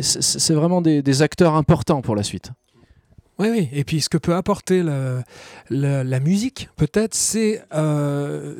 c'est 0.00 0.54
vraiment 0.54 0.80
des 0.80 1.22
acteurs 1.22 1.54
importants 1.54 2.00
pour 2.00 2.16
la 2.16 2.22
suite. 2.22 2.52
Oui, 3.38 3.48
oui. 3.50 3.68
Et 3.72 3.82
puis 3.84 4.00
ce 4.00 4.08
que 4.08 4.18
peut 4.18 4.34
apporter 4.34 4.82
la, 5.70 6.20
musique, 6.20 6.68
peut-être, 6.76 7.14
c'est 7.14 7.62
euh, 7.74 8.54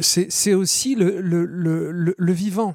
c'est 0.00 0.54
aussi 0.54 0.94
le, 0.94 2.32
vivant. 2.32 2.74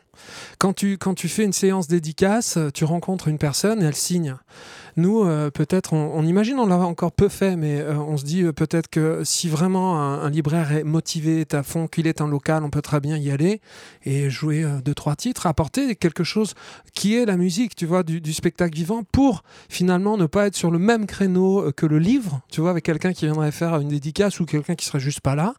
Quand 0.58 0.74
tu, 0.74 0.98
quand 0.98 1.14
tu 1.14 1.28
fais 1.28 1.44
une 1.44 1.54
séance 1.54 1.88
dédicace, 1.88 2.58
tu 2.74 2.86
rencontres 2.86 3.28
une 3.28 3.38
personne 3.38 3.84
et 3.84 3.86
elle 3.86 3.96
signe. 3.96 4.36
Nous, 4.98 5.24
peut-être, 5.54 5.94
on, 5.94 6.24
imagine, 6.26 6.60
on 6.60 6.66
l'a 6.66 6.78
encore 6.78 7.12
peu 7.12 7.30
fait, 7.30 7.56
mais 7.56 7.84
on 7.84 8.18
se 8.18 8.26
dit 8.26 8.44
peut-être 8.56 8.90
que 8.90 9.24
si 9.24 9.50
vraiment 9.50 10.00
un, 10.00 10.30
libraire 10.30 10.72
est 10.72 10.84
motivé, 10.84 11.42
est 11.42 11.54
à 11.54 11.64
fond, 11.64 11.88
qu'il 11.88 12.08
est 12.08 12.22
un 12.22 12.28
local, 12.28 12.64
on 12.64 12.70
peut 12.70 12.82
très 12.82 13.00
bien 13.00 13.18
y 13.18 13.32
aller 13.32 13.62
et 14.04 14.30
jouer 14.30 14.66
deux, 14.84 14.94
trois 14.94 15.16
titres, 15.16 15.48
apporter 15.48 15.96
quelque 15.96 16.24
chose 16.24 16.54
qui 16.94 17.16
est 17.16 17.26
la 17.26 17.38
musique, 17.38 17.76
tu 17.76 17.86
vois, 17.86 18.04
du, 18.04 18.34
spectacle 18.34 18.76
vivant 18.76 19.04
pour 19.04 19.44
finalement 19.70 20.18
ne 20.18 20.26
pas 20.26 20.48
être 20.48 20.56
sur 20.56 20.72
le 20.72 20.80
même 20.80 21.06
créneau 21.06 21.72
que 21.76 21.86
le 21.86 22.00
livre, 22.00 22.42
tu 22.50 22.62
vois, 22.62 22.72
avec 22.72 22.86
quelqu'un 22.86 23.14
qui 23.14 23.26
viendrait 23.26 23.52
faire 23.52 23.78
une 23.80 23.90
dédicace 23.90 24.40
ou 24.40 24.46
quelqu'un 24.46 24.76
qui 24.76 24.86
serait 24.86 25.00
juste 25.00 25.22
pas 25.22 25.36
là, 25.36 25.54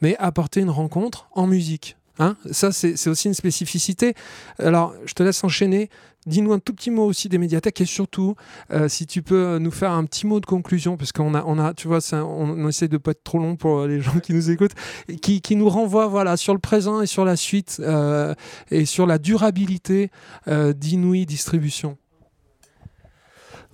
mais 0.00 0.16
apporter 0.18 0.60
une 0.60 0.70
rencontre 0.70 1.28
en 1.32 1.46
musique. 1.46 1.96
Hein 2.18 2.36
ça, 2.50 2.70
c'est 2.72 3.08
aussi 3.08 3.28
une 3.28 3.34
spécificité. 3.34 4.14
Alors, 4.58 4.94
je 5.04 5.14
te 5.14 5.22
laisse 5.22 5.42
enchaîner. 5.42 5.90
Dis-nous 6.26 6.52
un 6.52 6.58
tout 6.58 6.72
petit 6.72 6.90
mot 6.90 7.04
aussi 7.04 7.28
des 7.28 7.36
médiathèques 7.36 7.82
et 7.82 7.84
surtout, 7.84 8.34
euh, 8.70 8.88
si 8.88 9.06
tu 9.06 9.20
peux 9.20 9.58
nous 9.58 9.70
faire 9.70 9.90
un 9.90 10.04
petit 10.04 10.26
mot 10.26 10.40
de 10.40 10.46
conclusion, 10.46 10.96
parce 10.96 11.12
qu'on 11.12 11.34
a, 11.34 11.44
on 11.46 11.58
a, 11.58 11.74
tu 11.74 11.86
vois, 11.86 11.98
on, 12.12 12.66
essaie 12.68 12.88
de 12.88 12.96
pas 12.96 13.10
être 13.10 13.24
trop 13.24 13.38
long 13.38 13.56
pour 13.56 13.84
les 13.86 14.00
gens 14.00 14.18
qui 14.20 14.32
nous 14.32 14.50
écoutent, 14.50 14.74
qui, 15.20 15.42
qui 15.42 15.56
nous 15.56 15.68
renvoie 15.68 16.06
voilà, 16.06 16.38
sur 16.38 16.54
le 16.54 16.60
présent 16.60 17.02
et 17.02 17.06
sur 17.06 17.26
la 17.26 17.36
suite 17.36 17.76
euh, 17.80 18.34
et 18.70 18.86
sur 18.86 19.06
la 19.06 19.18
durabilité 19.18 20.10
euh, 20.48 20.72
d'Inouï 20.72 21.26
Distribution. 21.26 21.98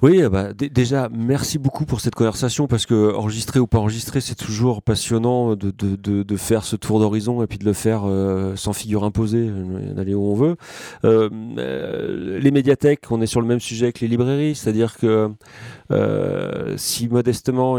Oui, 0.03 0.23
euh, 0.23 0.31
bah, 0.31 0.55
déjà, 0.55 1.11
merci 1.13 1.59
beaucoup 1.59 1.85
pour 1.85 2.01
cette 2.01 2.15
conversation 2.15 2.67
parce 2.67 2.87
que 2.87 3.15
enregistrer 3.15 3.61
ou 3.61 3.67
pas 3.67 3.77
enregistrer, 3.77 4.23
c'est 4.23 4.35
toujours 4.35 4.83
passionnant 4.83 5.57
de, 5.57 5.71
de, 5.71 5.95
de, 5.95 6.23
de, 6.23 6.37
faire 6.39 6.65
ce 6.65 6.75
tour 6.77 7.01
d'horizon 7.01 7.43
et 7.43 7.47
puis 7.47 7.59
de 7.59 7.67
le 7.67 7.75
faire 7.75 8.05
euh, 8.07 8.57
sans 8.57 8.73
figure 8.73 9.05
imposée, 9.05 9.51
euh, 9.51 9.93
d'aller 9.93 10.15
où 10.15 10.25
on 10.25 10.35
veut. 10.35 10.57
Euh, 11.05 12.39
les 12.41 12.51
médiathèques, 12.51 13.11
on 13.11 13.21
est 13.21 13.27
sur 13.27 13.43
le 13.43 13.47
même 13.47 13.61
sujet 13.61 13.93
que 13.93 14.01
les 14.01 14.09
librairies, 14.09 14.55
c'est-à-dire 14.55 14.97
que 14.97 15.29
si 16.77 17.09
modestement 17.09 17.79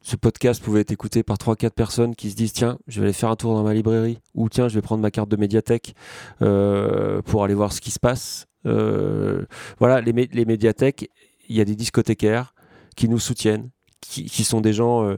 ce 0.00 0.16
podcast 0.16 0.62
pouvait 0.62 0.80
être 0.80 0.90
écouté 0.90 1.22
par 1.22 1.36
3-4 1.36 1.70
personnes 1.70 2.16
qui 2.16 2.30
se 2.30 2.34
disent 2.34 2.54
tiens, 2.54 2.78
je 2.88 3.00
vais 3.00 3.06
aller 3.06 3.12
faire 3.12 3.30
un 3.30 3.36
tour 3.36 3.54
dans 3.54 3.62
ma 3.62 3.74
librairie 3.74 4.18
ou 4.34 4.48
tiens, 4.48 4.68
je 4.68 4.74
vais 4.74 4.82
prendre 4.82 5.02
ma 5.02 5.10
carte 5.10 5.28
de 5.28 5.36
médiathèque 5.36 5.94
pour 6.38 7.44
aller 7.44 7.54
voir 7.54 7.72
ce 7.72 7.80
qui 7.80 7.92
se 7.92 8.00
passe. 8.00 8.46
voilà, 8.64 10.00
les, 10.00 10.28
les 10.32 10.44
médiathèques 10.44 11.10
il 11.52 11.56
y 11.58 11.60
a 11.60 11.64
des 11.64 11.76
discothécaires 11.76 12.54
qui 12.96 13.08
nous 13.08 13.18
soutiennent, 13.18 13.70
qui, 14.00 14.44
sont 14.44 14.60
des 14.60 14.72
gens 14.72 15.04
euh, 15.04 15.16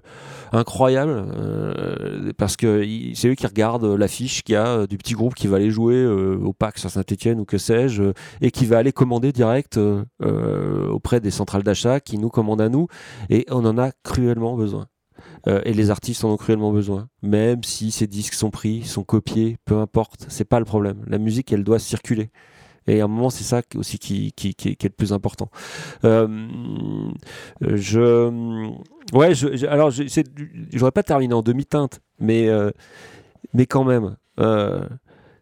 incroyables 0.52 1.24
euh, 1.34 2.32
parce 2.36 2.56
que 2.56 2.86
c'est 3.14 3.28
eux 3.28 3.34
qui 3.34 3.46
regardent 3.46 3.86
l'affiche 3.86 4.42
qu'il 4.42 4.52
y 4.52 4.56
a 4.56 4.66
euh, 4.66 4.86
du 4.86 4.98
petit 4.98 5.14
groupe 5.14 5.34
qui 5.34 5.46
va 5.46 5.56
aller 5.56 5.70
jouer 5.70 6.06
au 6.06 6.52
PAX 6.52 6.84
à 6.84 6.88
Saint-Etienne 6.90 7.40
ou 7.40 7.44
que 7.44 7.58
sais-je 7.58 8.12
et 8.40 8.50
qui 8.50 8.66
va 8.66 8.78
aller 8.78 8.92
commander 8.92 9.32
direct 9.32 9.80
auprès 10.20 11.20
des 11.20 11.30
centrales 11.30 11.62
d'achat 11.62 12.00
qui 12.00 12.18
nous 12.18 12.28
commandent 12.28 12.60
à 12.60 12.68
nous 12.68 12.86
et 13.30 13.46
on 13.50 13.64
en 13.64 13.78
a 13.78 13.90
cruellement 14.02 14.56
besoin. 14.56 14.86
et 15.46 15.72
les 15.72 15.90
artistes 15.90 16.24
en 16.24 16.32
ont 16.32 16.36
cruellement 16.36 16.72
besoin, 16.72 17.08
même 17.22 17.62
si 17.64 17.90
ces 17.90 18.06
disques 18.06 18.34
sont 18.34 18.50
pris, 18.50 18.82
sont 18.82 19.04
copiés, 19.04 19.56
peu 19.64 19.78
importe, 19.78 20.26
c'est 20.28 20.44
pas 20.44 20.58
le 20.58 20.64
problème. 20.64 21.04
La 21.06 21.18
musique, 21.18 21.52
elle 21.52 21.64
doit 21.64 21.78
circuler. 21.78 22.30
Et 22.86 23.00
à 23.00 23.04
un 23.04 23.08
moment, 23.08 23.30
c'est 23.30 23.44
ça 23.44 23.62
aussi 23.76 23.98
qui, 23.98 24.32
est, 24.44 24.82
le 24.82 24.88
plus 24.90 25.12
important. 25.12 25.48
Euh, 26.04 26.48
je, 27.60 28.30
ouais, 29.12 29.34
je, 29.34 29.66
alors, 29.66 29.90
j'aurais 30.72 30.92
pas 30.92 31.02
terminé 31.02 31.32
en 31.34 31.42
demi-teinte, 31.42 32.00
mais, 32.18 32.48
euh, 32.48 32.70
mais 33.54 33.66
quand 33.66 33.84
même, 33.84 34.16
euh, 34.38 34.86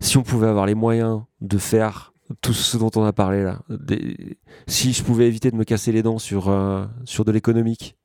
si 0.00 0.16
on 0.18 0.22
pouvait 0.22 0.46
avoir 0.46 0.66
les 0.66 0.74
moyens 0.74 1.22
de 1.40 1.58
faire 1.58 2.12
tout 2.40 2.52
ce 2.52 2.76
dont 2.76 2.90
on 2.96 3.04
a 3.04 3.12
parlé 3.12 3.42
là, 3.42 3.60
si 4.66 4.92
je 4.92 5.02
pouvais 5.02 5.26
éviter 5.26 5.50
de 5.50 5.56
me 5.56 5.64
casser 5.64 5.92
les 5.92 6.02
dents 6.02 6.18
sur, 6.18 6.54
sur 7.04 7.24
de 7.24 7.32
l'économique, 7.32 7.96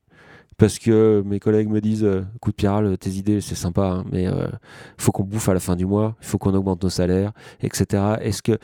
parce 0.58 0.78
que 0.78 1.22
mes 1.24 1.38
collègues 1.38 1.68
me 1.68 1.80
disent 1.80 2.06
coup 2.40 2.50
de 2.50 2.56
piral, 2.56 2.98
tes 2.98 3.10
idées 3.10 3.40
c'est 3.40 3.54
sympa, 3.54 3.86
hein, 3.86 4.04
mais 4.12 4.24
il 4.24 4.50
faut 4.98 5.12
qu'on 5.12 5.22
bouffe 5.22 5.48
à 5.48 5.54
la 5.54 5.60
fin 5.60 5.76
du 5.76 5.86
mois, 5.86 6.16
il 6.20 6.26
faut 6.26 6.36
qu'on 6.36 6.52
augmente 6.52 6.82
nos 6.82 6.90
salaires, 6.90 7.32
etc. 7.62 8.16
Est-ce 8.20 8.42
que 8.42 8.58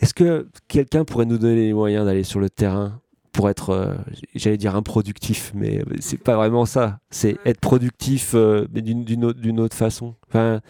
est-ce 0.00 0.14
que 0.14 0.48
quelqu'un 0.68 1.04
pourrait 1.04 1.26
nous 1.26 1.38
donner 1.38 1.66
les 1.66 1.72
moyens 1.72 2.04
d'aller 2.04 2.24
sur 2.24 2.40
le 2.40 2.50
terrain 2.50 3.00
pour 3.32 3.50
être, 3.50 3.70
euh, 3.70 3.94
j'allais 4.34 4.56
dire 4.56 4.76
improductif, 4.76 5.50
mais 5.54 5.82
c'est 5.98 6.22
pas 6.22 6.36
vraiment 6.36 6.66
ça. 6.66 7.00
C'est 7.10 7.36
être 7.44 7.60
productif 7.60 8.32
euh, 8.34 8.66
d'une 8.70 9.24
autre, 9.24 9.60
autre, 9.60 9.76
façon. 9.76 10.14
Enfin, 10.28 10.60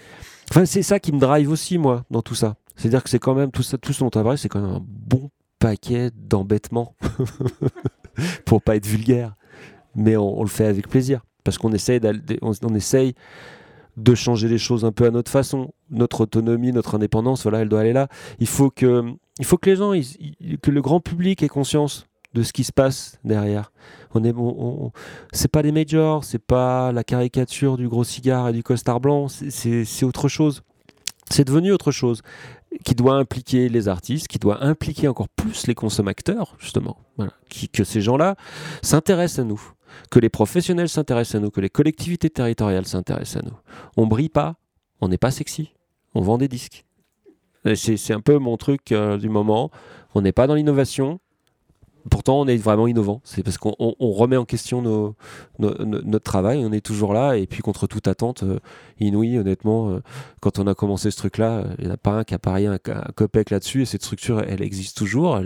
enfin 0.50 0.64
c'est 0.64 0.82
ça 0.82 0.98
qui 0.98 1.12
me 1.12 1.18
drive 1.18 1.50
aussi, 1.50 1.76
moi, 1.76 2.04
dans 2.10 2.22
tout 2.22 2.34
ça. 2.34 2.56
C'est-à-dire 2.76 3.02
que 3.02 3.10
c'est 3.10 3.18
quand 3.18 3.34
même, 3.34 3.50
tout, 3.50 3.62
ça, 3.62 3.76
tout 3.76 3.92
ce 3.92 4.00
dont 4.00 4.10
on 4.14 4.36
c'est 4.36 4.48
quand 4.48 4.62
même 4.62 4.76
un 4.76 4.84
bon 4.84 5.30
paquet 5.58 6.10
d'embêtements. 6.14 6.96
pour 8.44 8.62
pas 8.62 8.76
être 8.76 8.86
vulgaire. 8.86 9.34
Mais 9.94 10.16
on, 10.16 10.42
le 10.42 10.48
fait 10.48 10.66
avec 10.66 10.88
plaisir. 10.88 11.24
Parce 11.44 11.58
qu'on 11.58 11.72
essaye, 11.72 12.00
on, 12.42 12.52
on 12.62 12.74
essaye 12.74 13.14
de 13.96 14.14
changer 14.14 14.48
les 14.48 14.58
choses 14.58 14.84
un 14.84 14.92
peu 14.92 15.06
à 15.06 15.10
notre 15.10 15.30
façon. 15.30 15.72
Notre 15.90 16.22
autonomie, 16.22 16.72
notre 16.72 16.96
indépendance, 16.96 17.42
voilà, 17.42 17.60
elle 17.60 17.68
doit 17.68 17.80
aller 17.80 17.92
là. 17.92 18.08
Il 18.38 18.46
faut 18.46 18.70
que, 18.70 19.04
il 19.38 19.44
faut 19.44 19.56
que 19.56 19.70
les 19.70 19.76
gens, 19.76 19.92
que 20.62 20.70
le 20.70 20.82
grand 20.82 21.00
public 21.00 21.42
ait 21.42 21.48
conscience 21.48 22.06
de 22.34 22.42
ce 22.42 22.52
qui 22.52 22.64
se 22.64 22.72
passe 22.72 23.18
derrière. 23.24 23.72
On 24.12 24.24
est, 24.24 24.34
c'est 25.32 25.50
pas 25.50 25.62
les 25.62 25.72
majors, 25.72 26.24
c'est 26.24 26.40
pas 26.40 26.92
la 26.92 27.04
caricature 27.04 27.76
du 27.76 27.88
gros 27.88 28.04
cigare 28.04 28.48
et 28.48 28.52
du 28.52 28.62
costard 28.62 29.00
blanc, 29.00 29.28
c'est 29.28 30.04
autre 30.04 30.28
chose. 30.28 30.62
C'est 31.30 31.44
devenu 31.44 31.72
autre 31.72 31.90
chose 31.90 32.22
qui 32.84 32.94
doit 32.94 33.14
impliquer 33.14 33.68
les 33.68 33.88
artistes, 33.88 34.26
qui 34.26 34.38
doit 34.38 34.64
impliquer 34.64 35.08
encore 35.08 35.28
plus 35.28 35.66
les 35.68 35.74
consommateurs, 35.74 36.56
justement. 36.58 36.98
Qui, 37.48 37.68
que 37.68 37.84
ces 37.84 38.00
gens-là 38.00 38.34
s'intéressent 38.82 39.44
à 39.44 39.44
nous 39.44 39.62
que 40.10 40.18
les 40.18 40.28
professionnels 40.28 40.88
s'intéressent 40.88 41.36
à 41.36 41.40
nous, 41.40 41.50
que 41.50 41.60
les 41.60 41.70
collectivités 41.70 42.30
territoriales 42.30 42.86
s'intéressent 42.86 43.42
à 43.42 43.46
nous. 43.46 43.56
On 43.96 44.06
brille 44.06 44.28
pas, 44.28 44.56
on 45.00 45.08
n'est 45.08 45.18
pas 45.18 45.30
sexy, 45.30 45.72
on 46.14 46.20
vend 46.20 46.38
des 46.38 46.48
disques. 46.48 46.84
C'est 47.74 48.12
un 48.12 48.20
peu 48.20 48.38
mon 48.38 48.56
truc 48.58 48.92
euh, 48.92 49.16
du 49.16 49.30
moment. 49.30 49.70
On 50.14 50.20
n'est 50.20 50.32
pas 50.32 50.46
dans 50.46 50.54
l'innovation, 50.54 51.18
pourtant 52.10 52.40
on 52.40 52.46
est 52.46 52.56
vraiment 52.56 52.86
innovant. 52.86 53.20
C'est 53.24 53.42
parce 53.42 53.58
qu'on 53.58 53.94
remet 53.98 54.36
en 54.36 54.44
question 54.44 55.14
notre 55.58 56.24
travail, 56.24 56.64
on 56.64 56.72
est 56.72 56.84
toujours 56.84 57.12
là, 57.12 57.36
et 57.36 57.46
puis 57.46 57.62
contre 57.62 57.86
toute 57.86 58.08
attente 58.08 58.42
euh, 58.42 58.58
inouïe, 59.00 59.38
honnêtement, 59.38 59.90
euh, 59.90 60.00
quand 60.40 60.58
on 60.58 60.66
a 60.66 60.74
commencé 60.74 61.10
ce 61.10 61.16
truc-là, 61.16 61.58
euh, 61.58 61.64
il 61.78 61.84
n'y 61.84 61.90
en 61.90 61.94
a 61.94 61.96
pas 61.96 62.12
un 62.12 62.24
qui 62.24 62.34
a 62.34 62.38
parié 62.38 62.66
un, 62.66 62.74
un 62.74 63.12
copec 63.14 63.50
là-dessus, 63.50 63.82
et 63.82 63.84
cette 63.84 64.02
structure, 64.02 64.40
elle 64.40 64.62
existe 64.62 64.96
toujours, 64.96 65.38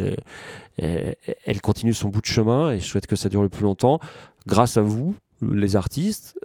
elle, 0.78 1.60
continue 1.62 1.94
son 1.94 2.08
bout 2.08 2.20
de 2.20 2.26
chemin, 2.26 2.72
et 2.72 2.80
je 2.80 2.86
souhaite 2.86 3.06
que 3.06 3.16
ça 3.16 3.28
dure 3.28 3.42
le 3.42 3.48
plus 3.48 3.64
longtemps, 3.64 4.00
grâce 4.46 4.76
à 4.76 4.82
vous, 4.82 5.14
les 5.40 5.76
artistes, 5.76 6.38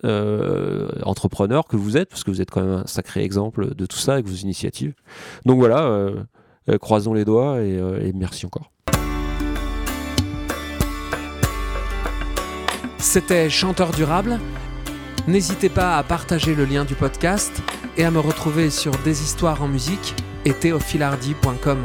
entrepreneurs 1.03 1.66
que 1.66 1.76
vous 1.76 1.97
êtes, 1.97 2.09
parce 2.09 2.24
que 2.24 2.32
vous 2.32 2.41
êtes 2.41 2.51
quand 2.51 2.61
même 2.61 2.82
un 2.82 2.88
sacré 2.88 3.24
exemple 3.24 3.74
de 3.74 3.86
tout 3.86 3.97
ça 3.97 4.14
avec 4.14 4.28
vos 4.28 4.36
initiatives. 4.36 4.93
Donc 5.45 5.57
voilà, 5.57 6.11
croisons 6.80 7.14
les 7.14 7.26
doigts 7.26 7.61
et 7.61 8.11
merci 8.14 8.45
encore. 8.45 8.72
C'était 13.04 13.49
Chanteur 13.49 13.91
Durable. 13.91 14.39
N'hésitez 15.28 15.68
pas 15.68 15.97
à 15.97 16.04
partager 16.04 16.56
le 16.56 16.64
lien 16.64 16.86
du 16.86 16.95
podcast 16.95 17.51
et 17.97 18.06
à 18.06 18.12
me 18.12 18.20
retrouver 18.20 18.70
sur 18.70 18.91
Des 19.04 19.22
Histoires 19.22 19.62
en 19.62 19.68
musique 19.68 20.16
et 20.45 20.54
théophilardi.com. 20.54 21.80